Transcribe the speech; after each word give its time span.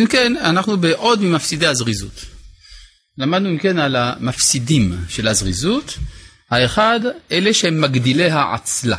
אם 0.00 0.06
כן, 0.06 0.36
אנחנו 0.36 0.76
בעוד 0.76 1.22
ממפסידי 1.22 1.66
הזריזות. 1.66 2.24
למדנו 3.18 3.48
אם 3.50 3.58
כן 3.58 3.78
על 3.78 3.96
המפסידים 3.96 4.96
של 5.08 5.28
הזריזות. 5.28 5.98
האחד, 6.50 7.00
אלה 7.32 7.54
שהם 7.54 7.80
מגדילי 7.80 8.30
העצלה. 8.30 8.96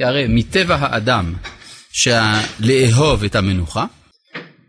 הרי 0.00 0.26
מטבע 0.28 0.76
האדם 0.76 1.34
לאהוב 2.60 3.24
את 3.24 3.34
המנוחה, 3.34 3.84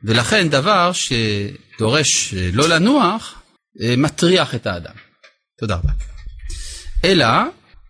ולכן 0.04 0.50
דבר 0.50 0.92
שדורש 0.94 2.34
לא 2.54 2.70
לנוח, 2.70 3.42
אה, 3.82 3.96
מטריח 3.98 4.56
את 4.56 4.68
האדם. 4.68 4.96
תודה 5.60 5.76
רבה. 5.76 5.92
אלא 7.06 7.28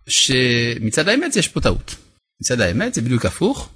שמצד 0.08 1.08
האמת 1.08 1.36
יש 1.36 1.48
פה 1.48 1.60
טעות. 1.60 1.94
מצד 2.40 2.60
האמת 2.60 2.94
זה 2.94 3.02
בדיוק 3.02 3.26
הפוך. 3.26 3.68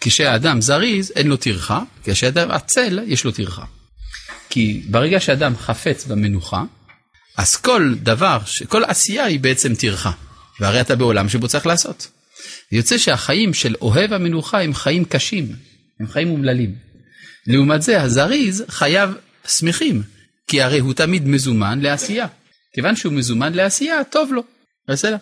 כשהאדם 0.00 0.60
זריז 0.60 1.12
אין 1.16 1.26
לו 1.26 1.36
טרחה, 1.36 1.82
כשהאדם 2.04 2.50
עצל 2.50 2.98
יש 3.06 3.24
לו 3.24 3.32
טרחה. 3.32 3.64
כי 4.50 4.82
ברגע 4.90 5.20
שאדם 5.20 5.56
חפץ 5.56 6.06
במנוחה, 6.06 6.62
אז 7.36 7.56
כל 7.56 7.94
דבר, 8.02 8.38
כל 8.68 8.84
עשייה 8.84 9.24
היא 9.24 9.40
בעצם 9.40 9.74
טרחה. 9.74 10.10
והרי 10.60 10.80
אתה 10.80 10.96
בעולם 10.96 11.28
שבו 11.28 11.48
צריך 11.48 11.66
לעשות. 11.66 12.08
יוצא 12.72 12.98
שהחיים 12.98 13.54
של 13.54 13.74
אוהב 13.80 14.12
המנוחה 14.12 14.60
הם 14.60 14.74
חיים 14.74 15.04
קשים, 15.04 15.52
הם 16.00 16.08
חיים 16.08 16.30
אומללים. 16.30 16.74
לעומת 17.46 17.82
זה 17.82 18.02
הזריז 18.02 18.64
חייו 18.68 19.12
שמחים, 19.48 20.02
כי 20.48 20.62
הרי 20.62 20.78
הוא 20.78 20.94
תמיד 20.94 21.28
מזומן 21.28 21.80
לעשייה. 21.80 22.26
כיוון 22.74 22.96
שהוא 22.96 23.12
מזומן 23.12 23.52
לעשייה, 23.52 24.04
טוב 24.04 24.32
לו. 24.32 24.42
בסדר? 24.88 25.16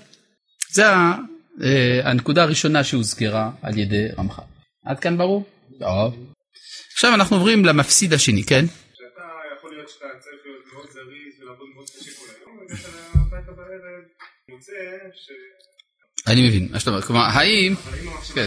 זה 0.73 0.87
אה, 0.87 2.01
הנקודה 2.05 2.43
הראשונה 2.43 2.85
שהוזכרה 2.85 3.51
על 3.63 3.79
ידי 3.79 4.07
רמח"ל. 4.19 4.56
עד 4.87 5.01
כאן 5.01 5.19
ברור? 5.19 5.45
טוב. 5.79 6.15
עכשיו 6.93 7.15
אנחנו 7.15 7.37
עוברים 7.37 7.65
למפסיד 7.65 8.13
השני, 8.13 8.45
כן? 8.45 8.65
שאתה 8.67 9.23
יכול 9.59 9.71
להיות 9.75 9.89
שאתה 9.89 10.07
צריך 10.21 10.37
להיות 10.45 10.65
מאוד 10.73 10.87
זריז 10.93 11.43
ולעבוד 11.43 11.67
מאוד 11.75 11.91
קשה 11.91 12.11
כל 12.19 12.27
היום, 12.37 12.59
ואתה 12.69 12.89
באת 13.31 13.57
בערב, 13.57 14.05
מוצא 14.51 14.73
ש... 15.15 15.31
אני 16.27 16.49
מבין, 16.49 16.69
מה 16.73 16.81
שאתה 16.81 16.91
אומר, 16.91 17.03
כלומר, 17.03 17.23
האם... 17.23 17.75
כן. 18.35 18.47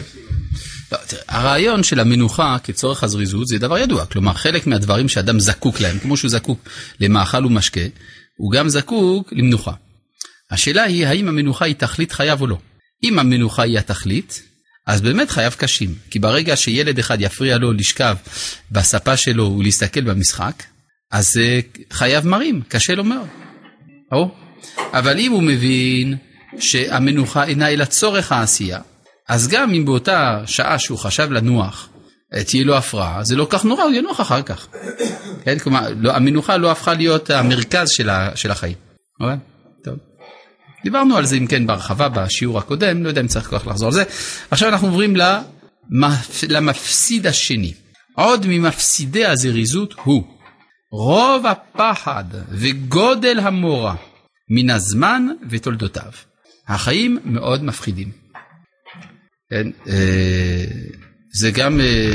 לא, 0.91 0.97
תראה, 1.07 1.23
הרעיון 1.27 1.83
של 1.83 1.99
המנוחה 1.99 2.57
כצורך 2.63 3.03
הזריזות 3.03 3.47
זה 3.47 3.57
דבר 3.57 3.77
ידוע, 3.77 4.05
כלומר 4.05 4.33
חלק 4.33 4.67
מהדברים 4.67 5.09
שאדם 5.09 5.39
זקוק 5.39 5.79
להם, 5.79 5.99
כמו 5.99 6.17
שהוא 6.17 6.31
זקוק 6.31 6.59
למאכל 6.99 7.45
ומשקה, 7.45 7.81
הוא 8.37 8.51
גם 8.51 8.69
זקוק 8.69 9.33
למנוחה. 9.33 9.73
השאלה 10.51 10.83
היא 10.83 11.07
האם 11.07 11.27
המנוחה 11.27 11.65
היא 11.65 11.75
תכלית 11.75 12.11
חייו 12.11 12.41
או 12.41 12.47
לא. 12.47 12.57
אם 13.03 13.19
המנוחה 13.19 13.63
היא 13.63 13.79
התכלית, 13.79 14.48
אז 14.89 15.01
באמת 15.01 15.31
חייו 15.31 15.51
קשים, 15.57 15.95
כי 16.09 16.19
ברגע 16.19 16.55
שילד 16.55 16.99
אחד 16.99 17.21
יפריע 17.21 17.57
לו 17.57 17.73
לשכב 17.73 18.15
בספה 18.71 19.17
שלו 19.17 19.55
ולהסתכל 19.59 20.01
במשחק, 20.01 20.63
אז 21.11 21.37
אה, 21.37 21.59
חייו 21.93 22.21
מרים, 22.25 22.61
קשה 22.67 22.95
לו 22.95 23.03
מאוד. 23.03 23.27
או? 24.11 24.31
אבל 24.93 25.19
אם 25.19 25.31
הוא 25.31 25.43
מבין 25.43 26.17
שהמנוחה 26.59 27.43
אינה 27.43 27.69
אלא 27.69 27.85
צורך 27.85 28.31
העשייה, 28.31 28.79
אז 29.27 29.47
גם 29.47 29.73
אם 29.73 29.85
באותה 29.85 30.41
שעה 30.45 30.79
שהוא 30.79 30.97
חשב 30.99 31.31
לנוח, 31.31 31.89
אה, 32.33 32.43
תהיה 32.43 32.63
לו 32.63 32.77
הפרעה, 32.77 33.23
זה 33.23 33.35
לא 33.35 33.47
כך 33.49 33.65
נורא, 33.65 33.83
הוא 33.83 33.93
ינוח 33.93 34.21
אחר 34.21 34.41
כך. 34.41 34.67
כן? 35.43 35.59
כלומר, 35.59 35.87
לא, 35.99 36.15
המנוחה 36.15 36.57
לא 36.57 36.71
הפכה 36.71 36.93
להיות 36.93 37.29
המרכז 37.29 37.89
של, 37.89 38.09
ה, 38.09 38.31
של 38.35 38.51
החיים. 38.51 38.75
אוקיי? 39.19 39.37
דיברנו 40.83 41.17
על 41.17 41.25
זה 41.25 41.35
אם 41.35 41.47
כן 41.47 41.67
בהרחבה 41.67 42.09
בשיעור 42.09 42.57
הקודם, 42.57 43.03
לא 43.03 43.09
יודע 43.09 43.21
אם 43.21 43.27
צריך 43.27 43.49
כל 43.49 43.59
כך 43.59 43.67
לחזור 43.67 43.87
על 43.87 43.93
זה. 43.93 44.03
עכשיו 44.51 44.69
אנחנו 44.69 44.87
עוברים 44.87 45.15
למפ... 45.15 46.43
למפסיד 46.49 47.27
השני. 47.27 47.73
עוד 48.15 48.45
ממפסידי 48.47 49.25
הזריזות 49.25 49.93
הוא 50.03 50.23
רוב 50.91 51.45
הפחד 51.45 52.23
וגודל 52.51 53.39
המורא 53.39 53.93
מן 54.49 54.69
הזמן 54.69 55.27
ותולדותיו. 55.49 56.11
החיים 56.67 57.19
מאוד 57.25 57.63
מפחידים. 57.63 58.11
כן, 59.49 59.67
אה, 59.87 60.65
זה 61.33 61.51
גם 61.51 61.79
אה, 61.79 62.13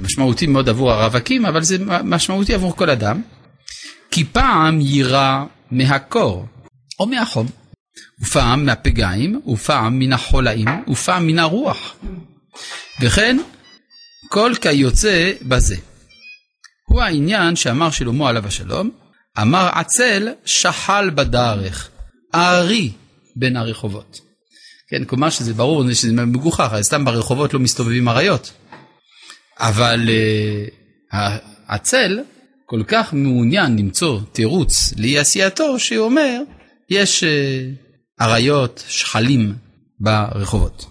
משמעותי 0.00 0.46
מאוד 0.46 0.68
עבור 0.68 0.92
הרווקים, 0.92 1.46
אבל 1.46 1.62
זה 1.62 1.76
משמעותי 2.04 2.54
עבור 2.54 2.76
כל 2.76 2.90
אדם. 2.90 3.22
כי 4.10 4.24
פעם 4.24 4.80
יירא 4.80 5.44
מהקור 5.70 6.46
או 7.00 7.06
מהחום, 7.06 7.46
ופעם 8.20 8.66
מהפגעים, 8.66 9.40
ופעם 9.46 9.98
מן 9.98 10.12
החולאים, 10.12 10.68
ופעם 10.88 11.26
מן 11.26 11.38
הרוח. 11.38 11.96
וכן, 13.00 13.36
כל 14.28 14.52
כיוצא 14.60 15.32
בזה. 15.42 15.76
הוא 16.88 17.02
העניין 17.02 17.56
שאמר 17.56 17.90
שלמה 17.90 18.28
עליו 18.28 18.46
השלום, 18.46 18.90
אמר 19.40 19.68
עצל 19.72 20.28
שחל 20.44 21.10
בדרך, 21.10 21.88
הארי 22.32 22.92
בין 23.36 23.56
הרחובות. 23.56 24.20
כן, 24.90 25.04
כלומר 25.04 25.30
שזה 25.30 25.54
ברור 25.54 25.92
שזה 25.92 26.12
מגוחך, 26.12 26.72
סתם 26.80 27.04
ברחובות 27.04 27.54
לא 27.54 27.60
מסתובבים 27.60 28.08
אריות. 28.08 28.52
אבל 29.58 30.08
uh, 30.08 31.16
העצל 31.68 32.20
כל 32.66 32.82
כך 32.88 33.14
מעוניין 33.14 33.78
למצוא 33.78 34.20
תירוץ 34.32 34.94
לאי 34.96 35.18
עשייתו, 35.18 35.78
שהוא 35.78 36.04
אומר, 36.04 36.40
יש 36.90 37.24
uh, 37.24 37.26
אריות, 38.20 38.84
שחלים 38.88 39.54
ברחובות. 40.00 40.86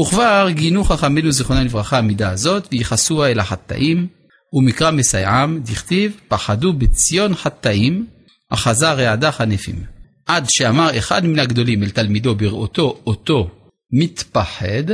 וכבר 0.00 0.48
גינו 0.50 0.84
חכמינו 0.84 1.32
זיכרונם 1.32 1.64
לברכה 1.64 1.98
המידה 1.98 2.30
הזאת, 2.30 2.68
וייחסוה 2.72 3.30
אל 3.30 3.40
החטאים, 3.40 4.06
ומקרא 4.52 4.90
מסייעם, 4.90 5.60
דכתיב, 5.64 6.20
פחדו 6.28 6.72
בציון 6.72 7.34
חטאים, 7.34 8.06
אחזה 8.50 8.92
רעדה 8.92 9.32
חנפים. 9.32 9.84
עד 10.26 10.44
שאמר 10.48 10.98
אחד 10.98 11.26
מן 11.26 11.38
הגדולים 11.38 11.82
אל 11.82 11.90
תלמידו 11.90 12.34
בראותו 12.34 13.00
אותו 13.06 13.50
מתפחד, 13.92 14.84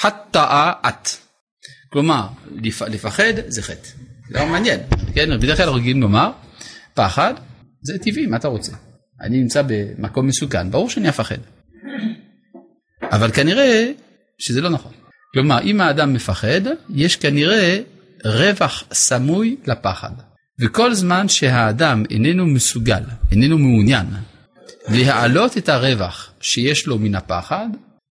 חטאה 0.00 0.72
את. 0.88 1.08
כלומר, 1.92 2.26
לפחד 2.86 3.32
זה 3.46 3.62
חטא. 3.62 3.88
זה 4.30 4.38
לא 4.38 4.46
מעניין, 4.46 4.80
כן? 5.14 5.40
בדרך 5.40 5.56
כלל 5.56 5.68
רגילים 5.68 6.02
לומר, 6.02 6.30
פחד 6.94 7.34
זה 7.82 7.98
טבעי, 7.98 8.26
מה 8.26 8.36
אתה 8.36 8.48
רוצה? 8.48 8.72
אני 9.20 9.40
נמצא 9.40 9.62
במקום 9.66 10.26
מסוכן, 10.26 10.70
ברור 10.70 10.90
שאני 10.90 11.08
אפחד. 11.08 11.38
אבל 13.02 13.32
כנראה 13.32 13.90
שזה 14.38 14.60
לא 14.60 14.70
נכון. 14.70 14.92
כלומר, 15.32 15.62
אם 15.62 15.80
האדם 15.80 16.12
מפחד, 16.12 16.60
יש 16.94 17.16
כנראה 17.16 17.80
רווח 18.24 18.84
סמוי 18.92 19.56
לפחד. 19.66 20.10
וכל 20.60 20.94
זמן 20.94 21.28
שהאדם 21.28 22.04
איננו 22.10 22.46
מסוגל, 22.46 23.02
איננו 23.30 23.58
מעוניין 23.58 24.06
להעלות 24.88 25.56
את 25.56 25.68
הרווח 25.68 26.32
שיש 26.40 26.86
לו 26.86 26.98
מן 26.98 27.14
הפחד, 27.14 27.68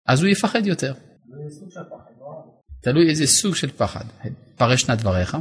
אז 0.06 0.22
הוא 0.22 0.28
יפחד 0.28 0.66
יותר. 0.66 0.94
תלוי 2.82 3.08
איזה 3.10 3.26
סוג 3.26 3.54
של 3.54 3.70
פחד. 3.76 4.04
פרש 4.56 4.88
נא 4.88 4.94
דבריך. 4.94 5.36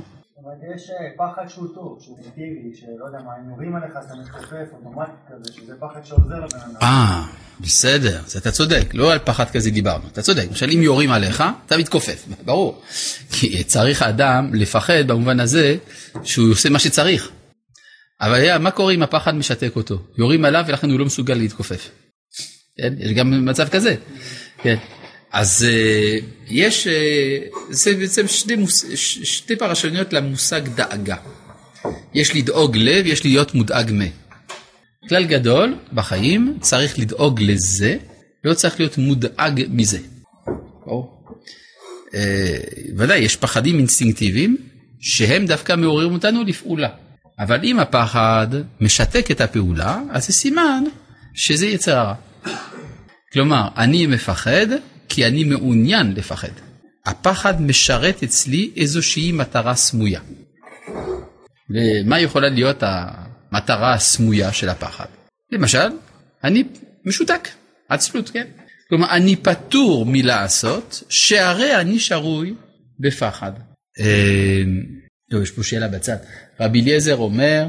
יש 0.75 0.89
אה, 0.89 0.95
פחד 1.17 1.47
שהוא 1.47 1.67
טוב, 1.75 1.99
שהוא 2.01 2.17
פיקטיבי, 2.17 2.75
שלא 2.75 3.05
יודע 3.05 3.19
מה, 3.25 3.31
אם 3.39 3.49
יורים 3.49 3.75
עליך 3.75 3.91
אתה 3.91 4.15
מתכופף 4.15 4.67
אוטומטית 4.73 5.15
כזה, 5.29 5.53
שזה 5.53 5.73
פחד 5.79 6.05
שעוזר 6.05 6.35
לבן 6.35 6.57
אדם. 6.57 6.81
אה, 6.81 7.23
בסדר, 7.59 8.19
אז 8.25 8.37
אתה 8.37 8.51
צודק, 8.51 8.93
לא 8.93 9.11
על 9.13 9.19
פחד 9.19 9.49
כזה 9.49 9.71
דיברנו, 9.71 10.03
אתה 10.11 10.21
צודק, 10.21 10.43
למשל 10.49 10.69
אם 10.69 10.81
יורים 10.81 11.11
עליך, 11.11 11.43
אתה 11.65 11.77
מתכופף, 11.77 12.25
ברור. 12.45 12.81
כי 13.31 13.63
צריך 13.63 14.01
האדם 14.01 14.53
לפחד 14.53 15.07
במובן 15.07 15.39
הזה 15.39 15.75
שהוא 16.23 16.51
עושה 16.51 16.69
מה 16.69 16.79
שצריך. 16.79 17.31
אבל 18.21 18.57
מה 18.57 18.71
קורה 18.71 18.93
אם 18.93 19.03
הפחד 19.03 19.35
משתק 19.35 19.75
אותו? 19.75 19.99
יורים 20.17 20.45
עליו 20.45 20.63
ולכן 20.67 20.89
הוא 20.89 20.99
לא 20.99 21.05
מסוגל 21.05 21.33
להתכופף. 21.33 21.89
כן? 22.77 22.93
יש 22.97 23.11
גם 23.11 23.45
מצב 23.45 23.69
כזה. 23.69 23.95
כן. 24.57 24.75
אז 25.31 25.67
uh, 25.69 26.23
יש, 26.47 26.87
uh, 26.87 26.91
זה 27.69 27.95
בעצם 27.95 28.27
שתי, 28.27 28.55
מוס, 28.55 28.85
שתי 29.23 29.55
פרשניות 29.55 30.13
למושג 30.13 30.61
דאגה. 30.67 31.15
יש 32.13 32.35
לדאוג 32.35 32.77
לב, 32.77 33.05
יש 33.05 33.25
להיות 33.25 33.55
מודאג 33.55 33.91
מ. 33.91 34.01
כלל 35.09 35.25
גדול 35.25 35.75
בחיים 35.93 36.57
צריך 36.61 36.99
לדאוג 36.99 37.41
לזה, 37.41 37.97
לא 38.43 38.53
צריך 38.53 38.79
להיות 38.79 38.97
מודאג 38.97 39.63
מזה. 39.69 39.99
ברור. 40.85 41.25
Uh, 42.07 42.13
ודאי, 42.97 43.19
יש 43.19 43.35
פחדים 43.35 43.77
אינסטינקטיביים 43.77 44.57
שהם 44.99 45.45
דווקא 45.45 45.75
מעוררים 45.75 46.13
אותנו 46.13 46.43
לפעולה. 46.43 46.89
אבל 47.39 47.59
אם 47.63 47.79
הפחד 47.79 48.47
משתק 48.81 49.31
את 49.31 49.41
הפעולה, 49.41 50.01
אז 50.09 50.27
זה 50.27 50.33
סימן 50.33 50.83
שזה 51.33 51.65
יצר 51.65 51.97
הרע. 51.97 52.13
כלומר, 53.33 53.67
אני 53.77 54.05
מפחד 54.07 54.67
כי 55.13 55.25
אני 55.25 55.43
מעוניין 55.43 56.13
לפחד. 56.15 56.47
הפחד 57.05 57.61
משרת 57.61 58.23
אצלי 58.23 58.71
איזושהי 58.77 59.31
מטרה 59.31 59.75
סמויה. 59.75 60.21
ומה 61.69 62.19
יכולה 62.19 62.49
להיות 62.49 62.83
המטרה 62.83 63.93
הסמויה 63.93 64.53
של 64.53 64.69
הפחד? 64.69 65.05
למשל, 65.51 65.87
אני 66.43 66.63
משותק, 67.05 67.47
עצלות, 67.89 68.29
כן? 68.29 68.47
כלומר, 68.89 69.09
אני 69.09 69.35
פטור 69.35 70.05
מלעשות, 70.05 71.03
שהרי 71.09 71.75
אני 71.75 71.99
שרוי 71.99 72.53
בפחד. 72.99 73.51
לא, 75.31 75.43
יש 75.43 75.51
פה 75.51 75.63
שאלה 75.63 75.87
בצד. 75.87 76.17
רבי 76.59 76.81
אליעזר 76.81 77.15
אומר, 77.15 77.67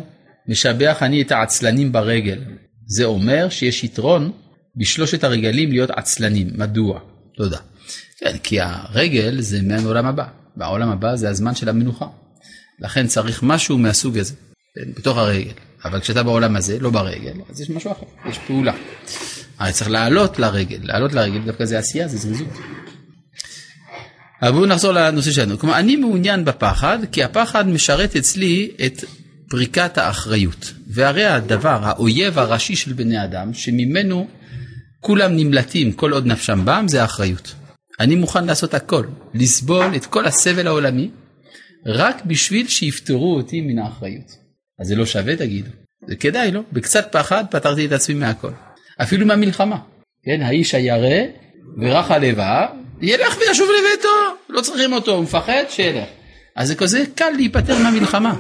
משבח 0.49 0.99
אני 1.03 1.23
את 1.23 1.33
העצלנים 1.33 1.93
ברגל. 1.93 2.41
זה 2.87 3.05
אומר 3.05 3.49
שיש 3.49 3.85
יתרון 3.85 4.33
בשלושת 4.77 5.25
הרגלים 5.25 5.71
להיות 5.71 5.91
עצלנים. 5.91 6.49
מדוע? 6.55 7.12
לא 7.39 7.45
יודע. 7.45 7.59
כן, 8.19 8.37
כי 8.43 8.61
הרגל 8.61 9.41
זה 9.41 9.63
מעולם 9.63 10.07
הבא. 10.07 10.25
והעולם 10.57 10.89
הבא 10.89 11.17
זה 11.17 11.29
הזמן 11.29 11.55
של 11.55 11.69
המנוחה. 11.69 12.07
לכן 12.81 13.07
צריך 13.07 13.43
משהו 13.43 13.79
מהסוג 13.79 14.19
הזה, 14.19 14.35
כן, 14.75 14.93
בתוך 14.97 15.19
הרגל. 15.19 15.53
אבל 15.85 16.01
כשאתה 16.01 16.23
בעולם 16.23 16.57
הזה, 16.57 16.79
לא 16.81 16.91
ברגל, 16.91 17.33
אז 17.51 17.61
יש 17.61 17.71
משהו 17.71 17.93
אחר, 17.93 18.31
יש 18.31 18.39
פעולה. 18.39 18.73
הרי 19.59 19.73
צריך 19.73 19.91
לעלות 19.91 20.39
לרגל, 20.39 20.79
לעלות 20.83 21.13
לרגל 21.13 21.39
דווקא 21.39 21.65
זה 21.65 21.79
עשייה, 21.79 22.09
זה 22.09 22.19
זריזות. 22.19 22.49
אבל 24.43 24.51
בואו 24.51 24.67
נחזור 24.67 24.93
לנושא 24.93 25.31
שלנו. 25.31 25.59
כלומר, 25.59 25.79
אני 25.79 25.97
מעוניין 25.97 26.45
בפחד, 26.45 26.99
כי 27.13 27.25
הפחד 27.25 27.69
משרת 27.69 28.17
אצלי 28.17 28.71
את 28.87 29.05
פריקת 29.49 29.99
האחריות. 29.99 30.73
והרי 30.87 31.25
הדבר, 31.25 31.79
האויב 31.83 32.39
הראשי 32.39 32.77
של 32.77 32.93
בני 32.93 33.25
אדם, 33.25 33.55
שממנו 33.55 34.29
כולם 35.03 35.37
נמלטים 35.37 35.93
כל 35.93 36.13
עוד 36.13 36.27
נפשם 36.27 36.65
בם, 36.65 36.85
זה 36.89 37.03
האחריות. 37.03 37.55
אני 38.01 38.15
מוכן 38.17 38.45
לעשות 38.45 38.75
הכל, 38.75 39.05
לסבול 39.35 39.97
את 39.97 40.07
כל 40.07 40.27
הסבל 40.27 40.67
העולמי, 40.67 41.11
רק 41.87 42.25
בשביל 42.25 42.69
שיפטרו 42.69 43.35
אותי 43.37 43.61
מן 43.61 43.79
האחריות. 43.79 44.37
אז 44.81 44.87
זה 44.87 44.97
לא 44.97 45.07
שווה 45.07 45.37
תגידו, 45.37 45.71
זה 46.09 46.17
כדאי 46.17 46.51
לא? 46.51 46.61
בקצת 46.73 47.09
פחד 47.13 47.45
פטרתי 47.51 47.87
את 47.87 47.93
עצמי 47.93 48.15
מהכל. 48.15 48.51
אפילו 49.03 49.27
מהמלחמה. 49.27 49.79
כן, 50.25 50.43
האיש 50.43 50.75
הירא 50.75 51.23
ורך 51.79 52.11
הלבב, 52.11 52.67
ילך 53.01 53.37
וישוב 53.39 53.69
לביתו, 53.69 54.09
לא 54.49 54.61
צריכים 54.61 54.93
אותו, 54.93 55.13
הוא 55.13 55.25
מפחד, 55.25 55.65
שילך. 55.69 56.09
אז 56.57 56.69
זה 56.69 56.75
כזה 56.75 57.05
קל 57.15 57.31
להיפטר 57.31 57.79
מהמלחמה. 57.79 58.35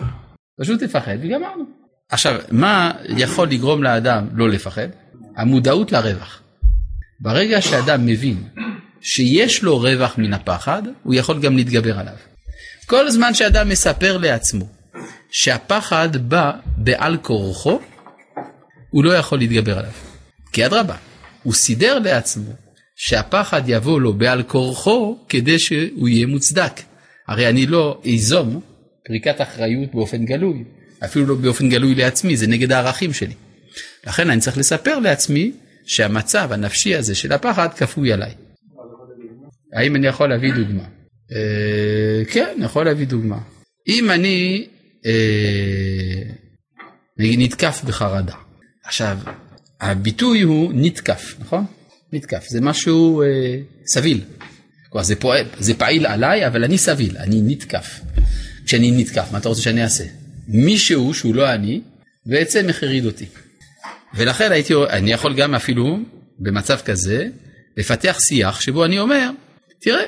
פשוט 0.61 0.83
תפחד 0.83 1.17
וגמרנו. 1.21 1.65
עכשיו, 2.11 2.41
מה 2.51 2.93
יכול 3.09 3.49
לגרום 3.49 3.83
לאדם 3.83 4.27
לא 4.35 4.49
לפחד? 4.49 4.89
המודעות 5.37 5.93
לרווח. 5.93 6.42
ברגע 7.23 7.63
שאדם 7.63 8.07
מבין 8.07 8.37
שיש 9.01 9.63
לו 9.63 9.79
רווח 9.79 10.19
מן 10.19 10.33
הפחד, 10.33 10.83
הוא 11.03 11.15
יכול 11.15 11.41
גם 11.41 11.57
להתגבר 11.57 11.99
עליו. 11.99 12.15
כל 12.87 13.11
זמן 13.11 13.35
שאדם 13.35 13.69
מספר 13.69 14.19
לעצמו 14.19 14.69
שהפחד 15.31 16.29
בא 16.29 16.53
בעל 16.77 17.17
כורחו, 17.17 17.81
הוא 18.91 19.05
לא 19.05 19.13
יכול 19.13 19.39
להתגבר 19.39 19.79
עליו. 19.79 19.93
כי 20.53 20.67
אדרבה, 20.67 20.97
הוא 21.43 21.55
סידר 21.55 21.99
לעצמו 21.99 22.53
שהפחד 22.97 23.63
יבוא 23.67 24.01
לו 24.01 24.13
בעל 24.13 24.43
כורחו 24.43 25.19
כדי 25.29 25.59
שהוא 25.59 26.09
יהיה 26.09 26.27
מוצדק. 26.27 26.81
הרי 27.29 27.49
אני 27.49 27.67
לא 27.67 28.01
איזום 28.05 28.61
פריקת 29.05 29.41
אחריות 29.41 29.95
באופן 29.95 30.25
גלוי, 30.25 30.65
אפילו 31.05 31.27
לא 31.27 31.35
באופן 31.35 31.69
גלוי 31.69 31.95
לעצמי, 31.95 32.37
זה 32.37 32.47
נגד 32.47 32.73
הערכים 32.73 33.13
שלי. 33.13 33.35
לכן 34.07 34.31
אני 34.31 34.41
צריך 34.41 34.59
לספר 34.59 34.99
לעצמי 34.99 35.53
שהמצב 35.85 36.53
הנפשי 36.53 36.97
הזה 36.97 37.15
של 37.15 37.33
הפחד 37.33 37.69
כפוי 37.77 38.13
עליי. 38.13 38.33
האם 39.73 39.97
אני 39.97 40.07
יכול 40.07 40.29
להביא 40.29 40.53
דוגמה? 40.55 40.85
אה, 41.33 42.25
כן, 42.31 42.53
אני 42.57 42.65
יכול 42.65 42.85
להביא 42.85 43.07
דוגמה. 43.07 43.39
אם 43.89 44.11
אני 44.11 44.67
אה, 45.07 46.23
נתקף 47.19 47.83
בחרדה. 47.85 48.35
עכשיו, 48.85 49.19
הביטוי 49.81 50.43
הוא 50.43 50.73
נתקף, 50.75 51.35
נכון? 51.41 51.65
נתקף, 52.13 52.45
זה 52.49 52.61
משהו 52.61 53.23
אה, 53.23 53.27
סביל. 53.87 54.21
כלומר, 54.91 55.05
זה, 55.05 55.17
פועל, 55.17 55.47
זה 55.59 55.75
פעיל 55.75 56.07
עליי, 56.07 56.47
אבל 56.47 56.65
אני 56.65 56.79
סביל, 56.79 57.17
אני 57.17 57.41
נתקף. 57.45 58.01
כשאני 58.67 58.91
נתקף, 58.91 59.29
מה 59.33 59.39
אתה 59.39 59.49
רוצה 59.49 59.63
שאני 59.63 59.83
אעשה? 59.83 60.05
מישהו 60.49 61.15
שהוא 61.15 61.35
לא 61.35 61.55
אני, 61.55 61.81
בעצם 62.27 62.69
החריד 62.69 63.07
אותי. 63.07 63.27
ולכן 64.15 64.53
הייתי, 64.53 64.75
אני 64.91 65.13
יכול 65.13 65.35
גם 65.35 65.55
אפילו, 65.55 65.99
במצב 66.39 66.79
כזה, 66.85 67.29
לפתח 67.77 68.19
שיח 68.29 68.61
שבו 68.61 68.85
אני 68.85 68.99
אומר, 68.99 69.31
תראה, 69.81 70.03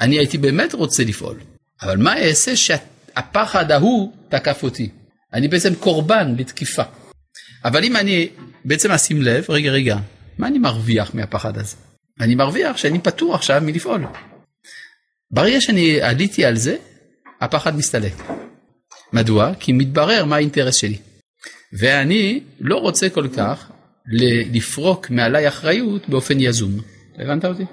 אני 0.00 0.18
הייתי 0.18 0.38
באמת 0.38 0.74
רוצה 0.74 1.04
לפעול, 1.04 1.40
אבל 1.82 1.96
מה 1.96 2.18
אעשה 2.18 2.56
שהפחד 2.56 3.70
ההוא 3.70 4.12
תקף 4.28 4.62
אותי? 4.62 4.88
אני 5.32 5.48
בעצם 5.48 5.74
קורבן 5.74 6.34
לתקיפה. 6.38 6.82
אבל 7.64 7.84
אם 7.84 7.96
אני 7.96 8.28
בעצם 8.64 8.90
אשים 8.90 9.22
לב, 9.22 9.44
רגע 9.48 9.70
רגע, 9.70 9.96
מה 10.38 10.46
אני 10.46 10.58
מרוויח 10.58 11.14
מהפחד 11.14 11.58
הזה? 11.58 11.76
אני 12.20 12.34
מרוויח 12.34 12.76
שאני 12.76 12.98
פטור 12.98 13.34
עכשיו 13.34 13.62
מלפעול. 13.64 14.04
ברגע 15.30 15.60
שאני 15.60 16.02
עליתי 16.02 16.44
על 16.44 16.56
זה, 16.56 16.76
הפחד 17.40 17.76
מסתלק. 17.76 18.12
מדוע? 19.12 19.52
כי 19.60 19.72
מתברר 19.72 20.24
מה 20.24 20.36
האינטרס 20.36 20.76
שלי. 20.76 20.98
ואני 21.78 22.40
לא 22.60 22.76
רוצה 22.76 23.08
כל 23.08 23.28
כך 23.36 23.70
לפרוק 24.52 25.10
מעליי 25.10 25.48
אחריות 25.48 26.08
באופן 26.08 26.40
יזום. 26.40 26.72
הבנת 27.18 27.44
אותי? 27.44 27.64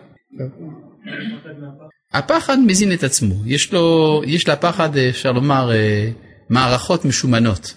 הפחד 2.14 2.58
מזין 2.60 2.94
את 2.94 3.04
עצמו, 3.04 3.36
יש, 3.46 3.74
לו, 3.74 4.22
יש 4.26 4.48
לפחד, 4.48 4.98
אפשר 4.98 5.32
לומר, 5.32 5.72
אה, 5.72 6.10
מערכות 6.50 7.06
משומנות, 7.06 7.74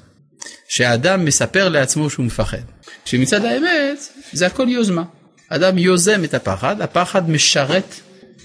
שהאדם 0.68 1.24
מספר 1.24 1.68
לעצמו 1.68 2.10
שהוא 2.10 2.26
מפחד. 2.26 2.62
שמצד 3.04 3.44
האמת 3.44 3.98
זה 4.32 4.46
הכל 4.46 4.68
יוזמה. 4.68 5.04
אדם 5.48 5.78
יוזם 5.78 6.24
את 6.24 6.34
הפחד, 6.34 6.80
הפחד 6.80 7.30
משרת 7.30 7.94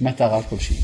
מטרה 0.01 0.44
כלשהי. 0.44 0.78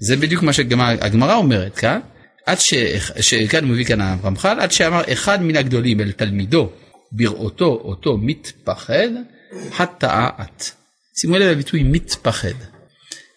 זה 0.00 0.16
בדיוק 0.16 0.42
מה 0.42 0.52
שהגמרא 0.52 1.34
אומרת 1.34 1.76
כאן, 1.76 2.00
עד 2.46 2.58
ש... 2.60 2.74
שכאן 3.20 3.64
מביא 3.64 3.84
כאן 3.84 4.00
הרמח"ל, 4.00 4.60
עד 4.60 4.72
שאמר 4.72 5.02
אחד 5.12 5.42
מן 5.42 5.56
הגדולים 5.56 6.00
אל 6.00 6.12
תלמידו 6.12 6.70
בראותו 7.12 7.80
אותו 7.84 8.18
מתפחד, 8.18 9.08
הטעה 9.78 10.28
את. 10.40 10.64
שימו 11.20 11.36
לב 11.36 11.42
לביטוי 11.42 11.82
מתפחד. 11.82 12.48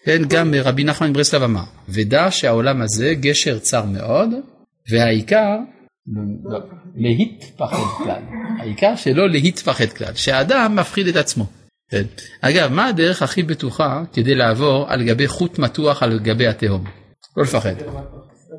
כן, 0.05 0.21
גם 0.27 0.53
רבי 0.63 0.83
נחמן 0.83 1.09
מברסלב 1.09 1.43
אמר, 1.43 1.63
ודע 1.89 2.31
שהעולם 2.31 2.81
הזה 2.81 3.13
גשר 3.13 3.59
צר 3.59 3.85
מאוד, 3.85 4.29
והעיקר 4.91 5.57
להתפחד 6.95 8.03
כלל. 8.03 8.21
העיקר 8.59 8.95
שלא 8.95 9.29
להתפחד 9.29 9.87
כלל, 9.87 10.13
שהאדם 10.15 10.75
מפחיד 10.75 11.07
את 11.07 11.15
עצמו. 11.15 11.45
כן. 11.91 12.03
אגב, 12.41 12.71
מה 12.71 12.87
הדרך 12.87 13.21
הכי 13.21 13.43
בטוחה 13.43 14.03
כדי 14.13 14.35
לעבור 14.35 14.85
על 14.89 15.03
גבי 15.03 15.27
חוט 15.27 15.59
מתוח 15.59 16.03
על 16.03 16.19
גבי 16.19 16.47
התהום? 16.47 16.83
לא 17.37 17.43
לפחד. 17.43 17.73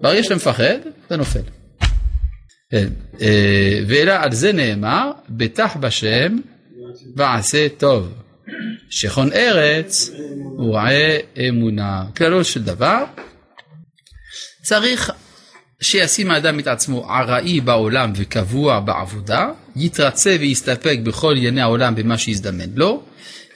ברגע 0.00 0.22
שאתה 0.22 0.34
מפחד, 0.34 0.78
אתה 1.06 1.16
נופל. 1.16 1.40
כן. 2.70 2.88
אה, 3.20 3.80
ואלא 3.88 4.12
על 4.12 4.32
זה 4.32 4.52
נאמר, 4.52 5.10
בטח 5.28 5.76
בשם 5.76 6.36
ועשה 7.16 7.68
טוב. 7.68 8.12
שכון 8.90 9.32
ארץ 9.32 10.10
ורעה 10.58 11.16
אמונה. 11.48 12.04
כללו 12.16 12.44
של 12.44 12.62
דבר, 12.62 13.04
צריך 14.62 15.10
שישים 15.80 16.30
האדם 16.30 16.58
את 16.58 16.66
עצמו 16.66 17.10
ארעי 17.10 17.60
בעולם 17.60 18.12
וקבוע 18.16 18.80
בעבודה, 18.80 19.48
יתרצה 19.76 20.36
ויסתפק 20.40 20.98
בכל 21.02 21.34
ענייני 21.36 21.60
העולם 21.60 21.94
במה 21.94 22.18
שיזדמן 22.18 22.70
לו, 22.74 23.02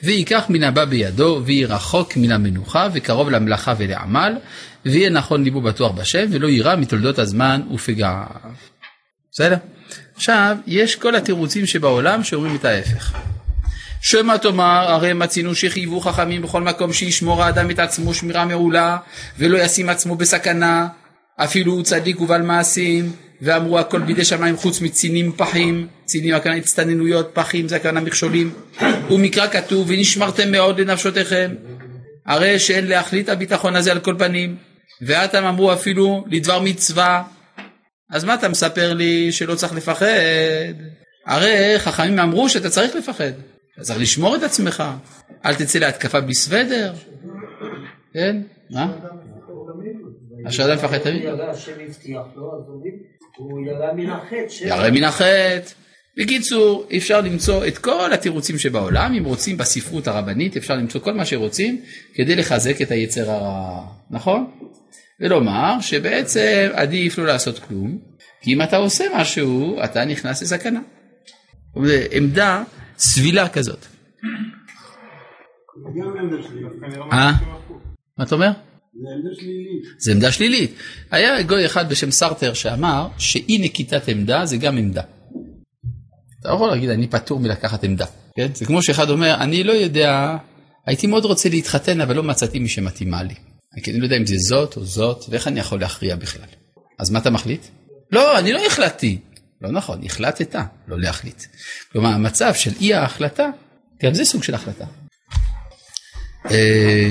וייקח 0.02 0.44
מן 0.48 0.62
הבא 0.62 0.84
בידו, 0.84 1.40
ויהי 1.44 1.64
רחוק 1.64 2.16
מן 2.16 2.32
המנוחה, 2.32 2.88
וקרוב 2.92 3.30
למלאכה 3.30 3.74
ולעמל, 3.78 4.32
ויהיה 4.88 5.10
נכון 5.10 5.44
ליבו 5.44 5.60
בטוח 5.60 5.92
בשם, 5.92 6.26
ולא 6.30 6.46
יירא 6.46 6.76
מתולדות 6.76 7.18
הזמן 7.18 7.60
ופגעיו. 7.74 8.24
בסדר? 9.32 9.56
עכשיו, 10.16 10.56
יש 10.66 10.96
כל 10.96 11.14
התירוצים 11.14 11.66
שבעולם 11.66 12.24
שאומרים 12.24 12.56
את 12.56 12.64
ההפך. 12.64 13.12
שמא 14.00 14.36
תאמר, 14.36 14.84
הרי 14.88 15.12
מצינו 15.12 15.54
שחייבו 15.54 16.00
חכמים 16.00 16.42
בכל 16.42 16.62
מקום 16.62 16.92
שישמור 16.92 17.42
האדם 17.42 17.70
את 17.70 17.78
עצמו 17.78 18.14
שמירה 18.14 18.44
מעולה, 18.44 18.96
ולא 19.38 19.58
ישים 19.58 19.88
עצמו 19.88 20.14
בסכנה, 20.14 20.88
אפילו 21.36 21.72
הוא 21.72 21.82
צדיק 21.82 22.20
ובעל 22.20 22.42
מעשים, 22.42 23.12
ואמרו 23.42 23.78
הכל 23.78 24.00
בידי 24.00 24.24
שמיים 24.24 24.56
חוץ 24.56 24.80
מצינים 24.80 25.32
פחים, 25.36 25.86
צינים 26.04 26.34
הכוונה 26.34 26.56
הצטננויות, 26.56 27.30
פחים 27.32 27.68
זה 27.68 27.76
הכוונה 27.76 28.00
מכשולים, 28.00 28.52
ומקרא 29.10 29.46
כתוב 29.46 29.86
ונשמרתם 29.90 30.52
מאוד 30.52 30.80
לנפשותיכם, 30.80 31.54
הרי 32.26 32.58
שאין 32.58 32.86
להחליט 32.86 33.28
הביטחון 33.28 33.76
הזה 33.76 33.92
על 33.92 33.98
כל 34.00 34.14
פנים, 34.18 34.56
ואתם 35.02 35.44
אמרו 35.44 35.72
אפילו 35.72 36.24
לדבר 36.30 36.60
מצווה, 36.60 37.22
אז 38.10 38.24
מה 38.24 38.34
אתה 38.34 38.48
מספר 38.48 38.94
לי 38.94 39.32
שלא 39.32 39.54
צריך 39.54 39.72
לפחד? 39.72 40.06
הרי 41.26 41.74
חכמים 41.78 42.18
אמרו 42.18 42.48
שאתה 42.48 42.70
צריך 42.70 42.96
לפחד, 42.96 43.32
אתה 43.74 43.82
צריך 43.82 44.00
לשמור 44.00 44.36
את 44.36 44.42
עצמך, 44.42 44.84
אל 45.44 45.54
תצא 45.54 45.78
להתקפה 45.78 46.20
בלי 46.20 46.34
סוודר, 46.34 46.92
כן? 48.12 48.36
מה? 48.70 48.92
אשר 50.48 50.64
אדם 50.64 50.74
מפחד 50.74 50.98
תמיד. 50.98 51.22
ירא 51.22 51.52
הוא 53.36 53.66
ירא 53.66 53.92
מן 53.92 54.10
החטא. 54.10 54.64
ירא 54.64 54.90
מן 54.90 55.04
החטא. 55.04 55.70
בקיצור, 56.16 56.86
אפשר 56.96 57.20
למצוא 57.20 57.66
את 57.66 57.78
כל 57.78 58.12
התירוצים 58.12 58.58
שבעולם, 58.58 59.14
אם 59.14 59.24
רוצים 59.24 59.56
בספרות 59.56 60.08
הרבנית, 60.08 60.56
אפשר 60.56 60.74
למצוא 60.74 61.00
כל 61.00 61.14
מה 61.14 61.24
שרוצים 61.24 61.82
כדי 62.14 62.36
לחזק 62.36 62.82
את 62.82 62.90
היצר 62.90 63.30
הרע, 63.30 63.82
נכון? 64.10 64.50
ולומר 65.20 65.80
שבעצם 65.80 66.68
עדיף 66.72 67.18
לא 67.18 67.26
לעשות 67.26 67.58
כלום, 67.58 67.98
כי 68.40 68.54
אם 68.54 68.62
אתה 68.62 68.76
עושה 68.76 69.04
משהו, 69.16 69.84
אתה 69.84 70.04
נכנס 70.04 70.42
לסכנה. 70.42 70.80
עמדה 72.12 72.62
סבילה 72.98 73.48
כזאת. 73.48 73.86
נראה 75.94 77.06
אה? 77.12 77.32
מה 78.18 78.24
אתה 78.24 78.34
אומר? 78.34 78.50
זה 78.92 79.08
עמדה 79.14 79.34
שלילית. 79.34 79.82
זה 79.98 80.12
עמדה 80.12 80.32
שלילית. 80.32 80.74
היה 81.10 81.42
גוי 81.42 81.66
אחד 81.66 81.88
בשם 81.88 82.10
סרטר 82.10 82.54
שאמר 82.54 83.08
שאי 83.18 83.58
נקיטת 83.58 84.08
עמדה 84.08 84.46
זה 84.46 84.56
גם 84.56 84.78
עמדה. 84.78 85.02
אתה 86.40 86.48
לא 86.48 86.54
יכול 86.54 86.68
להגיד 86.68 86.90
אני 86.90 87.08
פטור 87.08 87.40
מלקחת 87.40 87.84
עמדה. 87.84 88.06
כן? 88.36 88.48
זה 88.54 88.66
כמו 88.66 88.82
שאחד 88.82 89.10
אומר 89.10 89.34
אני 89.40 89.64
לא 89.64 89.72
יודע, 89.72 90.36
הייתי 90.86 91.06
מאוד 91.06 91.24
רוצה 91.24 91.48
להתחתן 91.48 92.00
אבל 92.00 92.16
לא 92.16 92.22
מצאתי 92.22 92.58
מי 92.58 92.68
שמתאימה 92.68 93.22
לי. 93.22 93.34
אני 93.88 93.98
לא 93.98 94.04
יודע 94.04 94.16
אם 94.16 94.26
זה 94.26 94.34
זאת 94.38 94.76
או 94.76 94.84
זאת 94.84 95.24
ואיך 95.28 95.48
אני 95.48 95.60
יכול 95.60 95.80
להכריע 95.80 96.16
בכלל. 96.16 96.46
אז 96.98 97.10
מה 97.10 97.18
אתה 97.18 97.30
מחליט? 97.30 97.66
לא, 98.12 98.38
אני 98.38 98.52
לא 98.52 98.66
החלטתי. 98.66 99.18
לא 99.62 99.70
נכון, 99.70 100.00
החלטת 100.04 100.54
לא 100.88 101.00
להחליט. 101.00 101.42
כלומר 101.92 102.08
המצב 102.08 102.54
של 102.54 102.70
אי 102.80 102.94
ההחלטה, 102.94 103.46
גם 104.02 104.14
זה 104.14 104.24
סוג 104.24 104.42
של 104.42 104.54
החלטה. 104.54 104.84
אה, 106.50 107.10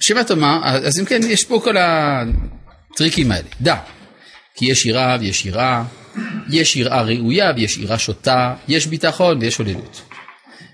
שמא 0.00 0.22
תאמר, 0.22 0.60
אז 0.64 1.00
אם 1.00 1.04
כן, 1.04 1.20
יש 1.28 1.44
פה 1.44 1.60
כל 1.64 1.76
הטריקים 1.76 3.32
האלה. 3.32 3.48
דע, 3.60 3.76
כי 4.54 4.66
יש 4.66 4.86
יראה 4.86 5.16
ויש 5.20 5.46
יראה, 5.46 5.84
יש 6.50 6.76
יראה 6.76 7.02
ראויה 7.02 7.52
ויש 7.56 7.76
יראה 7.78 7.98
שוטה, 7.98 8.54
יש 8.68 8.86
ביטחון 8.86 9.38
ויש 9.38 9.56
הוללות. 9.56 10.11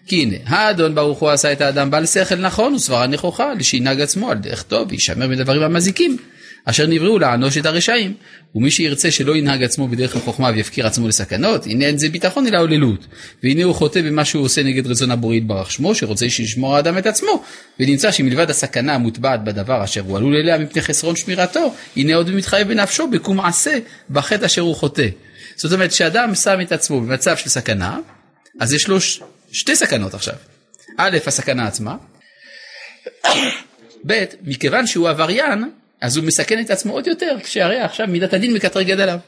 כי 0.09 0.23
הנה, 0.23 0.37
האדון 0.47 0.95
ברוך 0.95 1.19
הוא 1.19 1.31
עשה 1.31 1.53
את 1.53 1.61
האדם 1.61 1.91
בעל 1.91 2.07
שכל 2.07 2.35
נכון 2.35 2.75
וסברה 2.75 3.07
נכוחה, 3.07 3.55
לשינהג 3.55 4.01
עצמו 4.01 4.31
על 4.31 4.39
דרך 4.39 4.63
טוב 4.63 4.89
וישמר 4.91 5.29
מדברים 5.29 5.63
המזיקים, 5.63 6.17
אשר 6.65 6.87
נבראו 6.87 7.19
לענוש 7.19 7.59
את 7.59 7.67
הרשעים. 7.67 8.15
ומי 8.55 8.71
שירצה 8.71 9.11
שלא 9.11 9.37
ינהג 9.37 9.63
עצמו 9.63 9.89
בדרך 9.89 10.17
החוכמה 10.17 10.51
ויפקיר 10.55 10.87
עצמו 10.87 11.09
לסכנות, 11.09 11.67
הנה 11.67 11.85
אין 11.85 11.99
זה 11.99 12.09
ביטחון 12.09 12.47
אלא 12.47 12.59
הוללות. 12.59 13.07
והנה 13.43 13.65
הוא 13.65 13.75
חוטא 13.75 14.03
במה 14.03 14.25
שהוא 14.25 14.45
עושה 14.45 14.63
נגד 14.63 14.87
רצון 14.87 15.11
הבורא 15.11 15.35
יתברך 15.35 15.71
שמו, 15.71 15.95
שרוצה 15.95 16.31
שישמור 16.31 16.77
האדם 16.77 16.99
את 16.99 17.07
עצמו. 17.07 17.43
ונמצא 17.81 18.13
שמלבד 18.13 18.51
הסכנה 18.51 18.95
המוטבעת 18.95 19.45
בדבר 19.45 19.85
אשר 19.85 20.01
הוא 20.01 20.17
עלול 20.17 20.37
אליה 20.37 20.59
מפני 20.59 20.83
חסרון 20.83 21.17
שמירתו, 21.17 21.75
הנה 21.97 22.15
עוד 22.15 22.31
מתחייב 22.31 22.69
בנפשו 22.69 23.11
בקום 23.11 23.37
מעשה 23.37 23.79
בחטא 24.11 24.47
אשר 24.47 24.63
הוא 24.63 24.77
חוטא. 24.77 25.09
זאת 25.57 25.73
אומרת, 25.73 25.91
כשאדם 25.91 26.35
שם 26.35 26.61
את 26.61 26.73
עצמו 26.73 27.01
במצב 27.01 27.37
של 27.37 27.49
סכנה, 27.49 27.99
אז 28.61 28.73
יש 28.73 28.89
לו. 28.89 28.99
שתי 29.53 29.77
סכנות 29.77 30.15
עכשיו. 30.15 30.35
א', 30.99 31.19
הסכנה 31.27 31.67
עצמה, 31.67 31.97
ב', 34.07 34.25
מכיוון 34.43 34.87
שהוא 34.87 35.09
עבריין, 35.09 35.71
אז 36.01 36.17
הוא 36.17 36.25
מסכן 36.25 36.61
את 36.61 36.71
עצמו 36.71 36.93
עוד 36.93 37.07
יותר, 37.07 37.37
כשהרי 37.45 37.81
עכשיו 37.81 38.07
מידת 38.07 38.33
הדין 38.33 38.53
מקטרג 38.53 38.91
עליו. 38.91 39.19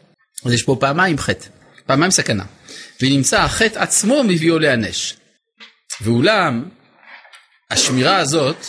אז 0.47 0.53
יש 0.53 0.63
פה 0.63 0.77
פעמיים 0.81 1.19
חטא, 1.19 1.47
פעמיים 1.87 2.11
סכנה. 2.11 2.45
ונמצא 3.03 3.41
החטא 3.41 3.79
עצמו 3.79 4.25
מביאו 4.25 4.59
להיענש. 4.59 5.15
ואולם, 6.01 6.69
השמירה 7.71 8.17
הזאת, 8.17 8.67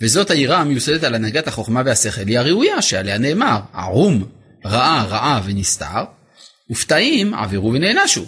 וזאת 0.00 0.30
היראה 0.30 0.58
המיוסדת 0.58 1.04
על 1.04 1.14
הנהגת 1.14 1.48
החוכמה 1.48 1.82
והשכל, 1.86 2.26
היא 2.26 2.38
הראויה 2.38 2.82
שעליה 2.82 3.18
נאמר, 3.18 3.60
ערום, 3.74 4.24
רעה, 4.64 5.04
רעה 5.04 5.40
ונסתר, 5.44 6.04
ופתאים 6.70 7.34
עבירו 7.34 7.72
ונענשו. 7.72 8.26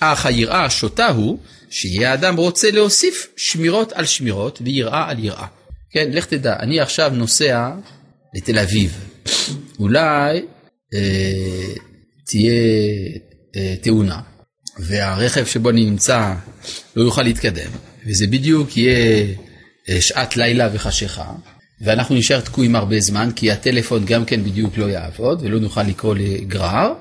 אך 0.00 0.26
היראה 0.26 0.64
השוטה 0.64 1.08
הוא 1.08 1.38
שיהיה 1.70 2.10
האדם 2.10 2.36
רוצה 2.36 2.70
להוסיף 2.70 3.28
שמירות 3.36 3.92
על 3.92 4.06
שמירות 4.06 4.58
ויראה 4.64 5.10
על 5.10 5.24
יראה. 5.24 5.46
כן, 5.90 6.10
לך 6.12 6.26
תדע, 6.26 6.56
אני 6.60 6.80
עכשיו 6.80 7.12
נוסע 7.14 7.70
לתל 8.34 8.58
אביב, 8.58 9.04
אולי 9.78 10.42
אה, 10.94 11.74
תהיה 12.26 12.52
אה, 13.56 13.74
תאונה, 13.82 14.20
והרכב 14.78 15.46
שבו 15.46 15.70
אני 15.70 15.84
נמצא 15.84 16.34
לא 16.96 17.02
יוכל 17.02 17.22
להתקדם, 17.22 17.70
וזה 18.06 18.26
בדיוק 18.26 18.76
יהיה 18.76 19.26
אה, 19.88 20.00
שעת 20.00 20.36
לילה 20.36 20.68
וחשיכה, 20.72 21.32
ואנחנו 21.80 22.14
נשאר 22.14 22.40
תקועים 22.40 22.76
הרבה 22.76 23.00
זמן, 23.00 23.30
כי 23.36 23.50
הטלפון 23.50 24.04
גם 24.04 24.24
כן 24.24 24.44
בדיוק 24.44 24.78
לא 24.78 24.84
יעבוד, 24.84 25.42
ולא 25.42 25.60
נוכל 25.60 25.82
לקרוא 25.82 26.14
לגרר, 26.14 26.92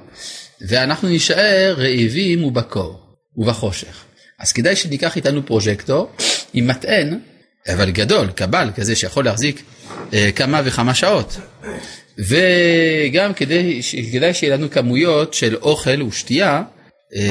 ואנחנו 0.67 1.07
נישאר 1.07 1.75
רעבים 1.77 2.43
ובקור, 2.43 2.99
ובחושך. 3.37 4.03
אז 4.39 4.51
כדאי 4.51 4.75
שניקח 4.75 5.15
איתנו 5.15 5.45
פרוז'קטור 5.45 6.11
עם 6.53 6.67
מטען, 6.67 7.19
אבל 7.67 7.91
גדול, 7.91 8.27
קבל 8.27 8.69
כזה 8.75 8.95
שיכול 8.95 9.25
להחזיק 9.25 9.63
אה, 10.13 10.29
כמה 10.35 10.61
וכמה 10.65 10.95
שעות. 10.95 11.37
וגם 12.17 13.33
כדי, 13.33 13.81
כדאי 14.13 14.33
שיהיה 14.33 14.57
לנו 14.57 14.71
כמויות 14.71 15.33
של 15.33 15.55
אוכל 15.55 16.01
ושתייה 16.01 16.63
אה, 17.15 17.21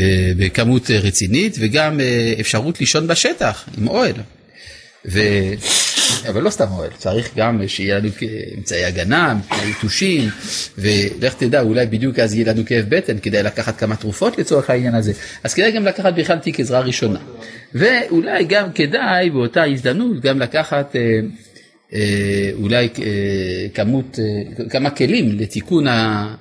אה, 0.00 0.32
בכמות 0.36 0.90
רצינית, 0.90 1.56
וגם 1.60 2.00
אה, 2.00 2.34
אפשרות 2.40 2.80
לישון 2.80 3.06
בשטח 3.06 3.68
עם 3.78 3.88
אוהל. 3.88 4.14
ו... 5.06 5.20
אבל 6.28 6.42
לא 6.42 6.50
סתם 6.50 6.66
אוהל, 6.70 6.90
צריך 6.98 7.30
גם 7.36 7.68
שיהיה 7.68 7.98
לנו 7.98 8.08
אמצעי 8.58 8.84
הגנה, 8.84 9.34
יתושים, 9.70 10.28
ולך 10.78 11.34
תדע, 11.34 11.60
אולי 11.60 11.86
בדיוק 11.86 12.18
אז 12.18 12.34
יהיה 12.34 12.52
לנו 12.52 12.62
כאב 12.66 12.84
בטן, 12.88 13.18
כדאי 13.18 13.42
לקחת 13.42 13.78
כמה 13.78 13.96
תרופות 13.96 14.38
לצורך 14.38 14.70
העניין 14.70 14.94
הזה. 14.94 15.12
אז 15.44 15.54
כדאי 15.54 15.72
גם 15.72 15.84
לקחת 15.84 16.14
בכלל 16.14 16.38
תיק 16.38 16.60
עזרה 16.60 16.80
ראשונה. 16.80 17.18
ואולי 17.74 18.44
גם 18.44 18.72
כדאי 18.72 19.30
באותה 19.30 19.64
הזדמנות 19.64 20.20
גם 20.20 20.38
לקחת 20.38 20.96
אה, 20.96 21.00
אה, 21.92 22.50
אולי 22.52 22.88
אה, 22.98 23.66
כמות, 23.74 24.18
אה, 24.18 24.68
כמה 24.70 24.90
כלים 24.90 25.38
לתיקון 25.38 25.84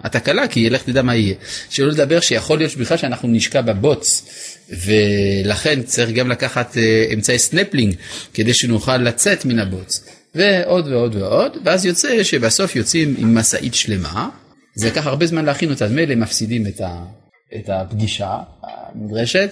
התקלה, 0.04 0.48
כי 0.48 0.70
לך 0.70 0.84
תדע 0.84 1.02
מה 1.02 1.16
יהיה. 1.16 1.36
שלא 1.70 1.88
לדבר 1.88 2.20
שיכול 2.20 2.58
להיות 2.58 2.76
בכלל 2.76 2.98
שאנחנו 2.98 3.28
נשקע 3.28 3.62
בבוץ, 3.62 4.26
ולכן 4.70 5.84
צריך 5.84 6.10
גם 6.10 6.30
לקחת 6.30 6.78
אה, 6.78 7.06
אמצעי 7.14 7.40
סנפלינג 7.40 7.96
כדי 8.34 8.54
שנוכל 8.54 8.98
לצאת 8.98 9.46
מן 9.46 9.60
הבוץ. 9.60 10.06
ועוד 10.36 10.88
ועוד 10.88 11.16
ועוד, 11.16 11.58
ואז 11.66 11.86
יוצא 11.86 12.24
שבסוף 12.24 12.76
יוצאים 12.76 13.16
עם 13.18 13.38
משאית 13.38 13.74
שלמה, 13.74 14.30
זה 14.76 14.88
לקח 14.88 15.08
הרבה 15.08 15.26
זמן 15.26 15.46
להכין 15.46 15.72
אותה, 15.72 15.88
מילא 15.88 16.16
מפסידים 16.16 16.68
את, 16.68 16.82
ה, 16.82 17.04
את 17.56 17.70
הפגישה 17.70 18.38
הנדרשת, 18.64 19.50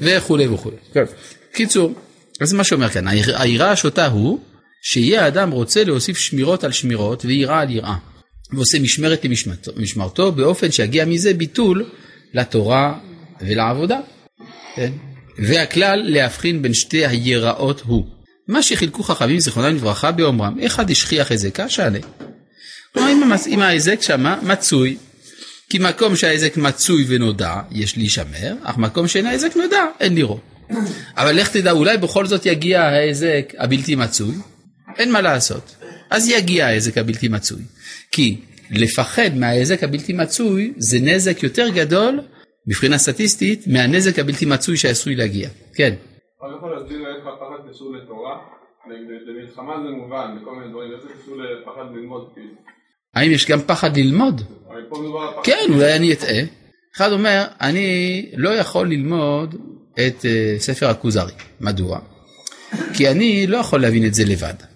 וכולי 0.00 0.46
וכולי. 0.46 0.76
טוב, 0.92 1.08
קיצור, 1.52 1.94
אז 2.40 2.52
מה 2.52 2.64
שאומר 2.64 2.88
כאן, 2.88 3.08
היראה 3.08 3.70
השוטה 3.70 4.06
הוא 4.06 4.38
שיהיה 4.82 5.24
האדם 5.24 5.50
רוצה 5.50 5.84
להוסיף 5.84 6.18
שמירות 6.18 6.64
על 6.64 6.72
שמירות 6.72 7.24
ויראה 7.24 7.60
על 7.60 7.70
יראה, 7.70 7.96
ועושה 8.52 8.78
משמרת 8.78 9.24
למשמרתו 9.76 10.32
באופן 10.32 10.70
שיגיע 10.70 11.04
מזה 11.04 11.34
ביטול 11.34 11.90
לתורה 12.34 12.98
ולעבודה. 13.40 14.00
כן? 14.74 14.92
והכלל 15.38 16.02
להבחין 16.04 16.62
בין 16.62 16.74
שתי 16.74 17.06
היראות 17.06 17.80
הוא. 17.80 18.06
מה 18.48 18.62
שחילקו 18.62 19.02
חכמים 19.02 19.40
זיכרונם 19.40 19.76
לברכה 19.76 20.12
באומרם, 20.12 20.58
אחד 20.66 20.90
השכיח 20.90 21.30
היזקה 21.30 21.68
שעלה. 21.68 21.98
כלומר. 22.94 23.10
אם 23.46 23.60
ההיזק 23.60 24.02
שמה 24.02 24.38
מצוי, 24.42 24.96
כי 25.70 25.78
מקום 25.78 26.16
שההיזק 26.16 26.56
מצוי 26.56 27.04
ונודע 27.08 27.54
יש 27.72 27.96
להישמר, 27.96 28.54
אך 28.62 28.76
מקום 28.78 29.08
שאין 29.08 29.26
ההיזק 29.26 29.56
נודע 29.56 29.82
אין 30.00 30.14
לראות. 30.14 30.40
אבל 31.16 31.32
לך 31.32 31.48
תדע 31.48 31.70
אולי 31.70 31.96
בכל 31.96 32.26
זאת 32.26 32.46
יגיע 32.46 32.82
ההיזק 32.82 33.52
הבלתי 33.58 33.94
מצוי, 33.94 34.34
אין 34.98 35.12
מה 35.12 35.20
לעשות. 35.20 35.74
אז 36.10 36.28
יגיע 36.28 36.66
ההיזק 36.66 36.98
הבלתי 36.98 37.28
מצוי. 37.28 37.62
כי 38.10 38.36
לפחד 38.70 39.36
מההיזק 39.36 39.84
הבלתי 39.84 40.12
מצוי 40.12 40.72
זה 40.76 40.98
נזק 41.00 41.42
יותר 41.42 41.68
גדול 41.68 42.20
מבחינה 42.66 42.98
סטטיסטית 42.98 43.66
מהנזק 43.66 44.18
הבלתי 44.18 44.46
מצוי 44.46 44.76
שעשוי 44.76 45.14
להגיע. 45.14 45.48
כן. 45.74 45.94
אני 46.44 46.56
יכול 46.56 46.78
להסביר 46.78 46.98
איך 46.98 47.26
הפחד 47.26 47.70
קשור 47.70 47.92
לתורה? 47.96 48.38
במלחמה 49.26 49.74
זה 49.84 49.90
מובן, 49.90 50.36
בכל 50.40 50.54
מיני 50.54 50.70
דברים, 50.70 50.92
איך 50.92 51.02
זה 51.02 51.08
קשור 51.22 51.36
לפחד 51.36 51.94
ללמוד? 51.94 52.32
האם 53.14 53.30
יש 53.30 53.50
גם 53.50 53.60
פחד 53.60 53.96
ללמוד? 53.96 54.40
כן, 55.44 55.66
אולי 55.68 55.96
אני 55.96 56.12
אטעה. 56.12 56.42
אחד 56.96 57.12
אומר, 57.12 57.44
אני 57.60 58.30
לא 58.36 58.50
יכול 58.50 58.88
ללמוד 58.88 59.54
את 59.94 60.18
uh, 60.20 60.58
ספר 60.58 60.88
הכוזרי. 60.88 61.32
מדוע? 61.60 61.98
כי 62.94 63.08
אני 63.08 63.46
לא 63.46 63.56
יכול 63.56 63.80
להבין 63.80 64.06
את 64.06 64.14
זה 64.14 64.24
לבד. 64.24 64.73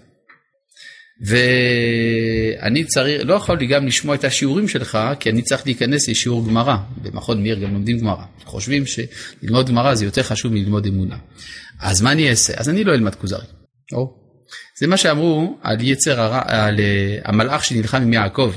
ואני 1.20 2.84
צריך, 2.84 3.22
לא 3.24 3.34
יכול 3.34 3.58
לי 3.58 3.66
גם 3.66 3.86
לשמוע 3.86 4.14
את 4.14 4.24
השיעורים 4.24 4.68
שלך, 4.68 4.98
כי 5.20 5.30
אני 5.30 5.42
צריך 5.42 5.66
להיכנס 5.66 6.08
לשיעור 6.08 6.46
גמרא. 6.46 6.76
במכון 7.02 7.42
מאיר 7.42 7.58
גם 7.58 7.72
לומדים 7.72 7.98
גמרא. 7.98 8.24
חושבים 8.44 8.84
שללמוד 8.86 9.68
גמרא 9.68 9.94
זה 9.94 10.04
יותר 10.04 10.22
חשוב 10.22 10.52
מללמוד 10.52 10.86
אמונה. 10.86 11.16
אז 11.80 12.02
מה 12.02 12.12
אני 12.12 12.30
אעשה? 12.30 12.52
אז 12.56 12.68
אני 12.68 12.84
לא 12.84 12.94
אלמד 12.94 13.14
כוזרי. 13.14 13.46
או. 13.92 14.18
זה 14.78 14.86
מה 14.86 14.96
שאמרו 14.96 15.58
על 15.62 15.76
יצר 15.80 16.20
הרע, 16.20 16.42
על 16.46 16.76
uh, 16.76 16.80
המלאך 17.28 17.64
שנלחם 17.64 18.02
עם 18.02 18.12
יעקב. 18.12 18.52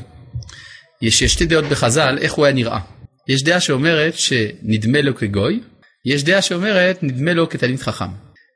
יש 1.01 1.23
שתי 1.23 1.45
דעות 1.45 1.65
בחז"ל 1.65 2.17
איך 2.21 2.33
הוא 2.33 2.45
היה 2.45 2.53
נראה. 2.53 2.79
יש 3.27 3.43
דעה 3.43 3.59
שאומרת 3.59 4.13
שנדמה 4.15 5.01
לו 5.01 5.15
כגוי, 5.15 5.59
יש 6.05 6.23
דעה 6.23 6.41
שאומרת 6.41 7.03
נדמה 7.03 7.33
לו 7.33 7.49
כתלמיד 7.49 7.79
חכם. 7.79 8.05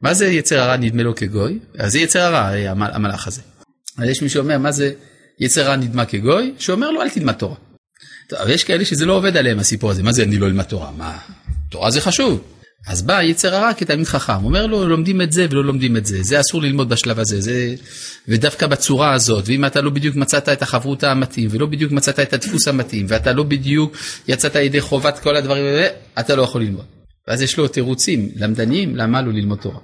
מה 0.01 0.13
זה 0.13 0.27
יצר 0.27 0.59
הרע 0.59 0.77
נדמה 0.77 1.03
לו 1.03 1.15
כגוי? 1.15 1.59
אז 1.77 1.91
זה 1.91 1.99
יצר 1.99 2.19
הרע 2.21 2.69
המלאך 2.69 3.27
הזה. 3.27 3.41
יש 4.03 4.21
מי 4.21 4.29
שאומר, 4.29 4.57
מה 4.57 4.71
זה 4.71 4.93
יצר 5.39 5.67
רע 5.67 5.75
נדמה 5.75 6.05
כגוי? 6.05 6.53
שאומר 6.59 6.91
לו, 6.91 7.01
אל 7.01 7.09
תלמד 7.09 7.33
תורה. 7.33 7.55
טוב, 8.29 8.39
יש 8.47 8.63
כאלה 8.63 8.85
שזה 8.85 9.05
לא 9.05 9.13
עובד 9.13 9.37
עליהם 9.37 9.59
הסיפור 9.59 9.91
הזה, 9.91 10.03
מה 10.03 10.11
זה 10.11 10.23
אני 10.23 10.37
לא 10.37 10.47
אלמד 10.47 10.63
תורה? 10.63 10.91
מה? 10.91 11.17
תורה 11.69 11.91
זה 11.91 12.01
חשוב. 12.01 12.41
אז 12.87 13.01
בא 13.01 13.21
יצר 13.21 13.55
הרע 13.55 13.73
כתלמיד 13.73 14.07
חכם, 14.07 14.43
אומר 14.43 14.65
לו 14.65 14.87
לומדים 14.87 15.21
את 15.21 15.31
זה 15.31 15.45
ולא 15.49 15.63
לומדים 15.63 15.97
את 15.97 16.05
זה, 16.05 16.23
זה 16.23 16.39
אסור 16.39 16.61
ללמוד 16.61 16.89
בשלב 16.89 17.19
הזה, 17.19 17.41
זה... 17.41 17.75
ודווקא 18.27 18.67
בצורה 18.67 19.13
הזאת, 19.13 19.43
ואם 19.47 19.65
אתה 19.65 19.81
לא 19.81 19.89
בדיוק 19.89 20.15
מצאת 20.15 20.49
את 20.49 20.61
החברותה 20.61 21.11
המתאים, 21.11 21.49
ולא 21.51 21.65
בדיוק 21.65 21.91
מצאת 21.91 22.19
את 22.19 22.33
הדפוס 22.33 22.67
המתאים, 22.67 23.05
ואתה 23.09 23.33
לא 23.33 23.43
בדיוק 23.43 23.97
יצאת 24.27 24.55
ידי 24.55 24.81
חובת 24.81 25.19
כל 25.19 25.35
הדברים 25.35 25.65
האלה, 25.65 25.87
אתה 26.19 26.35
לא 26.35 26.41
יכול 26.41 26.61
ללמוד. 26.61 26.85
ואז 27.27 27.41
יש 27.41 27.57
לו 27.57 27.67
תירוצים 27.67 28.29
למדניים 28.35 28.95
למה 28.95 29.21
לא 29.21 29.33
ללמוד 29.33 29.57
תורה. 29.57 29.79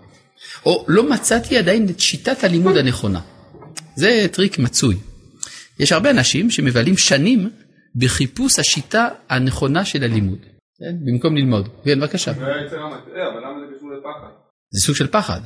או 0.66 0.86
לא 0.88 1.10
מצאתי 1.10 1.58
עדיין 1.58 1.90
את 1.90 2.00
שיטת 2.00 2.44
הלימוד 2.44 2.78
הנכונה. 2.78 3.20
זה 3.96 4.26
טריק 4.32 4.60
מצוי. 4.60 4.98
יש 5.80 5.92
הרבה 5.92 6.10
אנשים 6.10 6.52
שמבלים 6.52 6.98
שנים 6.98 7.50
בחיפוש 7.96 8.60
השיטה 8.60 9.08
הנכונה 9.30 9.86
של 9.86 10.04
הלימוד, 10.04 10.40
כן? 10.80 10.96
במקום 11.06 11.38
ללמוד. 11.38 11.70
כן, 11.86 12.00
בבקשה. 12.00 12.34
זה 12.34 12.46
היה 12.46 12.66
יצר 12.66 12.80
המטעה, 12.80 13.28
אבל 13.34 13.40
למה 13.40 13.60
זה 13.60 13.76
קשור 13.78 13.90
לפחד? 13.92 14.30
זה 14.72 14.86
סוג 14.86 14.96
של 14.96 15.08
פחד, 15.08 15.42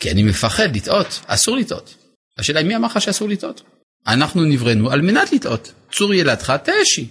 כי 0.00 0.10
אני 0.10 0.22
מפחד 0.22 0.76
לטעות, 0.76 1.20
אסור 1.26 1.56
לטעות. 1.56 1.94
השאלה 2.38 2.60
היא 2.60 2.68
מי 2.68 2.76
אמר 2.76 2.86
לך 2.86 3.00
שאסור 3.00 3.28
לטעות? 3.28 3.62
אנחנו 4.06 4.44
נבראנו 4.44 4.90
על 4.90 5.00
מנת 5.00 5.32
לטעות. 5.32 5.72
צור 5.92 6.14
ילדך 6.14 6.56
תשי. 6.64 7.08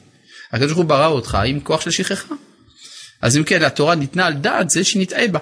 הקדוש 0.52 0.72
ברוך 0.72 0.78
הוא 0.78 0.86
ברא 0.86 1.08
אותך 1.08 1.38
עם 1.46 1.60
כוח 1.60 1.82
של 1.82 1.92
שכחה. 1.92 2.36
אז 3.22 3.38
אם 3.38 3.44
כן, 3.44 3.64
התורה 3.64 3.96
ניתנה 3.96 4.26
על 4.26 4.34
דעת 4.34 4.70
זה 4.70 4.84
שנטעה 4.84 5.28
בה. 5.28 5.40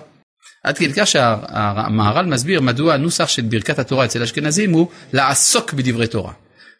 עד 0.63 0.77
כדי 0.77 0.93
כך 0.93 1.07
שהמהר"ל 1.07 2.25
מסביר 2.25 2.61
מדוע 2.61 2.93
הנוסח 2.93 3.27
של 3.27 3.41
ברכת 3.41 3.79
התורה 3.79 4.05
אצל 4.05 4.21
האשכנזים 4.21 4.71
הוא 4.71 4.87
לעסוק 5.13 5.73
בדברי 5.73 6.07
תורה. 6.07 6.33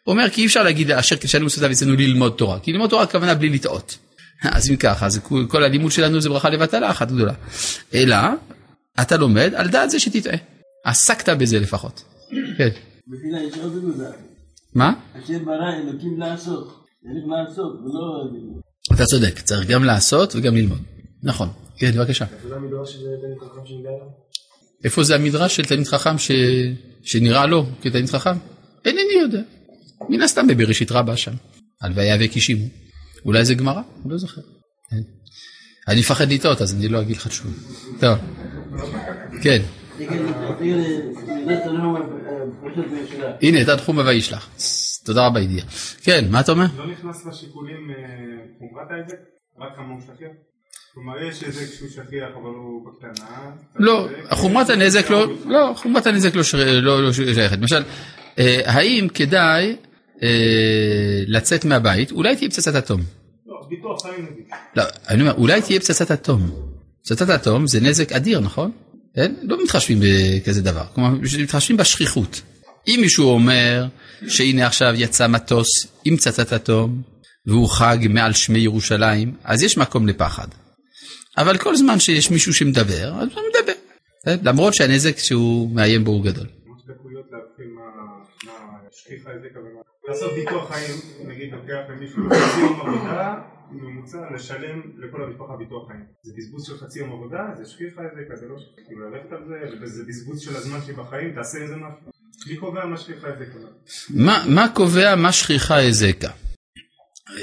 הוא 0.04 0.12
אומר 0.12 0.30
כי 0.30 0.40
אי 0.40 0.46
אפשר 0.46 0.62
להגיד 0.62 0.90
אשר 0.90 1.16
כשאנו 1.16 1.46
מסודר 1.46 1.72
אצלנו 1.72 1.94
ללמוד 1.94 2.34
תורה, 2.36 2.58
כי 2.60 2.72
ללמוד 2.72 2.90
תורה 2.90 3.02
הכוונה 3.02 3.34
בלי 3.34 3.48
לטעות. 3.48 3.98
אז 4.42 4.70
אם 4.70 4.76
ככה, 4.76 5.06
אז 5.06 5.20
כל 5.48 5.64
הלימוד 5.64 5.92
שלנו 5.92 6.20
זה 6.20 6.28
ברכה 6.28 6.50
לבטלה 6.50 6.90
אחת 6.90 7.12
גדולה. 7.12 7.32
אלא, 7.94 8.16
אתה 9.00 9.16
לומד 9.16 9.52
על 9.54 9.68
דעת 9.68 9.90
זה 9.90 10.00
שתטעה. 10.00 10.36
עסקת 10.84 11.28
בזה 11.28 11.60
לפחות. 11.60 12.04
כן. 12.58 12.68
מה? 14.74 14.92
אשר 15.12 15.38
ברא 15.44 15.72
אלוקים 15.82 16.20
לעשות. 16.20 16.84
צריך 17.02 17.24
לעשות 17.28 17.80
ולא... 17.80 18.94
אתה 18.94 19.04
צודק, 19.04 19.40
צריך 19.40 19.68
גם 19.68 19.84
לעשות 19.84 20.36
וגם 20.36 20.54
ללמוד. 20.54 20.78
נכון. 21.22 21.48
כן, 21.78 21.92
בבקשה. 21.92 22.24
איפה 24.84 25.02
זה 25.02 25.14
המדרש 25.14 25.56
של 25.56 25.64
תלמיד 25.64 25.86
חכם 25.86 26.18
ש... 26.18 26.30
שנראה 27.02 27.46
לו 27.46 27.66
כתלמיד 27.82 28.10
חכם? 28.10 28.36
אינני 28.84 29.12
יודע. 29.20 29.40
מן 30.08 30.22
הסתם 30.22 30.46
בבראשית 30.46 30.92
רבה 30.92 31.16
שם. 31.16 31.32
על 31.80 31.92
ויאבק 31.94 32.36
אישימו. 32.36 32.64
אולי 33.24 33.44
זה 33.44 33.54
גמרא? 33.54 33.82
אני 34.04 34.12
לא 34.12 34.18
זוכר. 34.18 34.40
כן. 34.90 35.02
אני 35.88 36.00
מפחד 36.00 36.32
לטעות 36.32 36.60
אז 36.60 36.74
אני 36.74 36.88
לא 36.88 37.00
אגיד 37.00 37.16
לך 37.16 37.32
שוב. 37.32 37.52
טוב. 38.00 38.18
כן. 39.42 39.62
הנה, 43.42 43.64
תד 43.64 43.76
חומה 43.80 44.02
וישלח. 44.02 44.48
תודה 45.04 45.26
רבה 45.26 45.40
ידיעה. 45.40 45.66
כן, 46.02 46.24
מה 46.30 46.40
אתה 46.40 46.52
אומר? 46.52 46.66
לא 46.76 46.86
נכנס 46.86 47.26
לשיקולים 47.26 47.90
אה, 47.90 47.96
חומרת 48.58 48.90
ההיזק? 48.90 49.18
רק 49.60 49.76
כמה 49.76 49.94
הוא 49.94 50.00
שכיח? 50.00 50.47
כלומר 50.98 51.22
יש 51.22 51.42
היזק 51.42 51.74
שהוא 51.74 51.88
שכיח 51.88 52.28
אבל 52.34 52.50
הוא 52.56 52.86
בקטנה. 52.86 53.26
לא, 53.76 54.08
חומרת 54.30 54.70
הנזק 54.70 55.10
לא, 55.10 55.26
לא, 55.46 55.72
חומרת 55.76 56.06
הנזק 56.06 56.34
לא 56.34 56.42
לא 56.82 57.02
לא 57.02 57.12
שייכת. 57.12 57.58
למשל, 57.58 57.82
אה, 58.38 58.60
האם 58.64 59.08
כדאי 59.14 59.76
אה, 60.22 60.28
לצאת 61.26 61.64
מהבית? 61.64 62.12
אולי 62.12 62.36
תהיה 62.36 62.50
פצצת 62.50 62.74
אטום. 62.74 63.00
לא, 63.46 63.54
ביטוח 63.68 64.02
חיים 64.02 64.26
נגיד. 64.32 64.44
לא, 64.76 64.82
אני 65.08 65.20
אומר, 65.20 65.34
אולי 65.34 65.62
תהיה 65.62 65.80
פצצת 65.80 66.10
אטום. 66.10 66.50
פצצת 67.02 67.30
אטום 67.30 67.66
זה 67.66 67.80
נזק 67.80 68.12
אדיר, 68.12 68.40
נכון? 68.40 68.70
כן? 69.14 69.34
לא 69.42 69.62
מתחשבים 69.62 70.00
בכזה 70.02 70.62
דבר, 70.62 70.84
כלומר, 70.94 71.10
מתחשבים 71.42 71.76
בשכיחות. 71.76 72.42
אם 72.88 72.98
מישהו 73.00 73.28
אומר 73.28 73.86
שהנה 74.28 74.66
עכשיו 74.66 74.92
יצא 74.94 75.28
מטוס 75.28 75.68
עם 76.04 76.16
פצצת 76.16 76.52
אטום 76.52 77.02
והוא 77.46 77.68
חג 77.68 77.98
מעל 78.10 78.32
שמי 78.32 78.58
ירושלים, 78.58 79.34
אז 79.44 79.62
יש 79.62 79.78
מקום 79.78 80.08
לפחד. 80.08 80.48
אבל 81.40 81.58
כל 81.58 81.76
זמן 81.76 81.98
שיש 81.98 82.30
מישהו 82.30 82.54
שמדבר, 82.54 83.06
אז 83.20 83.28
הוא 83.34 83.42
מדבר. 83.48 83.72
כן? 84.24 84.36
למרות 84.42 84.74
שהנזק 84.74 85.18
שהוא 85.18 85.70
מאיים 85.74 86.04
בו 86.04 86.10
הוא 86.10 86.24
גדול. 86.24 86.46
לעשות 90.08 90.32
ביטוח 90.34 90.72
חיים, 90.72 90.94
נגיד 91.28 91.52
לוקח 91.52 91.78
למישהו 91.88 92.22
חצי 92.30 92.60
יום 92.60 92.80
עבודה 92.80 93.34
ממוצע 93.70 94.18
לשלם 94.34 94.80
לכל 94.98 95.24
המשפחה 95.24 95.56
ביטוח 95.58 95.88
חיים. 95.88 96.04
זה 96.22 96.32
בזבוז 96.36 96.66
של 96.66 96.78
חצי 96.78 96.98
יום 96.98 97.12
עבודה, 97.12 97.38
זה 97.58 97.70
שכיח 97.70 97.98
ההיזק, 97.98 98.32
אז 98.32 98.40
זה 98.40 98.46
לא 98.48 98.58
שכיח. 98.58 98.86
כאילו 98.86 99.10
ללכת 99.10 99.32
על 99.32 99.44
זה, 99.48 99.82
וזה 99.82 100.04
בזבוז 100.08 100.40
של 100.40 100.56
הזמן 100.56 100.78
שלי 100.86 100.94
בחיים, 100.94 101.34
תעשה 101.34 101.58
איזה 101.58 101.76
משהו. 101.76 102.10
מי 102.50 102.56
קובע 102.56 102.86
מה 102.86 102.96
שכיח 102.96 103.24
ההיזק 103.24 103.56
הזה? 103.56 103.66
מה, 104.54 104.68
קובע 104.74 105.14
מה 105.16 105.32
שכיחה 105.32 105.88
הזקה? 105.88 106.30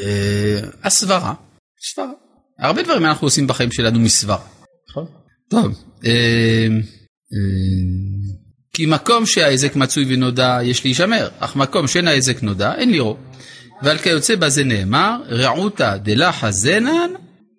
אה, 0.03 0.59
הסברה. 0.83 1.33
סברה. 1.81 2.24
הרבה 2.59 2.83
דברים 2.83 3.05
אנחנו 3.05 3.27
עושים 3.27 3.47
בחיים 3.47 3.71
שלנו 3.71 3.99
מסברה. 3.99 4.37
נכון? 4.89 5.05
טוב. 5.49 5.83
אה, 6.05 6.11
אה, 6.11 8.05
כי 8.73 8.85
מקום 8.85 9.25
שההיזק 9.25 9.75
מצוי 9.75 10.05
ונודע 10.07 10.59
יש 10.63 10.85
להישמר, 10.85 11.29
אך 11.39 11.55
מקום 11.55 11.87
שאין 11.87 12.07
ההיזק 12.07 12.43
נודע 12.43 12.75
אין 12.75 12.91
לראות. 12.91 13.17
ועל 13.81 13.97
כיוצא 13.97 14.35
בזה 14.35 14.63
נאמר, 14.63 15.17
רעותא 15.29 15.97
דלא 15.97 16.31
חזנן 16.31 17.09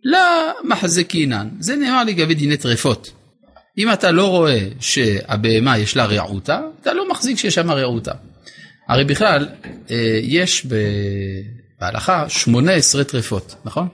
לה 0.04 0.52
מחזקינן. 0.64 1.48
זה 1.61 1.76
נאמר 1.76 2.04
לגבי 2.04 2.35
דיני 2.35 2.56
טרפות. 2.56 3.11
אם 3.78 3.92
אתה 3.92 4.11
לא 4.11 4.26
רואה 4.30 4.68
שהבהמה 4.80 5.78
יש 5.78 5.96
לה 5.96 6.04
רעותה, 6.04 6.61
אתה 6.80 6.92
לא 6.92 7.11
מחזיק 7.11 7.38
שיש 7.38 7.54
שם 7.54 7.70
רעותה. 7.70 8.12
הרי 8.88 9.04
בכלל, 9.04 9.48
אה, 9.90 10.20
יש 10.22 10.66
בהלכה 11.80 12.28
18 12.28 13.04
טרפות, 13.04 13.54
נכון? 13.64 13.88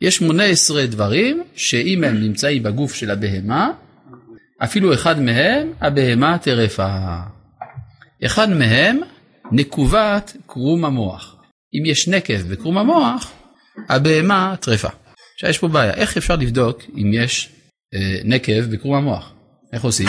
יש 0.00 0.16
18 0.16 0.86
דברים 0.86 1.42
שאם 1.54 2.04
הם 2.04 2.20
נמצאים 2.20 2.62
בגוף 2.62 2.94
של 2.94 3.10
הבהמה, 3.10 3.70
אפילו 4.64 4.94
אחד 4.94 5.20
מהם, 5.20 5.72
הבהמה 5.80 6.38
טרפה. 6.38 7.18
אחד 8.24 8.50
מהם, 8.50 9.00
נקובת 9.52 10.36
קרום 10.46 10.84
המוח. 10.84 11.36
אם 11.74 11.86
יש 11.86 12.08
נקב 12.08 12.42
בקרום 12.42 12.78
המוח, 12.78 13.32
הבהמה 13.88 14.54
טרפה. 14.60 14.88
עכשיו 15.34 15.50
יש 15.50 15.58
פה 15.58 15.68
בעיה, 15.68 15.94
איך 15.94 16.16
אפשר 16.16 16.36
לבדוק 16.36 16.82
אם 16.96 17.10
יש 17.12 17.50
אה, 17.94 18.20
נקב 18.24 18.60
בקרום 18.60 18.94
המוח? 18.94 19.32
איך 19.72 19.84
עושים? 19.84 20.08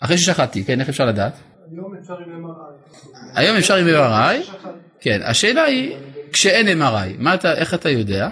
אחרי 0.00 0.18
ששחטתי, 0.18 0.64
כן, 0.64 0.80
איך 0.80 0.88
אפשר 0.88 1.06
לדעת? 1.06 1.32
היום 1.70 1.94
אפשר 2.00 2.14
עם 2.14 2.44
MRI. 2.44 3.38
היום 3.38 3.56
אפשר 3.56 3.74
עם 3.74 3.86
MRI, 3.86 4.52
כן, 5.00 5.20
השאלה 5.24 5.62
היא, 5.62 5.96
כשאין 6.32 6.82
MRI, 6.82 7.08
מה 7.18 7.34
אתה, 7.34 7.54
איך 7.54 7.74
אתה 7.74 7.90
יודע? 7.90 8.28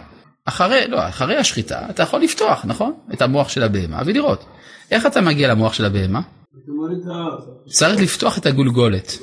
אחרי, 0.47 0.87
לא, 0.89 1.09
אחרי 1.09 1.37
השחיטה 1.37 1.87
אתה 1.91 2.03
יכול 2.03 2.21
לפתוח, 2.21 2.65
נכון? 2.65 2.93
את 3.13 3.23
המוח 3.23 3.49
של 3.49 3.63
הבהמה 3.63 4.03
ולראות. 4.07 4.45
איך 4.91 5.07
אתה 5.07 5.21
מגיע 5.21 5.49
למוח 5.49 5.73
של 5.73 5.85
הבהמה? 5.85 6.21
צריך 7.69 8.01
לפתוח 8.01 8.39
את 8.39 8.47
הגולגולת. 8.47 9.19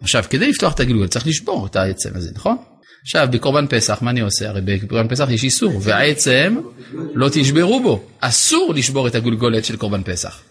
עכשיו, 0.00 0.24
כדי 0.30 0.48
לפתוח 0.48 0.74
את 0.74 0.80
הגולגולת 0.80 1.10
צריך 1.10 1.26
לשבור 1.26 1.66
את 1.66 1.76
העצם 1.76 2.10
הזה, 2.14 2.30
נכון? 2.34 2.56
עכשיו, 3.02 3.28
בקורבן 3.30 3.66
פסח, 3.66 4.02
מה 4.02 4.10
אני 4.10 4.20
עושה? 4.20 4.48
הרי 4.48 4.60
בקורבן 4.60 5.08
פסח 5.08 5.30
יש 5.30 5.44
איסור, 5.44 5.72
והעצם 5.82 6.56
לא 6.92 7.28
תשברו 7.32 7.82
בו. 7.82 8.04
אסור 8.20 8.74
לשבור 8.74 9.06
את 9.06 9.14
הגולגולת 9.14 9.64
של 9.64 9.76
קורבן 9.76 10.02
פסח. 10.02 10.42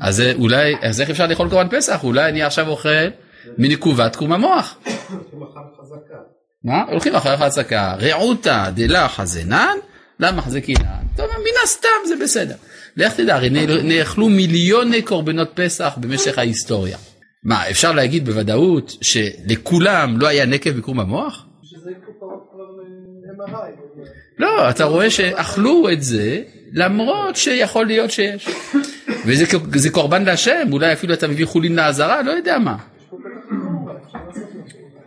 אז 0.00 0.22
אולי, 0.34 0.74
אז 0.80 1.00
איך 1.00 1.10
אפשר 1.10 1.26
לאכול 1.26 1.50
קורבן 1.50 1.68
פסח? 1.76 2.04
אולי 2.04 2.28
אני 2.28 2.42
עכשיו 2.42 2.68
אוכל 2.68 2.88
מנקובת 3.58 4.16
קרום 4.16 4.32
המוח. 4.32 4.78
מה? 6.64 6.82
הולכים 6.88 7.14
אחרי 7.14 7.36
חזקה, 7.36 7.94
רעותא 8.00 8.70
דלה 8.74 9.08
חזנן, 9.08 9.76
למה 10.20 10.42
חזקינן? 10.42 11.02
טוב, 11.16 11.26
מן 11.26 11.60
הסתם 11.64 11.88
זה 12.08 12.14
בסדר. 12.22 12.54
לך 12.96 13.14
תדע, 13.14 13.34
הרי 13.34 13.50
נאכלו 13.82 14.28
מיליוני 14.28 15.02
קורבנות 15.02 15.50
פסח 15.54 15.98
במשך 16.00 16.38
ההיסטוריה. 16.38 16.98
מה, 17.44 17.70
אפשר 17.70 17.92
להגיד 17.92 18.24
בוודאות 18.24 18.96
שלכולם 19.00 20.20
לא 20.20 20.26
היה 20.26 20.46
נקב 20.46 20.70
בקרום 20.70 21.00
המוח? 21.00 21.46
MRI. 23.46 24.00
לא, 24.38 24.70
אתה 24.70 24.84
רואה 24.84 25.10
שאכלו 25.10 25.90
את 25.92 26.02
זה 26.02 26.42
למרות 26.72 27.36
שיכול 27.36 27.86
להיות 27.86 28.10
שיש. 28.10 28.48
וזה 29.26 29.90
קורבן 29.90 30.24
להשם, 30.24 30.68
אולי 30.72 30.92
אפילו 30.92 31.14
אתה 31.14 31.28
מביא 31.28 31.46
חולין 31.46 31.74
לעזרה, 31.74 32.22
לא 32.22 32.30
יודע 32.30 32.58
מה. 32.58 32.76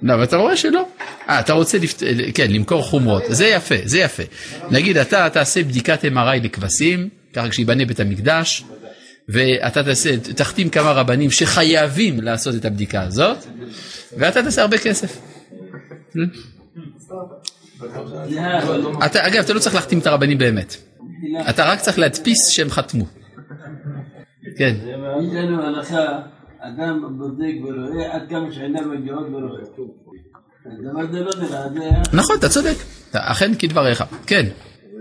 לא, 0.03 0.13
אבל 0.13 0.23
אתה 0.23 0.37
רואה 0.37 0.57
שלא. 0.57 0.87
אה, 1.29 1.39
אתה 1.39 1.53
רוצה, 1.53 1.77
לפת... 1.77 2.03
כן, 2.33 2.51
למכור 2.51 2.83
חומרות, 2.83 3.23
זה 3.29 3.47
יפה, 3.47 3.75
זה 3.83 3.99
יפה. 3.99 4.23
נגיד, 4.71 4.97
אתה 4.97 5.29
תעשה 5.29 5.63
בדיקת 5.63 6.05
MRI 6.05 6.43
לכבשים, 6.43 7.09
ככה 7.33 7.49
כשיבנה 7.49 7.85
בית 7.85 7.99
המקדש, 7.99 8.63
ואתה 9.29 9.83
תעשה, 9.83 10.17
תחתים 10.17 10.69
כמה 10.69 10.91
רבנים 10.91 11.31
שחייבים 11.31 12.21
לעשות 12.21 12.55
את 12.55 12.65
הבדיקה 12.65 13.01
הזאת, 13.01 13.37
ואתה 14.17 14.43
תעשה 14.43 14.61
הרבה 14.61 14.77
כסף. 14.77 15.19
אתה, 19.05 19.27
אגב, 19.27 19.43
אתה 19.43 19.53
לא 19.53 19.59
צריך 19.59 19.75
להחתים 19.75 19.99
את 19.99 20.07
הרבנים 20.07 20.37
באמת. 20.37 20.75
אתה 21.49 21.63
רק 21.65 21.79
צריך 21.79 21.99
להדפיס 21.99 22.49
שהם 22.49 22.69
חתמו. 22.69 23.05
כן. 24.57 24.75
אדם 26.67 27.17
בודק 27.17 27.54
ורואה 27.63 28.15
עד 28.15 28.30
כמה 28.30 28.52
שעיניו 28.52 28.84
מגיעות 28.89 29.28
ורואה. 29.32 29.62
לא 30.82 31.32
נראה, 31.41 31.69
זה... 31.69 31.89
נכון, 32.17 32.36
אתה 32.39 32.49
צודק. 32.49 32.76
אכן 33.12 33.52
כדבריך. 33.60 34.04
כן. 34.28 34.45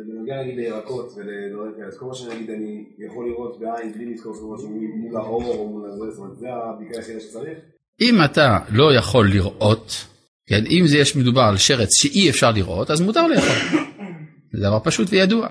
בנוגע 0.07 0.43
נגיד 0.43 0.57
לירקות 0.57 1.13
ולדברים 1.17 1.73
כאלה, 1.77 1.87
אז 1.87 1.99
כל 1.99 2.07
מה 2.07 2.15
שנגיד 2.15 2.51
אני 2.51 2.85
יכול 2.99 3.29
לראות 3.29 3.61
בעין 3.61 3.93
בלי 3.93 4.15
לתקוף 4.15 4.37
משהו 4.37 4.69
מול 4.97 5.17
האור 5.17 5.45
או 5.45 5.69
מול 5.69 5.91
הזה, 5.91 6.11
זאת 6.11 6.19
אומרת 6.19 6.37
זה 6.37 6.47
הבדיקה 6.49 6.99
היחידה 6.99 7.21
שצריך? 7.21 7.59
אם 8.01 8.25
אתה 8.25 8.59
לא 8.69 8.95
יכול 8.95 9.29
לראות, 9.31 10.05
כן, 10.47 10.65
אם 10.67 10.85
זה 10.87 10.99
יש 10.99 11.17
מדובר 11.17 11.43
על 11.43 11.57
שרץ 11.57 11.89
שאי 11.95 12.31
אפשר 12.31 12.51
לראות, 12.51 12.91
אז 12.91 13.01
מותר 13.01 13.27
לאכול. 13.27 13.81
זה 14.53 14.61
דבר 14.61 14.79
פשוט 14.85 15.09
וידוע. 15.11 15.49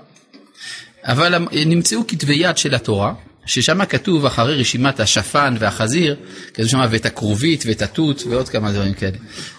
אבל 1.04 1.34
נמצאו 1.66 2.06
כתבי 2.08 2.34
יד 2.34 2.56
של 2.56 2.74
התורה, 2.74 3.14
ששם 3.46 3.84
כתוב 3.84 4.26
אחרי 4.26 4.60
רשימת 4.60 5.00
השפן 5.00 5.54
והחזיר, 5.58 6.16
כתוב 6.54 6.66
שם 6.66 6.78
ואת 6.90 7.06
הכרובית 7.06 7.64
ואת 7.66 7.82
התות 7.82 8.22
ועוד 8.30 8.48
כמה 8.48 8.72
דברים 8.72 8.94
כאלה. 8.94 9.18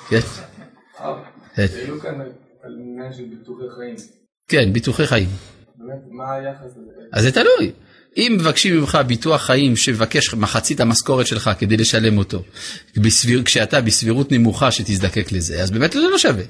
כן, 0.10 0.19
כן. 1.56 1.65
העלו 1.78 2.00
כאן 2.02 2.22
על 2.63 2.72
עניין 2.80 3.13
של 3.13 3.24
ביטוחי 3.24 3.65
חיים. 3.76 3.96
כן, 4.48 4.74
ביטוחי 4.74 5.08
חיים. 5.08 5.30
באמת, 5.78 6.02
מה 6.12 6.34
היחס 6.34 6.72
לזה? 6.72 7.08
אז 7.13 7.24
זה 7.24 7.32
תלוי. 7.32 7.72
אם 8.17 8.38
מבקשים 8.39 8.80
ממך 8.80 8.98
ביטוח 9.08 9.41
חיים 9.41 9.76
שמבקש 9.76 10.34
מחצית 10.34 10.80
המשכורת 10.80 11.28
שלך 11.28 11.50
כדי 11.60 11.78
לשלם 11.78 12.17
אותו, 12.17 12.43
בסביר, 12.98 13.43
כשאתה 13.43 13.82
בסבירות 13.82 14.32
נמוכה 14.32 14.72
שתזדקק 14.72 15.32
לזה, 15.32 15.62
אז 15.62 15.72
באמת 15.72 15.91
זה 15.91 16.00
לא 16.12 16.17
שווה. 16.17 16.43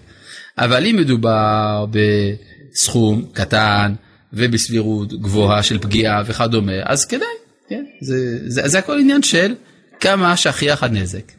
אבל 0.57 0.85
אם 0.85 0.95
מדובר 0.97 1.85
בסכום 1.91 3.25
קטן 3.33 3.93
ובסבירות 4.33 5.13
גבוהה 5.21 5.63
של 5.63 5.79
פגיעה 5.79 6.23
וכדומה, 6.25 6.71
אז 6.83 7.05
כדאי, 7.05 7.27
כן? 7.69 7.85
זה, 8.01 8.49
זה, 8.49 8.67
זה 8.67 8.79
הכל 8.79 8.99
עניין 8.99 9.23
של 9.23 9.55
כמה 9.99 10.37
שכיח 10.37 10.83
הנזק. 10.83 11.31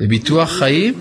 בביטוח 0.00 0.50
חיים, 0.50 0.94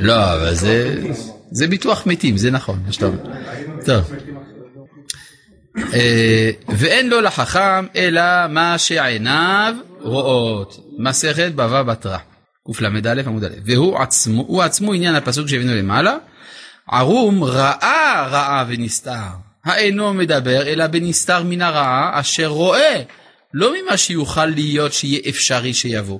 לא, 0.00 0.34
אבל 0.34 0.54
זה, 0.54 1.02
זה 1.50 1.66
ביטוח 1.66 2.06
מתים, 2.06 2.36
זה 2.36 2.50
נכון, 2.50 2.78
מה 2.86 2.92
שאתה 2.92 3.06
אומר. 3.06 3.18
טוב. 3.84 4.12
אה, 5.94 6.50
ואין 6.68 7.08
לו 7.08 7.20
לחכם 7.20 7.86
אלא 7.96 8.22
מה 8.48 8.78
שעיניו 8.78 9.74
רואות. 10.00 10.80
מסכת 10.98 11.52
בבא 11.54 11.82
בתרא, 11.82 12.18
קל"א 12.76 13.22
עמוד 13.26 13.44
א', 13.44 13.48
והוא 13.64 13.98
עצמו, 13.98 14.44
הוא 14.46 14.62
עצמו 14.62 14.92
עניין 14.92 15.14
הפסוק 15.14 15.48
שהבאנו 15.48 15.74
למעלה, 15.74 16.16
ערום 16.90 17.44
ראה 17.44 18.26
רעה 18.30 18.64
ונסתר, 18.68 19.28
האינו 19.64 20.14
מדבר 20.14 20.62
אלא 20.62 20.86
בנסתר 20.86 21.42
מן 21.42 21.62
הרעה 21.62 22.20
אשר 22.20 22.46
רואה, 22.46 23.02
לא 23.54 23.74
ממה 23.74 23.96
שיוכל 23.96 24.46
להיות 24.46 24.92
שיהיה 24.92 25.20
אפשרי 25.28 25.74
שיבוא. 25.74 26.18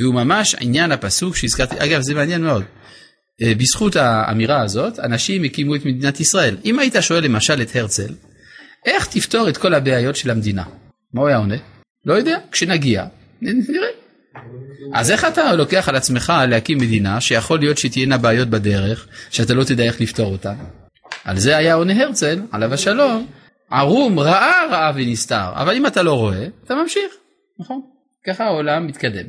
והוא 0.00 0.14
ממש 0.14 0.54
עניין 0.60 0.92
הפסוק 0.92 1.36
שהזכרתי, 1.36 1.76
אגב 1.78 2.00
זה 2.00 2.14
מעניין 2.14 2.42
מאוד, 2.42 2.64
אה, 3.42 3.52
בזכות 3.54 3.96
האמירה 3.96 4.62
הזאת 4.62 4.98
אנשים 4.98 5.44
הקימו 5.44 5.74
את 5.74 5.84
מדינת 5.84 6.20
ישראל. 6.20 6.56
אם 6.64 6.78
היית 6.78 6.94
שואל 7.00 7.24
למשל 7.24 7.62
את 7.62 7.76
הרצל, 7.76 8.14
איך 8.86 9.06
תפתור 9.06 9.48
את 9.48 9.56
כל 9.56 9.74
הבעיות 9.74 10.16
של 10.16 10.30
המדינה? 10.30 10.64
מה 11.14 11.20
הוא 11.20 11.28
היה 11.28 11.36
עונה? 11.36 11.56
לא 12.06 12.14
יודע, 12.14 12.38
כשנגיע, 12.52 13.06
נראה. 13.42 14.03
אז 14.94 15.10
איך 15.10 15.24
אתה 15.24 15.52
לוקח 15.52 15.88
על 15.88 15.96
עצמך 15.96 16.32
להקים 16.48 16.78
מדינה 16.78 17.20
שיכול 17.20 17.58
להיות 17.58 17.78
שתהיינה 17.78 18.18
בעיות 18.18 18.48
בדרך, 18.48 19.06
שאתה 19.30 19.54
לא 19.54 19.64
תדע 19.64 19.84
איך 19.84 20.00
לפתור 20.00 20.32
אותן? 20.32 20.54
על 21.24 21.38
זה 21.38 21.56
היה 21.56 21.74
עונה 21.74 22.02
הרצל, 22.02 22.40
עליו 22.52 22.74
השלום, 22.74 23.26
ערום 23.70 24.20
ראה 24.20 24.66
ראה 24.70 24.92
ונסתר, 24.94 25.48
אבל 25.54 25.76
אם 25.76 25.86
אתה 25.86 26.02
לא 26.02 26.14
רואה, 26.14 26.46
אתה 26.64 26.74
ממשיך, 26.74 27.12
נכון? 27.58 27.80
ככה 28.26 28.44
העולם 28.44 28.86
מתקדם. 28.86 29.26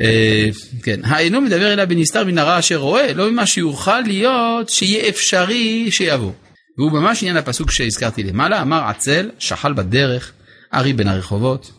אה, 0.00 0.48
כן, 0.82 1.00
האינו 1.04 1.40
מדבר 1.40 1.72
אלא 1.72 1.84
בנסתר 1.84 2.24
מן 2.24 2.38
הרע 2.38 2.58
אשר 2.58 2.76
רואה, 2.76 3.12
לא 3.12 3.30
ממה 3.30 3.46
שיוכל 3.46 4.00
להיות 4.00 4.68
שיהיה 4.68 5.08
אפשרי 5.08 5.90
שיבוא. 5.90 6.32
והוא 6.78 6.92
ממש 6.92 7.22
עניין 7.22 7.36
הפסוק 7.36 7.70
שהזכרתי 7.70 8.22
למעלה, 8.22 8.62
אמר 8.62 8.84
עצל, 8.88 9.30
שחל 9.38 9.72
בדרך, 9.72 10.32
ארי 10.74 10.92
בין 10.92 11.08
הרחובות. 11.08 11.70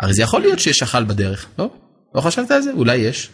הרי 0.00 0.14
זה 0.14 0.22
יכול 0.22 0.40
להיות 0.40 0.58
שיש 0.58 0.78
שחל 0.78 1.04
בדרך, 1.04 1.46
לא? 1.58 1.70
לא 2.14 2.20
חשבת 2.20 2.50
על 2.50 2.62
זה? 2.62 2.72
אולי 2.72 2.96
יש. 2.96 3.30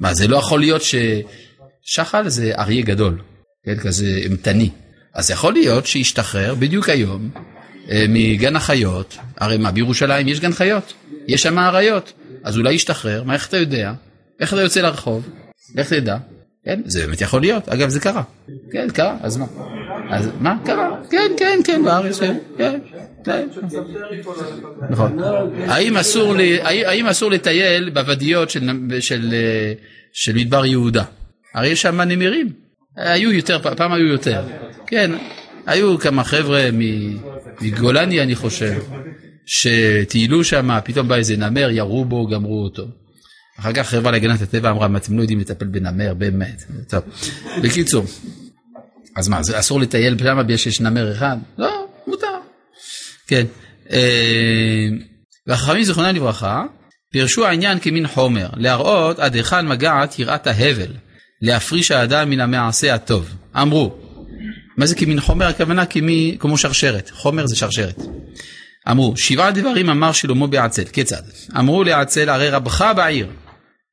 מה, 0.00 0.14
זה 0.14 0.28
לא 0.28 0.36
יכול 0.36 0.60
להיות 0.60 0.82
ששחל 0.82 2.28
זה 2.28 2.52
אריה 2.58 2.82
גדול, 2.82 3.18
כן, 3.64 3.76
כזה 3.76 4.06
אימתני. 4.06 4.70
אז 5.14 5.30
יכול 5.30 5.52
להיות 5.52 5.86
שישתחרר 5.86 6.54
בדיוק 6.54 6.88
היום 6.88 7.30
אה, 7.90 8.04
מגן 8.08 8.56
החיות, 8.56 9.18
הרי 9.36 9.56
מה, 9.56 9.70
בירושלים 9.70 10.28
יש 10.28 10.40
גן 10.40 10.52
חיות, 10.52 10.92
יש 11.26 11.42
שם 11.42 11.58
אריות, 11.58 12.12
אז 12.44 12.56
אולי 12.56 12.72
ישתחרר, 12.72 13.22
מה, 13.22 13.34
איך 13.34 13.48
אתה 13.48 13.56
יודע? 13.56 13.92
איך 14.40 14.52
אתה 14.52 14.62
יוצא 14.62 14.80
לרחוב? 14.80 15.28
איך 15.78 15.92
תדע? 15.92 16.16
כן, 16.64 16.80
זה 16.84 17.06
באמת 17.06 17.20
יכול 17.20 17.40
להיות, 17.40 17.68
אגב 17.68 17.88
זה 17.88 18.00
קרה. 18.00 18.22
כן, 18.72 18.88
קרה, 18.90 19.16
אז 19.20 19.36
מה? 19.36 19.46
אז 20.10 20.30
מה? 20.40 20.56
קרה, 20.64 20.90
כן, 21.10 21.30
כן, 21.38 21.60
כן, 21.64 21.84
בארץ, 21.84 22.20
כן, 22.20 22.36
כן, 22.58 22.78
כן. 23.24 23.48
נכון. 24.90 25.18
האם 25.66 27.06
אסור, 27.06 27.30
לטייל 27.30 27.90
בוודיות 27.90 28.50
של, 29.00 29.34
מדבר 30.34 30.66
יהודה? 30.66 31.04
הרי 31.54 31.68
יש 31.68 31.82
שם 31.82 32.00
נמרים. 32.00 32.48
היו 32.96 33.32
יותר, 33.32 33.58
פעם 33.76 33.92
היו 33.92 34.06
יותר. 34.06 34.42
כן, 34.86 35.10
היו 35.66 35.98
כמה 35.98 36.24
חבר'ה 36.24 36.68
מגולני 37.60 38.22
אני 38.22 38.34
חושב, 38.34 38.82
שטיילו 39.46 40.44
שם, 40.44 40.70
פתאום 40.84 41.08
בא 41.08 41.14
איזה 41.14 41.36
נמר, 41.36 41.70
ירו 41.70 42.04
בו, 42.04 42.26
גמרו 42.26 42.62
אותו. 42.64 42.86
אחר 43.60 43.72
כך 43.72 43.88
חברה 43.88 44.12
להגנת 44.12 44.42
הטבע 44.42 44.70
אמרה, 44.70 44.88
"מה, 44.88 44.98
אתם 44.98 45.16
לא 45.16 45.22
יודעים 45.22 45.40
לטפל 45.40 45.66
בנמר, 45.66 46.14
באמת. 46.14 46.62
טוב, 46.88 47.02
בקיצור, 47.62 48.04
אז 49.18 49.28
מה, 49.28 49.42
זה 49.42 49.58
אסור 49.58 49.80
לטייל 49.80 50.18
שם 50.18 50.38
בגלל 50.44 50.56
שיש 50.56 50.80
נמר 50.80 51.12
אחד? 51.12 51.36
לא, 51.58 51.86
מותר. 52.06 52.26
כן. 53.26 53.46
אה, 53.92 54.88
והחכמים 55.46 55.82
זיכרונם 55.82 56.16
לברכה, 56.16 56.64
פירשו 57.12 57.46
העניין 57.46 57.78
כמין 57.78 58.06
חומר, 58.06 58.48
להראות 58.56 59.18
עד 59.18 59.34
היכן 59.34 59.66
מגעת 59.66 60.18
יראת 60.18 60.46
ההבל, 60.46 60.92
להפריש 61.42 61.90
האדם 61.90 62.30
מן 62.30 62.40
המעשה 62.40 62.94
הטוב. 62.94 63.34
אמרו, 63.56 63.94
מה 64.76 64.86
זה 64.86 64.94
כמין 64.94 65.20
חומר? 65.20 65.46
הכוונה 65.46 65.86
כמי, 65.86 66.36
כמו 66.40 66.58
שרשרת, 66.58 67.10
חומר 67.10 67.46
זה 67.46 67.56
שרשרת. 67.56 68.00
אמרו, 68.90 69.14
שבעה 69.16 69.50
דברים 69.50 69.90
אמר 69.90 70.12
שלמה 70.12 70.46
בעצל, 70.46 70.84
כיצד? 70.84 71.22
אמרו 71.58 71.84
לעצל, 71.84 72.28
הרי 72.28 72.50
רבך 72.50 72.92
בעיר, 72.96 73.26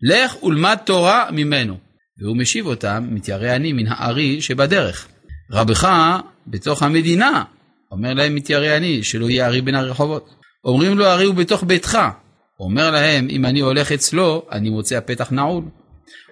לך 0.02 0.44
ולמד 0.44 0.78
תורה 0.86 1.28
ממנו. 1.32 1.78
והוא 2.22 2.38
משיב 2.38 2.66
אותם, 2.66 3.08
מתיירא 3.12 3.56
אני 3.56 3.74
מן 3.74 3.88
הארי 3.88 4.42
שבדרך. 4.42 5.08
רבך 5.52 5.88
בתוך 6.48 6.84
המדינה, 6.84 7.44
אומר 7.92 8.14
להם 8.14 8.36
מתיירא 8.36 8.78
אני, 8.78 9.04
שלא 9.04 9.30
יהיה 9.30 9.48
ארי 9.48 9.62
בין 9.62 9.76
הרחובות. 9.76 10.30
אומרים 10.66 10.98
לו 10.98 11.06
ארי 11.06 11.26
הוא 11.26 11.36
בתוך 11.36 11.64
ביתך. 11.64 11.98
אומר 12.60 12.92
להם, 12.92 13.28
אם 13.30 13.46
אני 13.46 13.60
הולך 13.60 13.92
אצלו, 13.92 14.46
אני 14.52 14.70
מוצא 14.70 14.96
הפתח 14.96 15.32
נעול. 15.32 15.64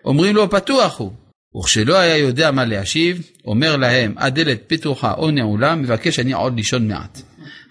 אומרים 0.06 0.36
לו 0.36 0.50
פתוח 0.50 1.00
הוא. 1.00 1.12
וכשלא 1.60 1.98
היה 1.98 2.18
יודע 2.18 2.52
מה 2.52 2.66
להשיב, 2.66 3.28
אומר 3.46 3.78
להם, 3.78 4.14
הדלת 4.18 4.64
פתוחה 4.68 5.14
או 5.14 5.32
נעולה, 5.32 5.76
מבקש 5.76 6.20
אני 6.20 6.34
עוד 6.34 6.56
לישון 6.56 6.88
מעט. 6.88 7.22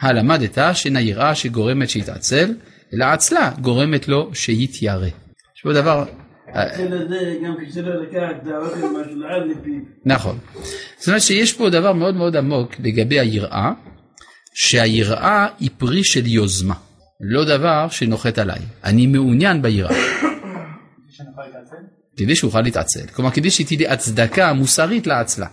הלמדת 0.00 0.58
שאינה 0.74 1.00
יראה 1.00 1.34
שגורמת 1.34 1.90
שיתעצל, 1.90 2.54
אלא 2.94 3.04
עצלה 3.04 3.50
גורמת 3.60 4.08
לו 4.08 4.30
שיתיירא. 4.34 5.06
יש 5.06 5.62
פה 5.62 5.72
דבר, 5.72 6.04
לפיו. 9.44 9.80
נכון. 10.04 10.38
זאת 10.98 11.08
אומרת 11.08 11.22
שיש 11.22 11.52
פה 11.52 11.70
דבר 11.70 11.92
מאוד 11.92 12.14
מאוד 12.14 12.36
עמוק 12.36 12.72
לגבי 12.78 13.20
היראה, 13.20 13.72
שהיראה 14.54 15.46
היא 15.58 15.70
פרי 15.78 16.04
של 16.04 16.26
יוזמה, 16.26 16.74
לא 17.20 17.44
דבר 17.44 17.88
שנוחת 17.90 18.38
עליי. 18.38 18.60
אני 18.84 19.06
מעוניין 19.06 19.62
ביראה? 19.62 19.96
כדי 22.16 22.36
שאוכל 22.36 22.60
להתעצל. 22.60 23.06
כלומר, 23.06 23.30
כדי 23.30 23.50
שתהיה 23.50 23.78
לי 23.78 23.88
הצדקה 23.88 24.52
מוסרית 24.52 25.06
לעצלה. 25.06 25.46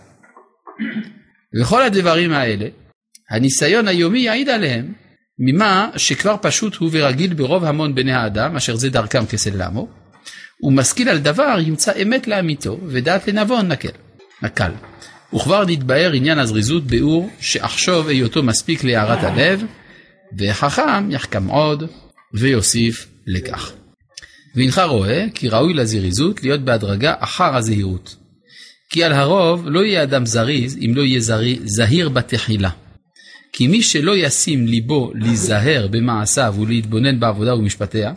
וכל 1.60 1.82
הדברים 1.82 2.32
האלה, 2.32 2.66
הניסיון 3.30 3.88
היומי 3.88 4.18
יעיד 4.18 4.48
עליהם 4.48 4.92
ממה 5.38 5.90
שכבר 5.96 6.36
פשוט 6.42 6.74
הוא 6.74 6.88
ורגיל 6.92 7.34
ברוב 7.34 7.64
המון 7.64 7.94
בני 7.94 8.12
האדם, 8.12 8.56
אשר 8.56 8.76
זה 8.76 8.90
דרכם 8.90 9.26
כסלמו, 9.26 9.88
ומשכיל 10.62 11.08
על 11.08 11.18
דבר 11.18 11.56
ימצא 11.60 11.92
אמת 12.02 12.26
לאמיתו, 12.26 12.78
ודעת 12.86 13.28
לנבון 13.28 13.68
נקל. 13.68 13.88
נקל. 14.42 14.70
וכבר 15.34 15.64
נתבהר 15.66 16.12
עניין 16.12 16.38
הזריזות 16.38 16.84
ביאור 16.84 17.30
שאחשוב 17.40 18.08
היותו 18.08 18.42
מספיק 18.42 18.84
להערת 18.84 19.24
הלב, 19.24 19.62
וחכם 20.38 21.10
יחכם 21.10 21.46
עוד 21.46 21.82
ויוסיף 22.34 23.06
לכך. 23.26 23.72
והנך 24.54 24.78
רואה 24.78 25.26
כי 25.34 25.48
ראוי 25.48 25.74
לזריזות 25.74 26.42
להיות 26.42 26.60
בהדרגה 26.60 27.14
אחר 27.18 27.56
הזהירות. 27.56 28.16
כי 28.90 29.04
על 29.04 29.12
הרוב 29.12 29.64
לא 29.66 29.84
יהיה 29.84 30.02
אדם 30.02 30.26
זריז 30.26 30.78
אם 30.84 30.92
לא 30.94 31.02
יהיה 31.02 31.20
זרי, 31.20 31.58
זהיר 31.64 32.08
בתחילה. 32.08 32.70
כי 33.52 33.66
מי 33.66 33.82
שלא 33.82 34.16
ישים 34.16 34.66
ליבו 34.66 35.12
להיזהר 35.14 35.88
במעשיו 35.90 36.54
ולהתבונן 36.60 37.20
בעבודה 37.20 37.54
ובמשפטיה, 37.54 38.12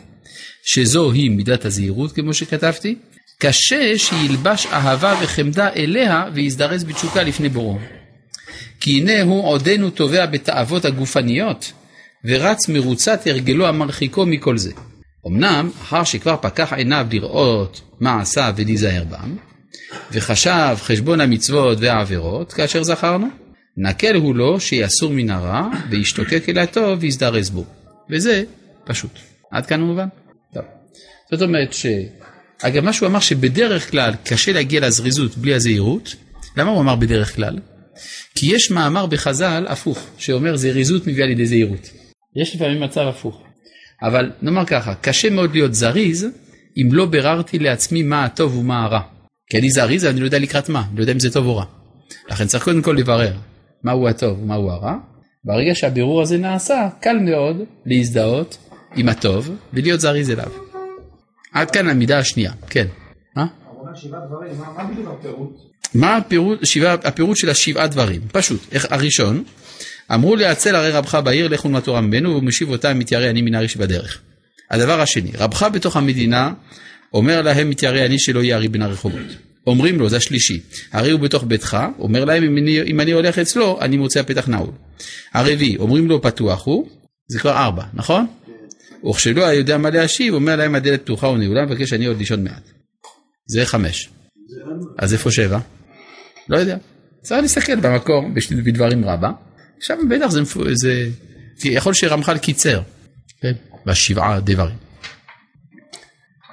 שזו 0.64 1.12
היא 1.12 1.32
מידת 1.32 1.66
הזהירות 1.66 2.12
כמו 2.12 2.34
שכתבתי, 2.34 2.96
קשה 3.40 3.98
שילבש 3.98 4.66
אהבה 4.66 5.16
וחמדה 5.22 5.70
אליה 5.76 6.26
ויזדרז 6.34 6.84
בתשוקה 6.84 7.24
לפני 7.24 7.50
בוראו. 7.50 7.78
כי 8.80 9.02
הנה 9.02 9.22
הוא 9.22 9.48
עודנו 9.48 9.90
תובע 9.90 10.26
בתאוות 10.26 10.86
הגופניות, 10.86 11.72
ורץ 12.26 12.70
מרוצת 12.70 13.28
הרגלו 13.28 13.68
המרחיקו 13.68 14.26
מכל 14.26 14.58
זה. 14.58 14.72
אמנם, 15.28 15.70
אחר 15.82 16.04
שכבר 16.04 16.36
פקח 16.42 16.74
עיניו 16.74 17.08
לראות 17.12 17.82
מה 18.00 18.22
עשה 18.22 18.52
ולהיזהר 18.56 19.04
בם, 19.04 19.36
וחשב 20.12 20.76
חשבון 20.78 21.22
המצוות 21.22 21.78
והעבירות, 21.82 22.54
כאשר 22.54 22.84
זכרנו, 22.84 23.28
נקל 23.78 24.16
הוא 24.16 24.36
לו 24.36 24.60
שיסור 24.60 25.12
מן 25.12 25.30
הרע, 25.30 25.68
וישתוקק 25.90 26.50
אל 26.50 26.58
הטוב 26.58 27.00
ויזדרז 27.02 27.50
בו. 27.50 27.66
וזה 28.10 28.44
פשוט. 28.86 29.20
עד 29.52 29.66
כאן 29.66 29.82
מובן? 29.82 30.08
זאת 31.32 31.42
אומרת 31.42 31.74
ש... 31.74 31.86
אגב, 32.62 32.84
מה 32.84 32.94
שהוא 32.94 33.08
אמר 33.08 33.20
שבדרך 33.20 33.92
כלל 33.92 34.14
קשה 34.24 34.52
להגיע 34.52 34.82
לזריזות 34.82 35.38
בלי 35.38 35.54
הזהירות, 35.54 36.16
למה 36.58 36.72
הוא 36.72 36.82
אמר 36.82 36.96
בדרך 36.96 37.36
כלל? 37.36 37.60
כי 38.36 38.56
יש 38.56 38.72
מאמר 38.72 39.06
בחז"ל 39.06 39.66
הפוך, 39.70 40.08
שאומר 40.18 40.56
זריזות 40.56 41.08
מביאה 41.08 41.28
לידי 41.28 41.46
זהירות. 41.46 41.90
יש 42.42 42.56
לפעמים 42.56 42.80
מצב 42.80 43.08
הפוך. 43.08 43.44
אבל 44.02 44.32
נאמר 44.42 44.66
ככה, 44.66 44.96
קשה 44.96 45.30
מאוד 45.30 45.52
להיות 45.54 45.74
זריז 45.74 46.28
אם 46.78 46.90
לא 46.92 47.06
ביררתי 47.06 47.60
לעצמי 47.60 48.04
מה 48.04 48.26
הטוב 48.26 48.58
ומה 48.58 48.84
הרע. 48.84 49.02
כי 49.50 49.58
אני 49.58 49.72
זריז 49.72 50.06
ואני 50.06 50.20
לא 50.20 50.26
יודע 50.26 50.40
לקראת 50.40 50.70
מה, 50.70 50.84
אני 50.90 50.98
לא 50.98 51.02
יודע 51.02 51.14
אם 51.14 51.20
זה 51.20 51.32
טוב 51.32 51.46
או 51.46 51.56
רע. 51.56 51.66
לכן 52.30 52.46
צריך 52.46 52.64
קודם 52.64 52.82
כל 52.82 52.96
לברר 53.00 53.34
מהו 53.84 54.08
הטוב 54.08 54.44
ומהו 54.44 54.70
הרע. 54.70 54.96
ברגע 55.44 55.76
שהבירור 55.76 56.22
הזה 56.22 56.38
נעשה, 56.38 56.90
קל 57.02 57.18
מאוד 57.18 57.58
להזדהות 57.86 58.58
עם 58.96 59.10
הטוב 59.10 59.52
ולהיות 59.74 60.00
זריז 60.00 60.32
אליו. 60.32 60.63
עד 61.54 61.72
כאן 61.72 61.90
המידה 61.90 62.20
השנייה, 62.20 62.52
כן. 62.70 62.88
מה? 63.36 63.46
מה 65.06 65.18
הפירוט? 65.18 65.60
מה 65.96 66.16
הפירוט, 67.04 67.38
של 67.38 67.50
השבעה 67.50 67.88
דברים? 67.88 68.22
פשוט. 68.32 68.62
הראשון, 68.90 69.44
אמרו 70.14 70.36
להצל 70.36 70.76
הרי 70.76 70.92
רבך 70.92 71.16
בעיר 71.24 71.48
לכו 71.48 71.70
נא 71.70 71.80
תורה 71.80 72.02
ממנו 72.02 72.30
והוא 72.30 72.44
משיב 72.44 72.70
אותם 72.70 73.00
מתיירא 73.00 73.30
אני 73.30 73.42
מן 73.42 73.56
האריש 73.56 73.78
בדרך. 73.78 74.22
הדבר 74.72 75.02
השני, 75.02 75.32
רבך 75.38 75.64
בתוך 75.74 75.98
המדינה 75.98 76.54
אומר 77.14 77.42
להם 77.42 77.70
מתיירא 77.70 78.06
אני 78.06 78.20
שלא 78.20 78.44
יהיה 78.44 78.58
ארי 78.58 78.68
בין 78.68 78.82
הרחובות. 78.82 79.20
אומרים 79.68 80.00
לו, 80.00 80.10
זה 80.10 80.18
השלישי, 80.18 80.60
הרי 80.92 81.12
הוא 81.12 81.20
בתוך 81.20 81.44
ביתך, 81.44 81.78
אומר 82.00 82.26
להם 82.26 82.44
אם 82.44 82.58
אני, 82.58 82.82
אם 82.82 83.00
אני 83.02 83.12
הולך 83.12 83.40
אצלו 83.40 83.82
אני 83.82 83.98
מוצא 83.98 84.20
הפתח 84.20 84.48
נעול. 84.48 84.72
הרביעי, 85.34 85.78
אומרים 85.78 86.08
לו 86.08 86.22
פתוח 86.22 86.66
הוא, 86.66 86.88
זה 87.28 87.40
כבר 87.40 87.52
ארבע, 87.52 87.84
נכון? 87.94 88.28
וכשלא 89.10 89.46
היה 89.46 89.58
יודע 89.58 89.78
מה 89.78 89.90
להשיב, 89.90 90.34
אומר 90.34 90.56
להם 90.56 90.76
הדלת 90.76 91.02
פתוחה 91.02 91.28
ונעולה, 91.28 91.66
מבקש 91.66 91.94
אני 91.94 92.06
עוד 92.06 92.18
לישון 92.18 92.44
מעט. 92.44 92.70
זה 93.46 93.66
חמש. 93.66 94.10
אז 95.00 95.14
איפה 95.14 95.32
שבע? 95.32 95.60
לא 96.50 96.58
יודע. 96.58 96.78
צריך 97.22 97.42
להסתכל 97.42 97.76
במקור, 97.76 98.24
בדברים 98.66 99.06
רבה. 99.06 99.32
שם 99.80 99.98
בטח 100.10 100.28
זה, 100.30 100.42
זה... 100.74 101.10
יכול 101.64 101.94
שרמח"ל 101.94 102.38
קיצר, 102.38 102.82
כן? 103.42 103.54
בשבעה 103.86 104.40
דברים. 104.40 104.76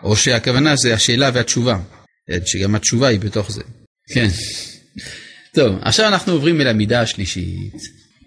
או 0.03 0.17
שהכוונה 0.17 0.77
זה 0.77 0.95
השאלה 0.95 1.31
והתשובה, 1.35 1.79
כן? 2.27 2.39
שגם 2.47 2.75
התשובה 2.75 3.09
היא 3.09 3.21
בתוך 3.21 3.51
זה. 3.51 3.63
כן. 4.15 4.29
טוב, 5.55 5.77
עכשיו 5.81 6.09
אנחנו 6.09 6.33
עוברים 6.33 6.61
אל 6.61 6.67
המידה 6.67 7.01
השלישית. 7.01 7.75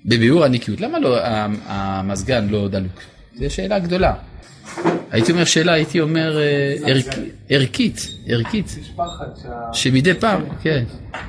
בביאור 0.05 0.45
הנקיות. 0.45 0.81
למה 0.81 0.99
לא 0.99 1.17
המזגן 1.65 2.47
לא 2.49 2.67
דלוק? 2.67 3.01
זו 3.35 3.45
שאלה 3.49 3.79
גדולה. 3.79 4.13
הייתי 5.11 5.31
אומר 5.31 5.45
שאלה, 5.45 5.73
הייתי 5.73 6.01
אומר 6.01 6.37
אה, 6.39 6.75
ערכ- 6.93 7.19
ערכית, 7.49 8.07
ערכית. 8.27 8.75
שמדי 9.73 10.13
פעם, 10.13 10.41
כן. 10.61 10.83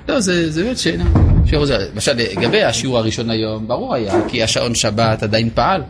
לא, 0.08 0.20
זה 0.20 0.62
באמת 0.64 0.78
שאלה. 0.78 1.04
למשל, 1.94 2.12
לגבי 2.12 2.62
השיעור 2.62 2.98
הראשון 2.98 3.30
היום, 3.30 3.68
ברור 3.68 3.94
היה, 3.94 4.14
כי 4.28 4.42
השעון 4.42 4.74
שבת 4.74 5.22
עדיין 5.22 5.50
פעל, 5.54 5.82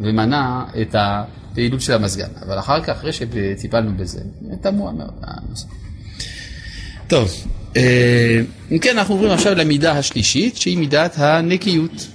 ומנע 0.00 0.62
את 0.80 0.94
הפעילות 0.98 1.80
של 1.80 1.92
המזגן. 1.92 2.28
אבל 2.46 2.58
אחר 2.58 2.82
כך, 2.82 2.88
אחרי 2.88 3.12
שטיפלנו 3.12 3.96
בזה, 3.96 4.20
תמוה 4.62 4.92
מאוד. 4.92 5.10
הנושא. 5.22 5.66
טוב, 7.08 7.30
אה, 7.76 8.40
אם 8.72 8.78
כן, 8.78 8.98
אנחנו 8.98 9.14
עוברים 9.14 9.30
עכשיו 9.30 9.54
למידה 9.54 9.92
השלישית, 9.92 10.56
שהיא 10.56 10.78
מידת 10.78 11.14
הנקיות. 11.16 12.06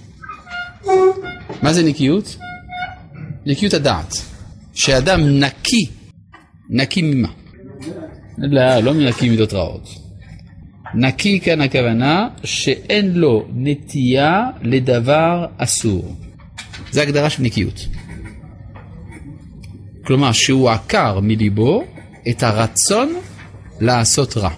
מה 1.61 1.73
זה 1.73 1.83
נקיות? 1.83 2.35
נקיות 3.45 3.73
הדעת. 3.73 4.13
שאדם 4.73 5.39
נקי, 5.39 5.85
נקי 6.69 7.01
ממה? 7.01 7.29
לא, 8.37 8.79
לא 8.79 8.93
מנקי 8.93 9.29
מידות 9.29 9.53
רעות. 9.53 9.89
נקי 10.95 11.39
כאן 11.39 11.61
הכוונה 11.61 12.27
שאין 12.43 13.13
לו 13.13 13.47
נטייה 13.53 14.49
לדבר 14.61 15.45
אסור. 15.57 16.15
זה 16.91 17.01
הגדרה 17.01 17.29
של 17.29 17.43
נקיות. 17.43 17.87
כלומר 20.05 20.31
שהוא 20.31 20.69
עקר 20.69 21.19
מליבו 21.19 21.83
את 22.29 22.43
הרצון 22.43 23.15
לעשות 23.81 24.37
רע. 24.37 24.49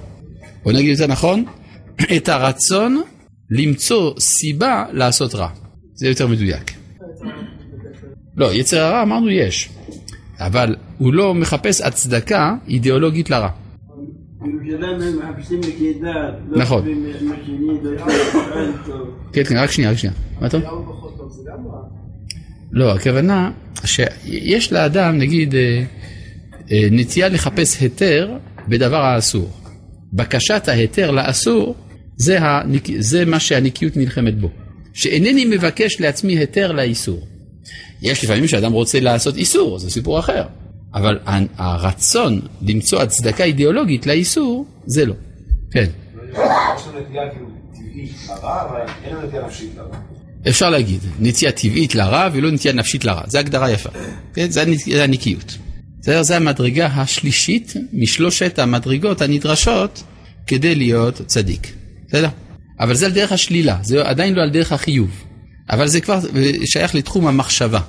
בוא 0.64 0.72
נגיד 0.72 0.90
יותר 0.90 1.08
נכון, 1.08 1.46
את 2.18 2.30
הרצון 2.30 3.02
למצוא 3.50 4.20
סיבה 4.20 4.86
לעשות 4.92 5.36
רע. 5.36 5.50
זה 5.94 6.08
יותר 6.08 6.28
מדויק. 6.28 6.75
לא, 8.38 8.54
יצר 8.54 8.82
הרע 8.82 9.02
אמרנו 9.02 9.30
יש, 9.30 9.70
אבל 10.40 10.76
הוא 10.98 11.14
לא 11.14 11.34
מחפש 11.34 11.82
הצדקה 11.82 12.56
אידיאולוגית 12.68 13.30
לרע. 13.30 13.50
נכון. 16.52 16.86
כן, 19.34 19.44
כן, 19.44 19.58
רק 19.58 19.72
שנייה, 19.72 19.92
רק 19.92 19.98
שנייה. 19.98 20.16
מה 20.42 20.48
אתה? 20.48 20.58
לא, 22.72 22.96
הכוונה 22.96 23.52
שיש 23.86 24.74
לאדם, 24.74 25.18
נגיד, 25.18 25.56
אה, 25.56 25.84
אה, 26.72 26.88
נטייה 26.92 27.30
לחפש 27.30 27.82
היתר 27.82 28.38
בדבר 28.68 29.02
האסור. 29.02 29.50
בקשת 30.14 30.68
ההיתר 30.68 31.12
לאסור, 31.12 31.76
זה. 32.18 32.40
זה 32.98 33.26
מה 33.26 33.40
שהנקיות 33.40 33.98
נלחמת 33.98 34.40
בו. 34.40 34.50
שאינני 34.94 35.46
מבקש 35.46 36.02
לעצמי 36.02 36.38
היתר 36.38 36.72
לאיסור. 36.72 37.28
יש 38.02 38.24
לפעמים 38.24 38.48
שאדם 38.48 38.72
רוצה 38.72 39.00
לעשות 39.00 39.36
איסור, 39.36 39.80
זה 39.80 39.90
סיפור 39.92 40.20
אחר. 40.20 40.44
אבל 40.94 41.20
הרצון 41.58 42.42
למצוא 42.62 43.02
הצדקה 43.02 43.44
אידיאולוגית 43.44 44.08
לאיסור, 44.08 44.66
זה 44.86 45.06
לא. 45.06 45.14
כן. 45.72 45.86
כאילו. 47.32 47.50
אפשר 50.48 50.70
להגיד, 50.70 51.00
נטייה 51.20 51.52
טבעית 51.52 51.96
לרע 51.96 52.30
ולא 52.34 52.52
נטייה 52.52 52.74
נפשית 52.74 53.06
לרע, 53.06 53.22
זו 53.28 53.40
הגדרה 53.40 53.72
יפה, 53.72 53.90
כן? 54.34 54.52
זה. 54.52 54.64
זה 54.86 55.04
הנקיות. 55.04 55.58
זה, 56.02 56.24
זה 56.24 56.36
המדרגה 56.36 56.86
השלישית 56.86 57.74
משלושת 57.94 58.60
המדרגות 58.60 59.22
הנדרשות 59.22 60.04
כדי 60.48 60.76
להיות 60.76 61.22
צדיק, 61.26 61.74
בסדר? 62.08 62.30
אבל 62.80 62.94
זה 62.94 63.06
על 63.06 63.12
דרך 63.12 63.32
השלילה, 63.32 63.78
זה 63.82 64.08
עדיין 64.08 64.34
לא 64.34 64.42
על 64.42 64.50
דרך 64.50 64.72
החיוב, 64.72 65.24
אבל 65.70 65.88
זה 65.88 66.02
כבר 66.02 66.20
שייך 66.66 66.96
לתחום 66.96 67.28
המחשבה, 67.28 67.80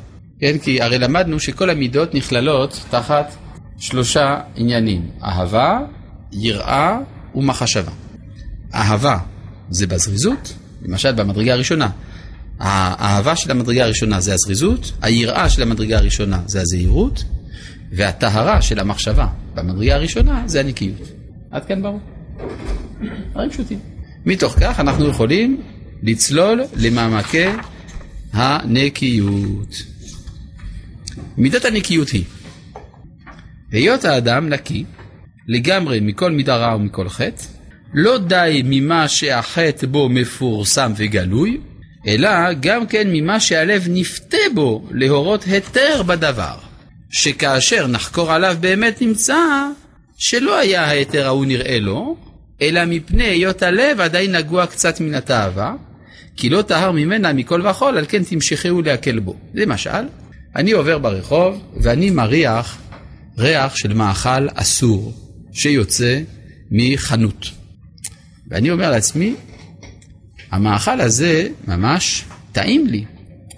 כן? 0.40 0.58
כי 0.58 0.82
הרי 0.82 0.98
למדנו 0.98 1.40
שכל 1.40 1.70
המידות 1.70 2.14
נכללות 2.14 2.84
תחת 2.90 3.34
שלושה 3.78 4.40
עניינים, 4.56 5.10
אהבה, 5.24 5.80
יראה 6.32 6.98
ומחשבה. 7.34 7.92
אהבה 8.74 9.18
זה 9.70 9.86
בזריזות, 9.86 10.54
למשל 10.82 11.12
במדרגה 11.12 11.52
הראשונה. 11.52 11.88
האהבה 12.58 13.36
של 13.36 13.50
המדרגה 13.50 13.84
הראשונה 13.84 14.20
זה 14.20 14.34
הזריזות, 14.34 14.92
היראה 15.02 15.50
של 15.50 15.62
המדרגה 15.62 15.98
הראשונה 15.98 16.40
זה 16.46 16.60
הזהירות, 16.60 17.24
והטהרה 17.92 18.62
של 18.62 18.78
המחשבה 18.78 19.26
במדרגה 19.54 19.94
הראשונה 19.94 20.42
זה 20.46 20.60
הנקיות. 20.60 21.08
עד 21.50 21.64
כאן 21.64 21.82
ברור. 21.82 22.00
דברים 23.30 23.50
פשוטים. 23.50 23.78
מתוך 24.26 24.56
כך 24.60 24.80
אנחנו 24.80 25.08
יכולים 25.08 25.62
לצלול 26.02 26.62
למעמקי 26.76 27.46
הנקיות. 28.32 29.82
מידת 31.36 31.64
הנקיות 31.64 32.08
היא 32.08 32.24
היות 33.72 34.04
האדם 34.04 34.48
נקי 34.48 34.84
לגמרי 35.48 36.00
מכל 36.00 36.30
מידה 36.30 36.56
רע 36.56 36.76
ומכל 36.76 37.08
חטא, 37.08 37.44
לא 37.94 38.18
די 38.18 38.62
ממה 38.64 39.08
שהחטא 39.08 39.86
בו 39.86 40.08
מפורסם 40.08 40.92
וגלוי, 40.96 41.60
אלא 42.06 42.52
גם 42.60 42.86
כן 42.86 43.08
ממה 43.12 43.40
שהלב 43.40 43.84
נפתה 43.88 44.36
בו 44.54 44.88
להורות 44.90 45.44
היתר 45.44 46.02
בדבר, 46.02 46.54
שכאשר 47.10 47.86
נחקור 47.86 48.32
עליו 48.32 48.56
באמת 48.60 49.02
נמצא 49.02 49.36
שלא 50.18 50.58
היה 50.58 50.84
ההיתר 50.84 51.26
ההוא 51.26 51.46
נראה 51.46 51.78
לו, 51.80 52.16
אלא 52.62 52.84
מפני 52.84 53.24
היות 53.24 53.62
הלב 53.62 54.00
עדיין 54.00 54.36
נגוע 54.36 54.66
קצת 54.66 55.00
מן 55.00 55.14
התאווה, 55.14 55.74
כי 56.36 56.48
לא 56.48 56.62
טהר 56.62 56.92
ממנה 56.92 57.32
מכל 57.32 57.66
וכול, 57.66 57.98
על 57.98 58.04
כן 58.08 58.24
תמשכהו 58.24 58.82
להקל 58.82 59.18
בו. 59.18 59.36
למשל, 59.54 60.04
אני 60.56 60.72
עובר 60.72 60.98
ברחוב 60.98 61.62
ואני 61.76 62.10
מריח 62.10 62.78
ריח 63.38 63.76
של 63.76 63.94
מאכל 63.94 64.48
אסור 64.54 65.12
שיוצא 65.52 66.20
מחנות. 66.70 67.50
ואני 68.48 68.70
אומר 68.70 68.90
לעצמי, 68.90 69.34
המאכל 70.50 71.00
הזה 71.00 71.48
ממש 71.68 72.24
טעים 72.52 72.86
לי, 72.86 73.04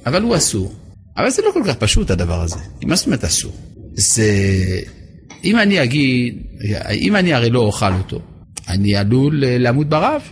אבל 0.06 0.22
הוא 0.22 0.36
אסור. 0.36 0.74
אבל 1.16 1.30
זה 1.30 1.42
לא 1.42 1.50
כל 1.52 1.62
כך 1.66 1.74
פשוט 1.74 2.10
הדבר 2.10 2.42
הזה. 2.42 2.56
מה 2.84 2.96
זאת 2.96 3.06
אומרת 3.06 3.24
אסור? 3.24 3.52
זה... 3.94 4.32
אם 5.44 5.58
אני 5.58 5.82
אגיד, 5.82 6.42
אם 6.90 7.16
אני 7.16 7.34
הרי 7.34 7.50
לא 7.50 7.60
אוכל 7.60 7.92
אותו, 7.92 8.20
אני 8.68 8.96
עלול 8.96 9.44
למות 9.44 9.88
ברעב, 9.88 10.22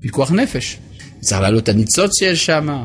פיקוח 0.00 0.32
נפש. 0.32 0.78
צריך 1.20 1.40
להעלות 1.40 1.62
את 1.62 1.68
הניצוץ 1.68 2.18
שיש 2.18 2.46
שם. 2.46 2.84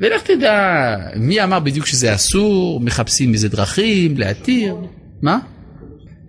ולך 0.00 0.22
תדע, 0.22 0.96
מי 1.16 1.44
אמר 1.44 1.60
בדיוק 1.60 1.86
שזה 1.86 2.14
אסור, 2.14 2.80
מחפשים 2.80 3.32
איזה 3.32 3.48
דרכים 3.48 4.18
להתיר, 4.18 4.76
מה? 5.22 5.38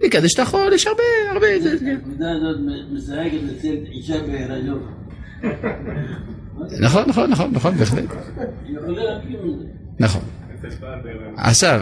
לקדש 0.01 0.34
את 0.34 0.39
החול, 0.39 0.73
יש 0.73 0.88
הרבה, 0.88 1.03
הרבה... 1.32 1.47
הנקודה 1.47 2.32
הזאת 2.32 2.58
מזהגת 2.91 3.39
אצל 3.58 3.75
אישה 3.91 4.21
בהיריון. 4.21 4.84
נכון, 6.79 7.03
נכון, 7.08 7.29
נכון, 7.29 7.51
נכון, 7.53 7.75
בהחלט. 7.75 8.06
נכון. 9.99 10.21
עכשיו, 11.38 11.82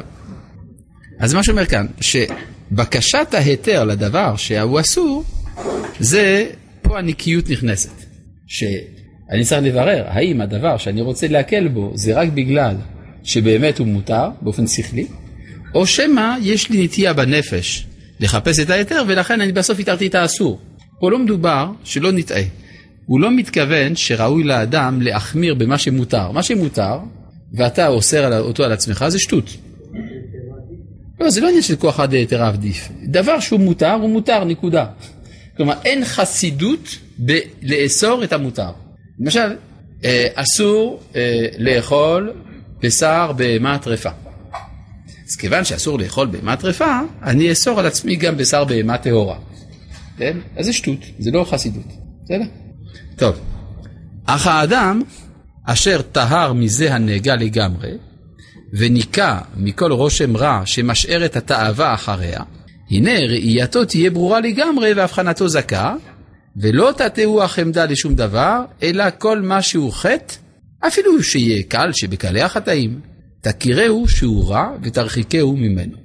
אז 1.20 1.34
מה 1.34 1.44
שאומר 1.44 1.66
כאן, 1.66 1.86
שבקשת 2.02 3.28
ההיתר 3.34 3.84
לדבר 3.84 4.36
שהוא 4.36 4.80
אסור, 4.80 5.24
זה 6.00 6.50
פה 6.82 7.00
הנקיות 7.00 7.50
נכנסת. 7.50 8.06
שאני 9.32 9.44
צריך 9.44 9.62
לברר 9.64 10.04
האם 10.08 10.42
הדבר 10.42 10.78
שאני 10.78 11.02
רוצה 11.02 11.28
להקל 11.28 11.68
בו 11.68 11.92
זה 11.96 12.20
רק 12.20 12.30
בגלל 12.30 12.76
שבאמת 13.24 13.80
הוא 13.80 13.88
מותר 13.88 14.30
באופן 14.42 14.68
שכלי, 14.68 15.08
או 15.76 15.88
שמא 15.88 16.36
יש 16.42 16.70
לי 16.70 16.84
נטייה 16.84 17.14
בנפש 17.14 17.86
לחפש 18.20 18.60
את 18.60 18.70
ההיתר 18.70 19.04
ולכן 19.08 19.42
אני 19.42 19.52
בסוף 19.52 19.80
התרתי 19.80 20.08
את 20.08 20.16
האסור. 20.16 20.60
פה 21.00 21.12
לא 21.12 21.20
מדובר, 21.20 21.72
שלא 21.84 22.12
נטעה, 22.12 22.44
הוא 23.06 23.20
לא 23.20 23.32
מתכוון 23.32 23.96
שראוי 23.96 24.44
לאדם 24.44 25.02
להחמיר 25.02 25.54
במה 25.54 25.78
שמותר. 25.78 26.32
מה 26.32 26.44
שמותר, 26.44 26.98
ואתה 27.54 27.88
אוסר 27.88 28.40
אותו 28.40 28.64
על 28.64 28.72
עצמך, 28.72 29.06
זה 29.08 29.20
שטות. 29.20 29.58
לא, 31.20 31.30
זה 31.30 31.42
לא 31.42 31.48
עניין 31.48 31.62
של 31.62 31.76
כוח 31.76 32.00
עד 32.00 32.14
היתר 32.14 32.44
עדיף. 32.44 32.90
דבר 33.04 33.40
שהוא 33.40 33.60
מותר, 33.60 33.94
הוא 33.94 34.10
מותר, 34.10 34.44
נקודה. 34.44 34.86
כלומר, 35.58 35.74
אין 35.86 36.06
חסידות 36.06 36.98
בלאסור 37.18 38.24
את 38.24 38.34
המותר. 38.34 38.70
למשל, 39.22 39.56
אה, 40.04 40.28
אסור 40.36 41.00
אה, 41.16 41.48
לאכול 41.58 42.34
בשר 42.80 43.32
בהמה 43.32 43.78
טרפה. 43.78 44.10
אז 45.30 45.36
כיוון 45.36 45.66
שאסור 45.66 46.00
לאכול 46.00 46.28
בהמה 46.28 46.56
טרפה, 46.56 47.00
אני 47.24 47.50
אאסור 47.50 47.80
על 47.80 47.86
עצמי 47.86 48.16
גם 48.16 48.38
בשר 48.38 48.64
בהמה 48.64 48.98
טהורה. 48.98 49.38
כן? 50.18 50.38
אז 50.58 50.66
זה 50.66 50.74
שטות, 50.74 51.00
זה 51.20 51.32
לא 51.32 51.46
חסידות. 51.50 51.86
בסדר? 52.24 52.44
טוב. 53.16 53.40
אך 54.26 54.48
האדם 54.48 55.02
אשר 55.66 56.02
טהר 56.02 56.54
מזה 56.54 56.94
הנגע 56.94 57.36
לגמרי, 57.36 57.92
וניקה 58.74 59.40
מכל 59.58 59.92
רושם 59.92 60.38
רע 60.38 60.62
שמשאר 60.66 61.26
את 61.26 61.36
התאווה 61.36 61.94
אחריה, 61.94 62.40
הנה 62.92 63.20
ראייתו 63.20 63.86
תהיה 63.86 64.10
ברורה 64.10 64.40
לגמרי 64.40 64.94
והבחנתו 64.94 65.50
זכה, 65.50 65.96
ולא 66.58 66.94
תטעו 66.98 67.44
החמדה 67.44 67.86
לשום 67.86 68.16
דבר, 68.16 68.60
אלא 68.84 69.04
כל 69.18 69.42
מה 69.42 69.62
שהוא 69.62 69.92
חטא, 69.94 70.36
אפילו 70.88 71.24
שיהיה 71.24 71.64
קל 71.64 71.90
שבקלי 71.94 72.42
החטאים, 72.42 73.00
תכירהו 73.42 74.08
שהוא 74.08 74.50
רע 74.50 74.72
ותרחיקהו 74.84 75.56
ממנו. 75.58 75.98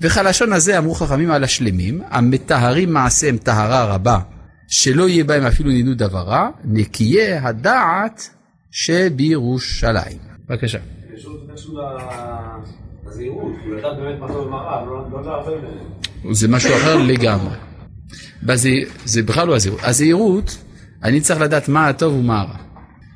וכלשון 0.00 0.52
הזה 0.52 0.78
אמרו 0.78 0.94
חכמים 0.94 1.30
על 1.30 1.44
השלמים, 1.44 2.00
המטהרים 2.10 2.92
מעשיהם 2.92 3.36
טהרה 3.38 3.84
רבה, 3.84 4.18
שלא 4.68 5.08
יהיה 5.08 5.24
בהם 5.24 5.46
אפילו 5.46 5.70
נידוד 5.70 5.98
דבר 5.98 6.22
רע, 6.22 6.48
נקיי 6.64 7.38
הדעת 7.38 8.28
שבירושלים. 8.70 10.18
בבקשה. 10.48 10.78
לא 14.86 15.06
לא. 16.24 16.34
זה 16.34 16.48
משהו 16.48 16.74
אחר 16.74 16.96
לגמרי. 16.96 17.54
בזה, 18.42 18.70
זה 19.04 19.22
בכלל 19.22 19.48
לא 19.48 19.56
הזהירות. 19.56 19.80
הזהירות, 19.82 20.58
אני 21.04 21.20
צריך 21.20 21.40
לדעת 21.40 21.68
מה 21.68 21.88
הטוב 21.88 22.14
ומה 22.14 22.40
הרע. 22.40 22.56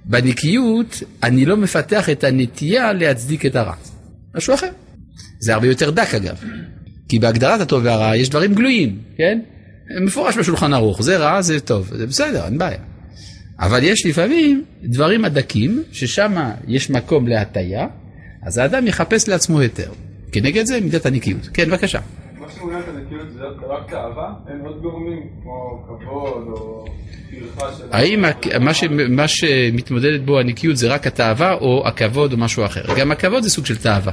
בנקיות, 0.05 1.03
אני 1.23 1.45
לא 1.45 1.57
מפתח 1.57 2.11
את 2.11 2.25
הנטייה 2.25 2.93
להצדיק 2.93 3.47
את 3.47 3.57
הרע. 3.57 3.75
משהו 4.37 4.55
אחר. 4.55 4.71
זה 5.41 5.55
הרבה 5.55 5.67
יותר 5.67 5.91
דק 5.91 6.15
אגב. 6.15 6.37
כי 7.09 7.19
בהגדרת 7.19 7.61
הטוב 7.61 7.85
והרע 7.85 8.17
יש 8.17 8.31
דברים 8.31 8.55
גלויים, 8.55 8.99
כן? 9.17 9.39
מפורש 10.01 10.37
בשולחן 10.37 10.73
ערוך, 10.73 11.03
זה 11.03 11.17
רע, 11.17 11.43
זה 11.43 11.61
טוב, 11.61 11.91
זה 11.97 12.07
בסדר, 12.07 12.45
אין 12.45 12.59
בעיה. 12.59 12.79
אבל 13.61 13.83
יש 13.83 14.07
לפעמים 14.07 14.65
דברים 14.85 15.25
הדקים, 15.25 15.83
ששם 15.93 16.35
יש 16.69 16.91
מקום 16.91 17.29
להטייה, 17.29 17.87
אז 18.43 18.59
האדם 18.59 18.87
יחפש 18.87 19.29
לעצמו 19.29 19.61
היתר. 19.61 19.93
כנגד 20.33 20.67
זה 20.67 20.81
מידת 20.81 21.07
הנקיות. 21.07 21.49
כן, 21.55 21.71
בבקשה. 21.71 21.99
שמעוניין 22.59 22.83
את 22.83 22.89
הנקיות 22.89 23.31
זה 23.31 23.45
רק 23.69 23.91
תאווה? 23.91 24.35
אין 24.49 24.67
עוד 24.67 24.83
גורמים 24.83 25.29
כמו 25.43 25.85
כבוד 25.87 26.47
או 26.49 26.85
של... 27.79 27.85
האם 27.91 28.25
מה, 29.11 29.29
שמתמודדת 29.29 30.21
בו 30.21 30.39
הנקיות 30.39 30.77
זה 30.77 30.89
רק 30.89 31.07
התאווה 31.07 31.55
או 31.55 31.89
הכבוד 31.89 32.33
או 32.33 32.39
משהו 32.39 32.65
אחר? 32.65 32.81
גם 32.99 33.11
הכבוד 33.11 33.43
זה 33.43 33.51
סוג 33.51 33.67
של 33.67 33.77
תאווה. 33.77 34.13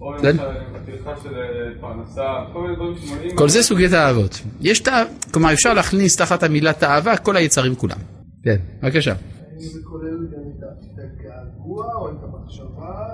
או 0.00 0.18
כן. 0.22 0.28
למשל 0.28 0.42
הטרחה 0.74 1.22
של 1.22 1.34
אה, 1.34 1.80
פרנסה, 1.80 2.22
כל 2.52 2.62
מיני 2.62 2.74
דברים 2.74 2.96
שמונעים... 2.96 3.36
כל 3.36 3.48
זה 3.48 3.62
סוגי 3.62 3.88
תאוות. 3.88 4.40
יש 4.60 4.80
תאו... 4.80 4.92
כלומר 5.32 5.52
אפשר 5.52 5.74
להכניס 5.74 6.16
תחת 6.16 6.42
המילה 6.42 6.72
תאווה 6.72 7.16
כל 7.16 7.36
היצרים 7.36 7.74
כולם. 7.74 7.98
כן, 8.44 8.56
בבקשה. 8.82 9.12
האם 9.12 9.60
זה 9.60 9.80
כולל 9.84 10.26
גם 10.32 10.42
את 10.56 10.98
הגעגוע 10.98 11.94
או 11.94 12.08
את 12.10 12.16
המחשבה 12.22 13.08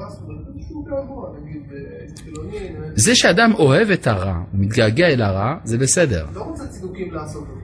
אה, 0.00 0.06
אני 1.42 2.72
זה 2.94 3.14
שאדם 3.14 3.52
אוהב 3.54 3.90
את 3.90 4.06
הרע, 4.06 4.34
הוא 4.52 4.60
מתגעגע 4.60 5.06
אל 5.06 5.22
הרע, 5.22 5.54
זה 5.64 5.78
בסדר. 5.78 6.26
לא 6.34 6.42
רוצה 6.42 6.66
צידוקים 6.66 7.14
לעשות 7.14 7.42
אותו. 7.48 7.60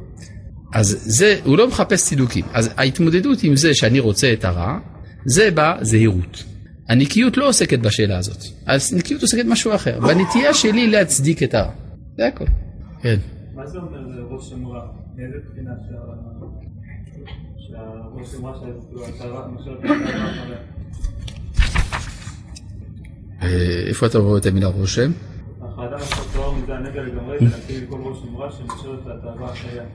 אז 0.74 0.86
זה, 1.04 1.40
הוא 1.44 1.58
לא 1.58 1.68
מחפש 1.68 2.04
צידוקים. 2.04 2.44
אז 2.54 2.70
ההתמודדות 2.76 3.38
עם 3.42 3.56
זה 3.56 3.74
שאני 3.74 4.00
רוצה 4.00 4.32
את 4.32 4.44
הרע, 4.44 4.78
זה 5.24 5.48
בזהירות. 5.54 6.44
הנקיות 6.88 7.36
לא 7.36 7.48
עוסקת 7.48 7.78
בשאלה 7.78 8.18
הזאת. 8.18 8.38
הנקיות 8.66 9.22
עוסקת 9.22 9.44
במשהו 9.46 9.74
אחר. 9.74 10.00
בנטייה 10.00 10.54
שלי 10.54 10.86
להצדיק 10.90 11.42
את 11.42 11.54
הרע. 11.54 11.72
זה 12.16 12.26
הכל. 12.26 12.44
כן. 13.02 13.16
מה 13.54 13.66
זה 13.66 13.78
אומר 13.78 13.98
רושם 14.30 14.66
רע? 14.66 14.80
מאיזה 15.16 15.36
בחינה 15.50 15.70
שה- 15.88 15.94
שהרושם 17.58 18.46
רע 18.46 18.52
שההצהרה 18.60 19.46
איפה 23.88 24.06
אתה 24.06 24.18
רואה 24.18 24.38
את 24.38 24.46
המילה 24.46 24.66
רושם? 24.66 25.10
כל 27.88 27.98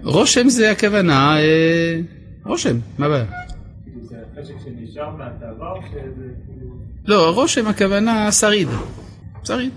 רושם 0.04 0.50
זה 0.50 0.72
הכוונה, 0.72 1.38
אה, 1.40 2.00
רושם, 2.46 2.78
מה 2.98 3.06
הבעיה? 3.06 3.26
כאילו 3.86 4.00
כאילו... 6.46 6.76
לא, 7.06 7.36
רושם 7.36 7.68
הכוונה 7.68 8.32
שריד. 8.32 8.68
שריד. 9.44 9.72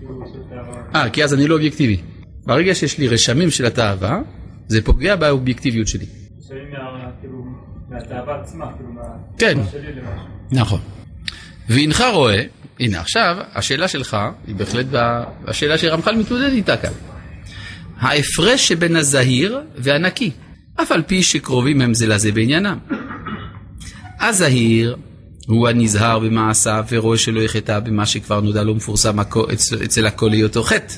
כאילו? 0.00 0.24
אה, 0.94 1.10
כי 1.10 1.24
אז 1.24 1.34
אני 1.34 1.46
לא 1.46 1.54
אובייקטיבי. 1.54 2.00
ברגע 2.46 2.74
שיש 2.74 2.98
לי 2.98 3.08
רשמים 3.08 3.50
של 3.50 3.66
התאווה, 3.66 4.20
זה 4.68 4.84
פוגע 4.84 5.16
באובייקטיביות 5.16 5.88
שלי. 5.88 6.06
כאילו... 7.20 7.44
מהתאווה 7.88 8.40
עצמה, 8.40 8.72
כאילו 8.76 8.92
מה... 8.92 9.02
כן. 9.38 9.58
שלי 9.70 9.92
למשהו. 9.92 10.26
נכון. 10.52 10.80
והנך 11.70 12.04
רואה, 12.12 12.42
הנה 12.80 13.00
עכשיו, 13.00 13.36
השאלה 13.54 13.88
שלך 13.88 14.16
היא 14.46 14.54
בהחלט 14.54 14.86
ב- 14.92 15.22
השאלה 15.46 15.78
שרמח"ל 15.78 16.16
מתמודד 16.16 16.52
איתה 16.52 16.76
כאן. 16.76 16.90
ההפרש 17.98 18.68
שבין 18.68 18.96
הזהיר 18.96 19.60
והנקי, 19.76 20.30
אף 20.82 20.92
על 20.92 21.02
פי 21.02 21.22
שקרובים 21.22 21.80
הם 21.80 21.94
זה 21.94 22.06
לזה 22.06 22.32
בעניינם. 22.32 22.78
הזהיר 24.20 24.96
הוא 25.46 25.68
הנזהר 25.68 26.18
במעשיו 26.18 26.84
ורואה 26.90 27.18
שלא 27.18 27.40
יחטא 27.40 27.78
במה 27.78 28.06
שכבר 28.06 28.40
נודע 28.40 28.62
לו 28.62 28.74
מפורסם 28.74 29.20
אצל 29.84 30.06
הכל 30.06 30.32
היותו 30.32 30.62
חטא. 30.62 30.94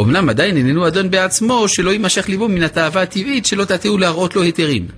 אמנם 0.00 0.28
עדיין 0.28 0.56
איננו 0.56 0.86
אדון 0.86 1.10
בעצמו, 1.10 1.68
שלא 1.68 1.90
יימשך 1.90 2.28
ליבו 2.28 2.48
מן 2.48 2.62
התאווה 2.62 3.02
הטבעית, 3.02 3.46
שלא 3.46 3.64
תטעו 3.64 3.98
להראות 3.98 4.36
לו 4.36 4.42
היתרים. 4.42 4.88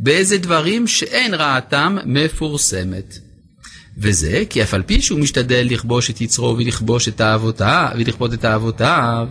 באיזה 0.00 0.38
דברים 0.38 0.86
שאין 0.86 1.34
רעתם 1.34 1.96
מפורסמת. 2.04 3.27
וזה 3.98 4.42
כי 4.50 4.62
אף 4.62 4.74
על 4.74 4.82
פי 4.82 5.02
שהוא 5.02 5.20
משתדל 5.20 5.66
לכבוש 5.70 6.10
את 6.10 6.20
יצרו 6.20 6.56
ולכבוש 6.58 7.08
את 7.08 7.20
אהבותיו, 7.20 7.88
ולכפות 7.94 8.34
את 8.34 8.44
אהבותיו, 8.44 9.28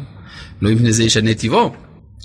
לא 0.61 0.71
מפני 0.71 0.93
זה 0.93 1.03
ישנה 1.03 1.33
טבעו, 1.33 1.73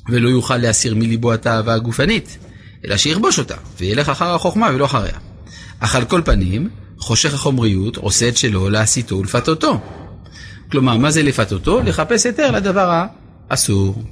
ולא 0.09 0.28
יוכל 0.28 0.57
להסיר 0.57 0.95
מליבו 0.95 1.34
את 1.34 1.47
האהבה 1.47 1.74
הגופנית, 1.74 2.38
אלא 2.84 2.97
שיכבוש 2.97 3.38
אותה, 3.38 3.55
וילך 3.80 4.09
אחר 4.09 4.34
החוכמה 4.34 4.70
ולא 4.74 4.84
אחריה. 4.84 5.18
אך 5.80 5.95
על 5.95 6.05
כל 6.05 6.22
פנים, 6.24 6.68
חושך 6.99 7.34
החומריות 7.34 7.97
עושה 7.97 8.28
את 8.28 8.36
שלו 8.36 8.70
להסיתו 8.70 9.16
ולפתותו. 9.16 9.80
כלומר, 10.70 10.97
מה 10.97 11.11
זה 11.11 11.22
לפתותו? 11.22 11.80
לחפש 11.80 12.26
היתר 12.26 12.51
לדבר 12.51 13.05
האסור. 13.51 14.03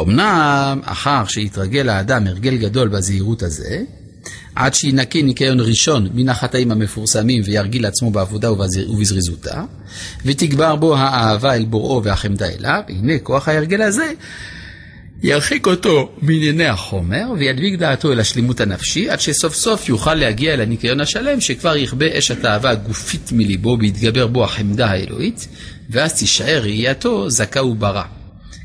אמנם, 0.00 0.80
אחר 0.84 1.24
שהתרגל 1.24 1.88
האדם 1.88 2.26
הרגל 2.26 2.56
גדול 2.56 2.88
בזהירות 2.88 3.42
הזה, 3.42 3.82
עד 4.54 4.74
שינקה 4.74 5.22
ניקיון 5.22 5.60
ראשון 5.60 6.08
מן 6.14 6.28
החטאים 6.28 6.70
המפורסמים 6.70 7.42
וירגיל 7.44 7.86
עצמו 7.86 8.10
בעבודה 8.10 8.52
ובזריזותה, 8.52 9.64
ותגבר 10.24 10.76
בו 10.76 10.96
האהבה 10.96 11.54
אל 11.54 11.64
בוראו 11.64 12.04
והחמדה 12.04 12.48
אליו, 12.48 12.82
הנה 12.88 13.18
כוח 13.18 13.48
ההרגל 13.48 13.82
הזה 13.82 14.12
ירחיק 15.22 15.66
אותו 15.66 16.12
מענייני 16.22 16.66
החומר 16.66 17.24
וידביק 17.38 17.78
דעתו 17.78 18.12
אל 18.12 18.20
השלימות 18.20 18.60
הנפשי 18.60 19.10
עד 19.10 19.20
שסוף 19.20 19.54
סוף 19.54 19.88
יוכל 19.88 20.14
להגיע 20.14 20.54
אל 20.54 20.60
הניקיון 20.60 21.00
השלם 21.00 21.40
שכבר 21.40 21.76
יכבה 21.76 22.06
אש 22.18 22.30
התאווה 22.30 22.70
הגופית 22.70 23.32
מליבו 23.32 23.76
ויתגבר 23.80 24.26
בו 24.26 24.44
החמדה 24.44 24.86
האלוהית 24.86 25.48
ואז 25.90 26.14
תישאר 26.18 26.60
ראייתו 26.62 27.30
זכה 27.30 27.62
וברא. 27.62 28.02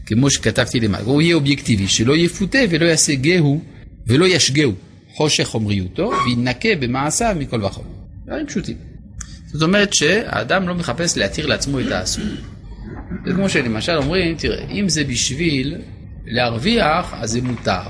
כמו 0.05 0.31
שכתבתי 0.31 0.79
למעלה, 0.79 1.03
והוא 1.03 1.21
יהיה 1.21 1.35
אובייקטיבי, 1.35 1.87
שלא 1.87 2.17
יפותה 2.17 2.59
ולא 2.69 2.85
ישגהו 2.85 3.61
ולא 4.07 4.25
ישגהו 4.25 4.73
חושך 5.16 5.43
חומריותו 5.43 6.11
וינקה 6.26 6.70
במעשיו 6.80 7.36
מכל 7.39 7.63
וכל. 7.63 7.82
דברים 8.26 8.47
פשוטים. 8.47 8.78
זאת 9.47 9.61
אומרת 9.61 9.93
שהאדם 9.93 10.68
לא 10.68 10.76
מחפש 10.76 11.18
להתיר 11.18 11.45
לעצמו 11.45 11.80
את 11.80 11.91
האסור. 11.91 12.26
זה 13.26 13.34
כמו 13.34 13.49
שלמשל 13.49 13.95
אומרים, 13.97 14.36
תראה, 14.36 14.66
אם 14.70 14.89
זה 14.89 15.03
בשביל 15.03 15.82
להרוויח, 16.26 17.13
אז 17.20 17.32
זה 17.32 17.41
מותר. 17.41 17.82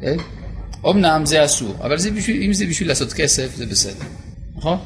כן? 0.00 0.16
אמנם 0.90 1.26
זה 1.26 1.44
אסור, 1.44 1.76
אבל 1.80 1.98
זה 1.98 2.10
בשביל, 2.10 2.42
אם 2.42 2.52
זה 2.52 2.66
בשביל 2.66 2.88
לעשות 2.88 3.12
כסף, 3.12 3.56
זה 3.56 3.66
בסדר, 3.66 4.04
נכון? 4.56 4.78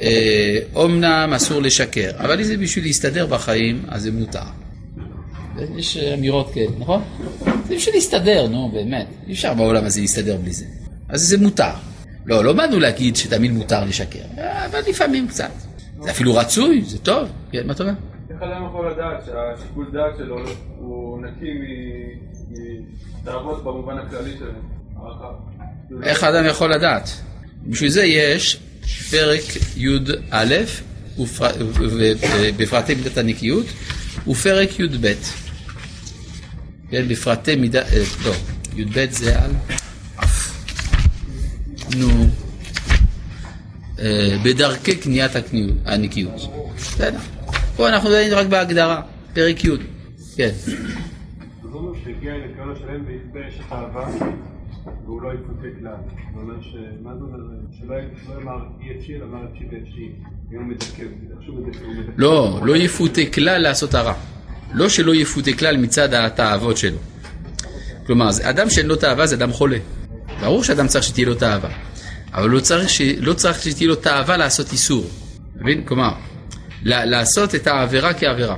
אה, 0.00 0.58
אמנם 0.76 1.32
אסור 1.36 1.62
לשקר, 1.62 2.10
אבל 2.18 2.38
אם 2.38 2.44
זה 2.44 2.56
בשביל 2.56 2.84
להסתדר 2.84 3.26
בחיים, 3.26 3.82
אז 3.88 4.02
זה 4.02 4.12
מותר. 4.12 4.40
יש 5.76 5.96
אמירות 5.96 6.50
כאלה, 6.54 6.70
נכון? 6.78 7.02
זה 7.68 7.76
בשביל 7.76 7.94
להסתדר, 7.94 8.46
נו, 8.48 8.70
באמת. 8.72 9.06
אי 9.26 9.32
אפשר 9.32 9.54
בעולם 9.54 9.84
הזה 9.84 10.00
להסתדר 10.00 10.36
בלי 10.36 10.52
זה. 10.52 10.64
אז 11.08 11.20
זה 11.20 11.38
מותר. 11.38 11.72
לא, 12.26 12.44
לא 12.44 12.52
באנו 12.52 12.80
להגיד 12.80 13.16
שתמיד 13.16 13.50
מותר 13.50 13.84
לשקר, 13.84 14.24
אבל 14.36 14.80
לפעמים 14.88 15.28
קצת. 15.28 15.50
זה 16.00 16.10
אפילו 16.10 16.34
רצוי, 16.34 16.82
זה 16.84 16.98
טוב. 16.98 17.28
כן, 17.52 17.66
מה 17.66 17.72
אתה 17.72 17.82
אומר? 17.82 17.94
איך 18.30 18.42
אדם 18.42 18.66
יכול 18.66 18.90
לדעת 18.90 19.24
שהשיקול 19.26 19.90
דעת 19.92 20.16
שלו 20.18 20.38
הוא 20.78 21.22
נקי 21.22 21.50
מתאוות 23.22 23.64
במובן 23.64 23.98
הכללי 23.98 24.30
שלו? 24.38 24.50
איך 26.02 26.24
האדם 26.24 26.46
יכול 26.46 26.74
לדעת? 26.74 27.10
בשביל 27.66 27.90
זה 27.90 28.04
יש 28.04 28.60
פרק 29.10 29.40
י"א 29.76 30.54
בפרטי 32.56 32.94
מידת 32.94 33.18
הנקיות 33.18 33.66
ופרק 34.28 34.80
י"ב. 34.80 35.12
כן, 36.90 37.08
בפרטי 37.08 37.56
מידה, 37.56 37.82
אה, 37.82 38.02
לא, 38.24 38.32
י"ב 38.76 39.06
זה 39.10 39.42
על 39.42 39.50
נו, 41.96 42.08
אה, 43.98 44.36
בדרכי 44.44 44.96
קניית 44.96 45.32
הנקיות. 45.84 46.40
בסדר. 46.76 47.18
פה 47.76 47.88
אנחנו 47.88 48.10
דנים 48.10 48.32
רק 48.32 48.46
בהגדרה, 48.46 49.02
פרק 49.34 49.64
י', 49.64 49.68
כן. 50.36 50.50
שהגיע 52.04 52.34
לניקיון 52.34 52.72
השלם 52.72 53.04
ויכבה 53.06 53.48
אשת 53.48 53.72
אהבה 53.72 54.06
והוא 55.04 55.22
לא 55.22 55.30
יפותה 55.34 55.66
כלל. 55.80 55.92
זה 56.34 56.40
אומר 56.40 56.60
ש... 56.62 56.76
מה 57.02 57.10
זה 57.16 57.24
אומר? 57.24 57.38
שלא 57.78 57.94
יאמר 58.34 58.58
אפשי, 58.98 59.16
אלא 59.16 59.24
אמר 59.24 59.46
הוא 60.56 60.64
מדכא. 60.64 61.02
לא, 62.16 62.60
לא 62.62 62.76
יפותה 62.76 63.20
כלל 63.34 63.58
לעשות 63.58 63.94
הרע. 63.94 64.14
לא 64.72 64.88
שלא 64.88 65.14
יפותה 65.14 65.52
כלל 65.52 65.76
מצד 65.76 66.14
התאוות 66.14 66.76
שלו. 66.76 66.98
כלומר, 68.06 68.30
אדם 68.42 68.70
שאין 68.70 68.86
לו 68.86 68.96
תאווה 68.96 69.26
זה 69.26 69.34
אדם 69.34 69.52
חולה. 69.52 69.78
ברור 70.40 70.64
שאדם 70.64 70.86
צריך 70.86 71.04
שתהיה 71.04 71.26
לו 71.26 71.34
תאווה. 71.34 71.70
אבל 72.32 72.50
לא 72.50 72.60
צריך, 72.60 72.88
ש... 72.88 73.00
לא 73.00 73.32
צריך 73.32 73.62
שתהיה 73.62 73.88
לו 73.88 73.94
תאווה 73.94 74.36
לעשות 74.36 74.72
איסור. 74.72 75.06
מבין? 75.56 75.82
כלומר, 75.84 76.12
לעשות 76.82 77.54
את 77.54 77.66
העבירה 77.66 78.14
כעבירה. 78.14 78.56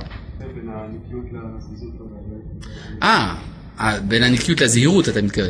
אה, 3.03 3.35
אה, 3.79 3.99
בין 3.99 4.23
הנקיות 4.23 4.61
לזהירות 4.61 5.09
אתה 5.09 5.21
מתכוון. 5.21 5.49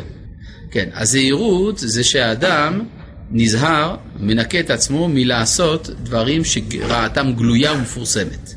כן, 0.70 0.88
הזהירות 0.94 1.78
זה 1.78 2.04
שהאדם 2.04 2.84
נזהר, 3.30 3.96
מנקה 4.20 4.60
את 4.60 4.70
עצמו 4.70 5.08
מלעשות 5.08 5.90
דברים 6.02 6.42
שרעתם 6.44 7.32
גלויה 7.36 7.72
ומפורסמת. 7.72 8.54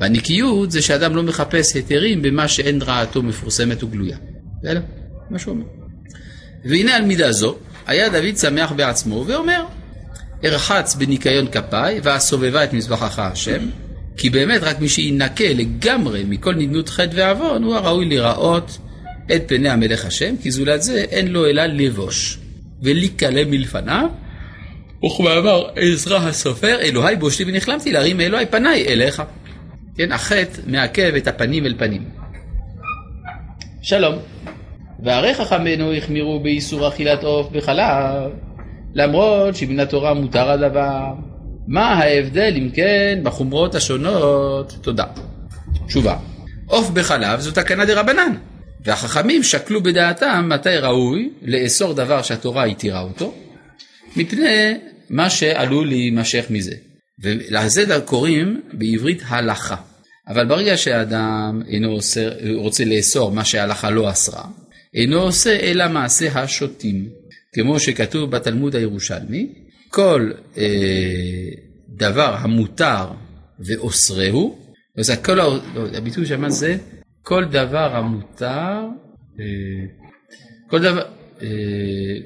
בנקיות 0.00 0.70
זה 0.70 0.82
שאדם 0.82 1.16
לא 1.16 1.22
מחפש 1.22 1.74
היתרים 1.74 2.22
במה 2.22 2.48
שאין 2.48 2.82
רעתו 2.82 3.22
מפורסמת 3.22 3.82
וגלויה. 3.82 4.16
בסדר? 4.62 4.80
מה 5.30 5.38
שהוא 5.38 5.54
אומר. 5.54 5.64
והנה 6.64 6.96
על 6.96 7.04
מידה 7.04 7.32
זו, 7.32 7.56
היה 7.86 8.08
דוד 8.08 8.36
שמח 8.36 8.72
בעצמו 8.72 9.24
ואומר, 9.28 9.64
ארחץ 10.44 10.94
בניקיון 10.94 11.46
כפיי 11.46 12.00
ואסובבה 12.02 12.64
את 12.64 12.72
מזבחך 12.72 13.18
השם, 13.18 13.66
כי 14.16 14.30
באמת 14.30 14.62
רק 14.62 14.80
מי 14.80 14.88
שינקה 14.88 15.44
לגמרי 15.48 16.24
מכל 16.28 16.54
נדנות 16.54 16.88
חטא 16.88 17.10
ועוון 17.14 17.62
הוא 17.62 17.74
הראוי 17.74 18.04
לראות 18.04 18.78
את 19.36 19.42
פני 19.46 19.68
המלך 19.68 20.04
השם, 20.04 20.34
כי 20.42 20.50
זולת 20.50 20.82
זה 20.82 21.04
אין 21.10 21.28
לו 21.28 21.46
אלא 21.46 21.66
לבוש 21.66 22.38
ולהיקלע 22.82 23.44
מלפניו. 23.44 24.08
וכמאמר 25.04 25.68
עזרא 25.76 26.18
הסופר, 26.18 26.80
אלוהי 26.80 27.16
בושתי 27.16 27.44
ונכלמתי 27.46 27.92
להרים 27.92 28.16
מאלוהי 28.16 28.46
פניי 28.46 28.86
אליך. 28.88 29.22
כן, 30.00 30.12
החטא 30.12 30.60
מעכב 30.66 31.12
את 31.16 31.28
הפנים 31.28 31.66
אל 31.66 31.74
פנים. 31.78 32.04
שלום. 33.82 34.18
והרי 35.02 35.34
חכמינו 35.34 35.92
החמירו 35.92 36.40
באיסור 36.40 36.88
אכילת 36.88 37.24
עוף 37.24 37.48
בחלב, 37.52 38.30
למרות 38.94 39.56
שמן 39.56 39.80
התורה 39.80 40.14
מותר 40.14 40.50
הדבר. 40.50 41.04
מה 41.68 41.92
ההבדל 41.92 42.54
אם 42.56 42.70
כן 42.70 43.20
בחומרות 43.22 43.74
השונות? 43.74 44.72
תודה. 44.80 45.04
תשובה. 45.86 46.16
עוף 46.66 46.90
בחלב 46.90 47.40
זו 47.40 47.50
תקנה 47.50 47.84
דה 47.84 48.00
רבנן, 48.00 48.34
והחכמים 48.84 49.42
שקלו 49.42 49.82
בדעתם 49.82 50.48
מתי 50.48 50.76
ראוי 50.76 51.30
לאסור 51.42 51.92
דבר 51.92 52.22
שהתורה 52.22 52.64
התירה 52.64 53.00
אותו, 53.00 53.34
מפני 54.16 54.74
מה 55.10 55.30
שעלול 55.30 55.88
להימשך 55.88 56.44
מזה. 56.50 56.74
ולזה 57.22 58.00
קוראים 58.04 58.60
בעברית 58.72 59.22
הלכה. 59.28 59.76
אבל 60.30 60.46
ברגע 60.46 60.76
שאדם 60.76 61.62
אינו 61.68 61.88
עושה, 61.88 62.28
רוצה 62.54 62.84
לאסור 62.84 63.32
מה 63.32 63.44
שההלכה 63.44 63.90
לא 63.90 64.10
אסרה, 64.10 64.44
אינו 64.94 65.20
עושה 65.20 65.60
אלא 65.60 65.88
מעשה 65.88 66.40
השוטים. 66.40 67.08
כמו 67.52 67.80
שכתוב 67.80 68.30
בתלמוד 68.30 68.76
הירושלמי, 68.76 69.52
כל 69.88 70.30
אה, 70.58 70.64
דבר 71.88 72.34
המותר 72.38 73.06
ואוסרהו, 73.58 74.58
וזה 74.98 75.16
כל, 75.16 75.34
לא, 75.34 75.58
הביטוי 75.94 76.26
שם 76.26 76.48
זה 76.48 76.76
כל 77.22 77.44
דבר 77.44 77.96
המותר, 77.96 78.78
אה, 79.40 79.44
כל 80.66 80.82
דבר, 80.82 81.02
אה, 81.42 81.48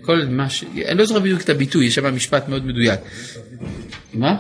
כל 0.01 0.25
מה 0.25 0.51
ש... 0.51 0.65
אני 0.65 0.99
לא 0.99 1.05
זוכר 1.05 1.21
בדיוק 1.21 1.43
את 1.43 1.49
הביטוי, 1.49 1.87
יש 1.87 1.95
שם 1.95 2.15
משפט 2.15 2.49
מאוד 2.49 2.67
מדויק. 2.67 3.01
מה? 4.15 4.37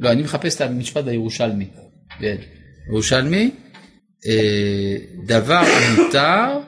לא, 0.00 0.12
אני 0.12 0.22
מחפש 0.22 0.56
את 0.56 0.60
המשפט 0.60 1.06
הירושלמי. 1.06 1.68
כן. 2.20 2.36
ירושלמי, 2.88 3.50
אה, 4.26 4.96
דבר 5.26 5.62
המותר 5.66 6.58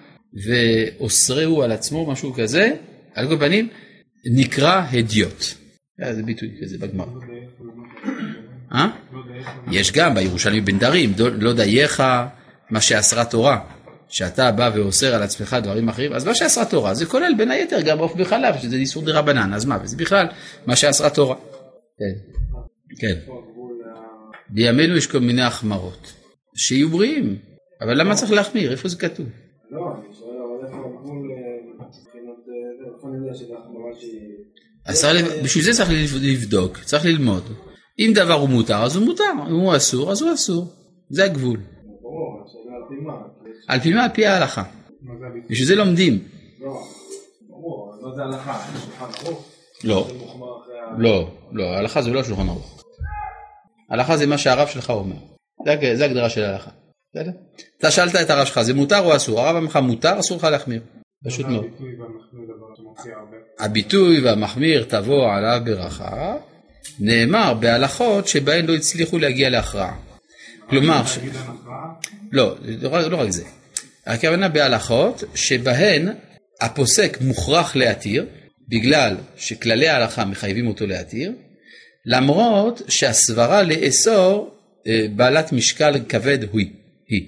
ואוסרהו 0.47 1.62
על 1.62 1.72
עצמו, 1.72 2.07
משהו 2.07 2.32
כזה, 2.32 2.72
על 3.14 3.28
כל 3.28 3.39
פנים, 3.39 3.68
נקרא 4.24 4.82
הדיוט. 4.93 5.45
אה, 6.03 6.14
זה 6.14 6.22
ביטוי 6.22 6.49
כזה 6.62 6.78
בגמר. 6.78 7.07
אה? 8.72 8.87
יש 9.72 9.93
גם 9.93 10.14
בירושלמי 10.14 10.61
בן 10.61 10.78
דרים, 10.78 11.12
לא 11.18 11.53
דייך 11.53 12.03
מה 12.70 12.80
שאסרה 12.80 13.24
תורה, 13.24 13.61
שאתה 14.09 14.53
בא 14.53 14.70
ואוסר 14.74 15.14
על 15.14 15.22
עצמך 15.22 15.57
דברים 15.62 15.89
אחרים, 15.89 16.12
אז 16.12 16.24
מה 16.24 16.34
שאסרה 16.34 16.64
תורה 16.64 16.95
זה 16.95 17.07
כולל 17.07 17.34
בין 17.39 17.51
היתר 17.51 17.80
גם 17.80 17.99
עוף 17.99 18.14
בחלב, 18.14 18.55
שזה 18.62 18.76
איסור 18.76 19.05
דה 19.05 19.18
רבנן, 19.18 19.55
אז 19.55 19.64
מה, 19.64 19.78
וזה 19.82 19.97
בכלל 19.97 20.26
מה 20.66 20.76
שאסרה 20.76 21.11
תורה. 21.11 21.37
כן, 21.99 22.15
כן. 23.01 23.33
בימינו 24.49 24.97
יש 24.97 25.07
כל 25.07 25.19
מיני 25.19 25.43
החמרות. 25.43 26.13
שיהיו 26.57 26.89
בריאים. 26.89 27.39
אבל 27.81 28.01
למה 28.01 28.15
צריך 28.15 28.33
להחמיר? 28.33 28.73
איפה 28.73 28.89
זה 28.89 28.97
כתוב? 28.97 29.27
לא, 29.71 29.81
אני 29.95 30.15
שואל, 30.15 30.37
אבל 30.37 30.67
איפה 30.67 30.77
הגבול 30.77 31.31
אה, 31.31 31.37
מבחינת 31.73 32.39
אה, 32.49 32.95
איפה 32.97 33.09
אני 33.09 33.17
יודע 33.19 33.35
שזה 33.35 33.55
החמרה 33.55 33.91
שהיא... 34.01 35.45
בשביל 35.45 35.65
זה 35.65 35.73
צריך 35.73 35.91
לבדוק, 36.23 36.79
צריך 36.79 37.05
ללמוד. 37.05 37.43
אם 37.99 38.13
דבר 38.15 38.35
הוא 38.35 38.49
מותר, 38.49 38.83
אז 38.83 38.97
הוא 38.97 39.05
מותר, 39.05 39.25
אם 39.49 39.55
הוא 39.55 39.77
אסור, 39.77 40.13
אז 40.13 40.23
הוא 40.23 40.35
אסור. 40.35 40.67
זה 41.11 41.25
הגבול. 41.25 41.57
על 41.59 42.89
פי 42.89 42.95
מה? 42.95 43.13
על 43.69 43.81
פי 43.81 43.93
מה? 43.93 44.05
על 44.05 44.11
פי 44.15 44.27
ההלכה. 44.27 44.63
בשביל 45.51 45.67
זה 45.67 45.75
לומדים. 45.75 46.19
לא, 46.61 46.83
ברור, 47.49 47.93
לא 48.03 48.15
זה 48.15 48.23
הלכה, 48.23 48.67
יש 48.75 48.83
שולחן 48.83 49.27
ערוך, 49.27 49.56
לא. 49.87 50.09
לא, 50.99 51.30
לא, 51.53 51.64
ההלכה 51.64 52.03
זה 52.03 52.11
לא 52.11 52.24
שולחן 52.24 52.49
ערוך. 52.49 52.82
הלכה 53.91 54.16
זה 54.16 54.26
מה 54.26 54.39
שהרב 54.39 54.68
שלך 54.68 54.91
אומר. 54.91 55.16
זה, 55.64 55.72
הג- 55.72 55.95
זה 55.95 56.05
הגדרה 56.05 56.30
של 56.30 56.45
ההלכה. 56.45 56.70
בסדר? 57.14 57.30
אתה 57.78 57.91
שאלת 57.91 58.14
את 58.16 58.30
הרב 58.30 58.47
שלך, 58.47 58.62
זה 58.62 58.74
מותר 58.74 58.99
או 58.99 59.16
אסור? 59.16 59.41
הרב 59.41 59.57
אמר 59.57 59.66
לך 59.66 59.76
מותר, 59.76 60.20
אסור 60.20 60.37
לך 60.39 60.45
להחמיר. 60.45 60.80
פשוט 61.26 61.47
מאוד. 61.47 61.64
הביטוי 63.61 64.20
והמחמיר 64.20 64.84
תבוא 64.89 65.32
עליו 65.32 65.61
ברכה, 65.64 66.34
נאמר 67.01 67.55
בהלכות 67.55 68.28
שבהן 68.28 68.66
לא 68.66 68.74
הצליחו 68.74 69.18
להגיע 69.18 69.51
להכרעה. 69.51 69.97
כלומר? 70.70 71.03
לא, 72.32 72.55
לא, 72.82 73.01
לא 73.11 73.16
רק 73.20 73.30
זה. 73.30 73.45
הכוונה 74.07 74.49
בהלכות 74.49 75.24
שבהן 75.34 76.09
הפוסק 76.61 77.18
מוכרח 77.20 77.76
להתיר, 77.76 78.26
בגלל 78.69 79.17
שכללי 79.37 79.89
ההלכה 79.89 80.25
מחייבים 80.25 80.67
אותו 80.67 80.87
להתיר, 80.87 81.33
למרות 82.07 82.83
שהסברה 82.89 83.62
לאסור 83.62 84.55
אה, 84.87 85.07
בעלת 85.17 85.53
משקל 85.53 85.95
כבד 86.09 86.39
היא. 86.53 86.71
היא. 87.09 87.27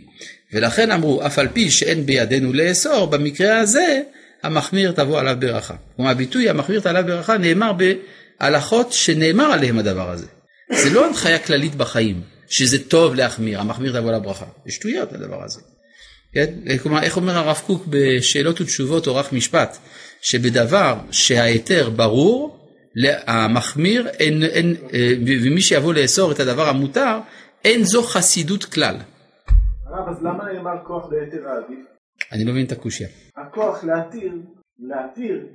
ולכן 0.52 0.90
אמרו, 0.90 1.26
אף 1.26 1.38
על 1.38 1.48
פי 1.48 1.70
שאין 1.70 2.06
בידינו 2.06 2.52
לאסור, 2.52 3.06
במקרה 3.06 3.58
הזה 3.58 4.02
המחמיר 4.42 4.92
תבוא 4.92 5.20
עליו 5.20 5.36
ברכה. 5.38 5.74
כלומר, 5.96 6.10
הביטוי 6.10 6.48
המחמיר 6.48 6.80
עליו 6.84 7.04
ברכה 7.06 7.38
נאמר 7.38 7.72
בהלכות 8.40 8.92
שנאמר 8.92 9.52
עליהם 9.52 9.78
הדבר 9.78 10.10
הזה. 10.10 10.26
זה 10.72 10.90
לא 10.90 11.06
הנחיה 11.06 11.38
כללית 11.38 11.74
בחיים, 11.74 12.20
שזה 12.48 12.84
טוב 12.84 13.14
להחמיר, 13.14 13.60
המחמיר 13.60 13.92
תבוא 13.92 14.08
עליו 14.08 14.22
ברכה. 14.22 14.46
זה 14.66 14.72
שטויות 14.72 15.12
הדבר 15.12 15.44
הזה. 15.44 15.60
כן? 16.32 16.78
כלומר, 16.82 17.02
איך 17.02 17.16
אומר 17.16 17.36
הרב 17.36 17.60
קוק 17.66 17.86
בשאלות 17.88 18.60
ותשובות 18.60 19.06
אורך 19.06 19.32
משפט? 19.32 19.78
שבדבר 20.20 20.94
שההיתר 21.10 21.90
ברור, 21.90 22.58
המחמיר, 23.26 24.08
אין, 24.08 24.42
אין, 24.42 24.74
אה, 24.94 25.12
ומי 25.46 25.60
שיבוא 25.60 25.94
לאסור 25.94 26.32
את 26.32 26.40
הדבר 26.40 26.68
המותר, 26.68 27.18
אין 27.64 27.84
זו 27.84 28.02
חסידות 28.02 28.64
כלל. 28.64 28.96
הרב, 29.86 30.08
אז 30.08 30.22
למה 30.22 30.52
נאמר 30.52 30.84
כוח 30.86 31.06
ביתר 31.08 31.48
העדיף? 31.48 31.86
אני 32.32 32.44
לא 32.44 32.52
מבין 32.52 32.66
את 32.66 32.72
הקושייה. 32.72 33.08
הכוח 33.36 33.84
להתיר, 33.84 34.32
להתיר, 34.78 35.46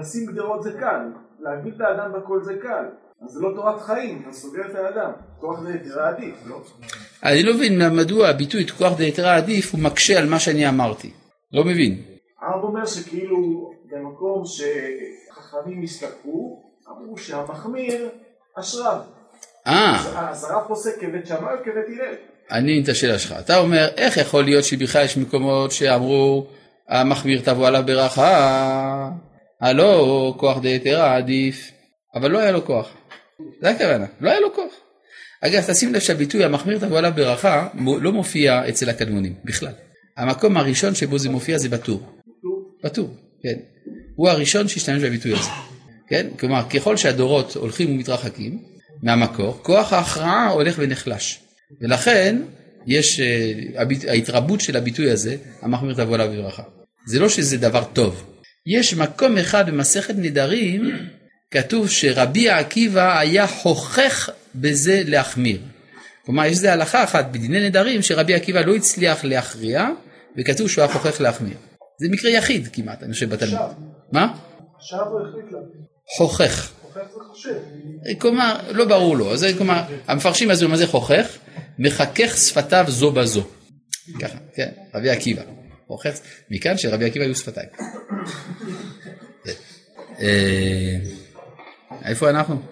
לשים 0.00 0.26
גדרות 0.26 0.62
זה 0.62 0.72
קל, 0.72 1.02
להגיד 1.40 1.74
לאדם 1.78 2.12
בכל 2.12 2.40
זה 2.44 2.52
קל. 2.62 2.84
אז 3.22 3.30
זה 3.30 3.40
לא 3.40 3.52
תורת 3.56 3.80
חיים, 3.80 4.22
אתה 4.22 4.32
סוגר 4.32 4.62
את 4.70 4.74
האדם. 4.74 5.10
כוח 5.40 5.60
זה 5.60 5.74
יתר 5.74 6.00
העדיף, 6.00 6.34
לא? 6.46 6.62
אני 7.24 7.42
לא 7.42 7.54
מבין 7.54 7.96
מדוע 7.96 8.28
הביטוי 8.28 8.64
את 8.64 8.70
כוח 8.70 8.96
דהיתרא 8.96 9.36
עדיף 9.36 9.72
הוא 9.72 9.80
מקשה 9.80 10.18
על 10.18 10.28
מה 10.28 10.38
שאני 10.38 10.68
אמרתי. 10.68 11.10
לא 11.52 11.64
מבין. 11.64 12.15
הרב 12.56 12.64
אומר 12.64 12.86
שכאילו 12.86 13.70
במקום 13.90 14.42
שחכמים 14.46 15.82
הסתפקו, 15.82 16.62
אמרו 16.88 17.18
שהמחמיר 17.18 18.08
אשריו. 18.60 19.00
אה, 19.66 20.30
אז 20.30 20.44
הרב 20.44 20.64
פוסק 20.68 21.00
כבית 21.00 21.26
שמאי 21.26 21.54
וכבית 21.60 21.84
הלל. 22.00 22.14
אני 22.50 22.62
מבין 22.62 22.82
את 22.82 22.88
השאלה 22.88 23.18
שלך. 23.18 23.34
אתה 23.40 23.58
אומר, 23.58 23.88
איך 23.96 24.16
יכול 24.16 24.44
להיות 24.44 24.64
שבכלל 24.64 25.04
יש 25.04 25.16
מקומות 25.16 25.72
שאמרו, 25.72 26.46
המחמיר 26.88 27.40
תבוא 27.44 27.66
עליו 27.66 27.82
ברכה, 27.86 29.10
הלא 29.60 30.34
כוח 30.36 30.58
דהיתרא 30.58 31.16
עדיף, 31.16 31.70
אבל 32.14 32.30
לא 32.30 32.38
היה 32.38 32.52
לו 32.52 32.64
כוח. 32.64 32.88
זה 33.60 33.70
הכוונה, 33.70 34.06
לא 34.20 34.30
היה 34.30 34.40
לו 34.40 34.54
כוח. 34.54 34.72
אגב, 35.40 35.62
תשים 35.68 35.94
לב 35.94 36.00
שהביטוי 36.00 36.44
המחמיר 36.44 36.78
תבוא 36.78 36.98
עליו 36.98 37.12
ברכה 37.16 37.68
לא 38.00 38.12
מופיע 38.12 38.68
אצל 38.68 38.88
הקדמונים, 38.88 39.34
בכלל. 39.44 39.72
המקום 40.16 40.56
הראשון 40.56 40.94
שבו 40.94 41.18
זה 41.18 41.30
מופיע 41.30 41.58
זה 41.58 41.68
בטור. 41.68 42.15
בטור, 42.86 43.14
כן. 43.42 43.54
הוא 44.16 44.28
הראשון 44.28 44.68
שהשתמש 44.68 45.02
בביטוי 45.02 45.32
הזה. 45.32 45.48
כן? 46.08 46.26
כלומר, 46.38 46.62
ככל 46.70 46.96
שהדורות 46.96 47.54
הולכים 47.56 47.90
ומתרחקים 47.90 48.58
מהמקור, 49.02 49.58
כוח 49.62 49.92
ההכרעה 49.92 50.48
הולך 50.48 50.74
ונחלש. 50.78 51.38
ולכן, 51.80 52.42
יש 52.86 53.20
אה, 53.20 53.52
הביט- 53.82 54.08
ההתרבות 54.08 54.60
של 54.60 54.76
הביטוי 54.76 55.10
הזה, 55.10 55.36
המחמיר 55.62 55.94
תבוא 55.94 56.14
עליו 56.14 56.28
בברכה. 56.32 56.62
זה 57.06 57.18
לא 57.18 57.28
שזה 57.28 57.56
דבר 57.56 57.84
טוב. 57.92 58.24
יש 58.66 58.94
מקום 58.94 59.38
אחד 59.38 59.70
במסכת 59.70 60.14
נדרים, 60.18 60.90
כתוב 61.50 61.90
שרבי 61.90 62.48
עקיבא 62.50 63.18
היה 63.18 63.46
הוכח 63.62 64.30
בזה 64.54 65.02
להחמיר. 65.06 65.58
כלומר, 66.24 66.44
יש 66.44 66.50
איזה 66.50 66.72
הלכה 66.72 67.04
אחת 67.04 67.26
בדיני 67.32 67.68
נדרים 67.68 68.02
שרבי 68.02 68.34
עקיבא 68.34 68.60
לא 68.60 68.74
הצליח 68.76 69.24
להכריע, 69.24 69.86
וכתוב 70.38 70.68
שהוא 70.70 70.84
היה 70.84 70.92
הוכח 70.94 71.20
להחמיר. 71.20 71.56
זה 72.00 72.08
מקרה 72.10 72.30
יחיד 72.30 72.68
כמעט, 72.72 73.02
אני 73.02 73.12
חושב, 73.12 73.30
בתלמוד. 73.30 73.60
מה? 74.12 74.34
עכשיו 74.76 75.08
הוא 75.08 75.20
החליט 75.20 75.52
לה. 75.52 75.58
חוכך. 76.18 76.72
הופך 76.82 77.00
זה 77.14 77.20
חושב. 77.30 77.54
כלומר, 78.18 78.56
לא 78.70 78.84
ברור 78.84 79.16
לו. 79.16 79.36
זה 79.36 79.52
כלומר, 79.56 79.82
המפרשים 80.06 80.48
מסבירים 80.48 80.70
מה 80.70 80.76
זה 80.76 80.86
חוכך, 80.86 81.38
מחכך 81.78 82.36
שפתיו 82.36 82.84
זו 82.88 83.12
בזו. 83.12 83.42
ככה, 84.20 84.38
כן, 84.54 84.68
רבי 84.94 85.10
עקיבא. 85.10 85.42
חוכך, 85.86 86.20
מכאן 86.50 86.76
שרבי 86.76 87.04
עקיבא 87.04 87.24
היו 87.24 87.34
שפתיים. 87.34 87.68
אה, 90.20 90.96
איפה 92.04 92.30
אנחנו? 92.30 92.62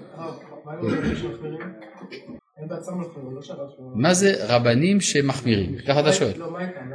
לא 3.33 3.43
שלו... 3.43 3.69
מה 3.95 4.15
זה 4.15 4.35
רבנים 4.49 5.01
שמחמירים? 5.01 5.77
ככה 5.89 6.01
אתה 6.01 6.13
שואל. 6.13 6.33
לא, 6.37 6.53
מה 6.53 6.61
איתם? 6.61 6.91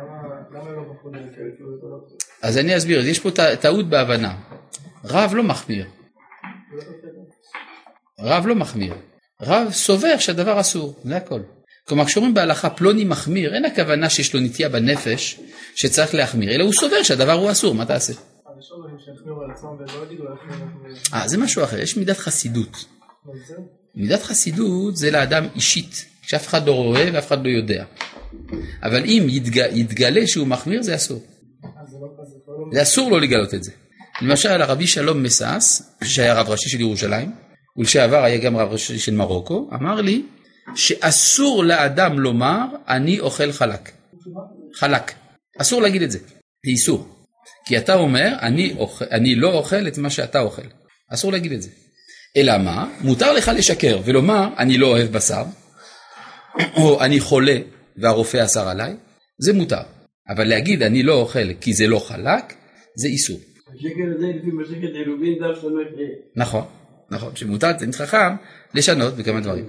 אז 2.42 2.58
אני 2.58 2.78
אסביר, 2.78 3.08
יש 3.08 3.20
פה 3.20 3.30
טעות 3.62 3.90
בהבנה. 3.90 4.36
רב 5.06 5.34
לא 5.36 5.44
מחמיר. 5.44 5.86
רב 8.20 8.48
לא 8.48 8.56
מחמיר. 8.56 8.94
רב 9.42 9.72
סובר 9.72 10.18
שהדבר 10.18 10.60
אסור, 10.60 10.96
זה 11.04 11.18
הכל. 11.18 11.42
כלומר, 11.88 12.06
כשאומרים 12.06 12.34
בהלכה 12.34 12.70
פלוני 12.70 13.06
מחמיר, 13.06 13.56
אין 13.56 13.66
הכוונה 13.66 14.10
שיש 14.10 14.34
לו 14.34 14.40
נטייה 14.40 14.70
בנפש 14.70 15.40
שצריך 15.76 16.16
להחמיר, 16.16 16.56
אלא 16.56 16.64
הוא 16.64 16.74
סובר 16.74 17.04
שהדבר 17.04 17.32
הוא 17.32 17.52
אסור, 17.52 17.76
מה 17.76 17.86
תעשה? 17.86 18.14
לא 18.14 19.36
אה, 21.14 21.28
זה 21.28 21.38
משהו 21.38 21.64
אחר, 21.64 21.80
יש 21.80 21.98
מידת 21.98 22.18
חסידות. 22.18 22.86
מידת 23.96 24.22
חסידות 24.24 24.98
זה 24.98 25.12
לאדם 25.12 25.48
אישית, 25.56 26.06
שאף 26.22 26.48
אחד 26.48 26.68
לא 26.68 26.72
רואה 26.72 27.10
ואף 27.14 27.28
אחד 27.28 27.46
לא 27.46 27.50
יודע. 27.50 27.86
אבל 28.84 29.04
אם 29.06 29.26
יתג... 29.30 29.58
יתגלה 29.58 30.28
שהוא 30.28 30.48
מחמיר, 30.48 30.82
זה 30.82 30.96
אסור. 30.96 31.24
זה 32.74 32.82
אסור 32.82 33.12
לא 33.12 33.22
לגלות 33.22 33.54
את 33.54 33.64
זה. 33.64 33.72
למשל 34.22 34.62
הרבי 34.62 34.88
שלום 34.88 35.24
מסס, 35.24 35.96
שהיה 36.04 36.34
רב 36.34 36.50
ראשי 36.50 36.70
של 36.70 36.82
ירושלים, 36.82 37.32
ולשעבר 37.78 38.24
היה 38.24 38.38
גם 38.38 38.58
רב 38.58 38.72
ראשי 38.72 39.00
של 39.00 39.14
מרוקו, 39.14 39.70
אמר 39.74 40.02
לי 40.02 40.24
שאסור 40.76 41.64
לאדם 41.64 42.20
לומר 42.20 42.66
אני 42.88 43.20
אוכל 43.20 43.52
חלק. 43.52 43.92
חלק. 44.76 45.12
אסור 45.58 45.82
להגיד 45.82 46.02
את 46.02 46.12
זה. 46.12 46.20
זה 46.66 46.72
איסור. 46.72 47.08
כי 47.66 47.78
אתה 47.78 47.96
אומר 47.96 48.36
אני, 48.42 48.76
אוכל, 48.78 49.06
אני 49.12 49.36
לא 49.36 49.54
אוכל 49.54 49.88
את 49.88 49.98
מה 49.98 50.10
שאתה 50.10 50.40
אוכל. 50.40 50.62
אסור 51.14 51.32
להגיד 51.32 51.52
את 51.52 51.62
זה. 51.62 51.70
אלא 52.38 52.58
מה? 52.58 52.88
מותר 53.02 53.34
לך 53.34 53.52
לשקר 53.56 54.00
ולומר 54.06 54.48
אני 54.58 54.78
לא 54.78 54.88
אוהב 54.88 55.12
בשר, 55.12 55.44
או 56.78 57.02
אני 57.02 57.20
חולה 57.20 57.58
והרופא 57.98 58.46
אסר 58.46 58.70
עליי, 58.70 58.96
זה 59.38 59.54
מותר. 59.54 59.82
אבל 60.30 60.48
להגיד 60.48 60.84
אני 60.84 61.04
לא 61.04 61.14
אוכל 61.14 61.54
כי 61.62 61.74
זה 61.74 61.88
לא 61.88 62.00
חלק, 62.00 62.54
זה 62.96 63.08
איסור. 63.08 63.40
השקר 63.76 64.16
הזה 64.16 64.28
לפי 64.28 64.52
מסכת 64.52 64.94
עירובין 64.94 65.34
דף 65.34 65.62
ס"ה. 65.62 65.68
נכון, 66.36 66.64
נכון, 67.12 67.36
שמותר 67.36 67.74
תלמיד 67.74 67.96
חכם 67.96 68.36
לשנות 68.74 69.14
בכמה 69.14 69.40
דברים. 69.40 69.66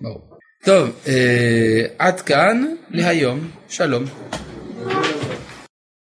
ברור. 0.00 0.20
טוב, 0.64 0.90
אה, 1.08 1.86
עד 1.98 2.20
כאן 2.20 2.66
להיום, 2.90 3.50
שלום. 3.68 4.04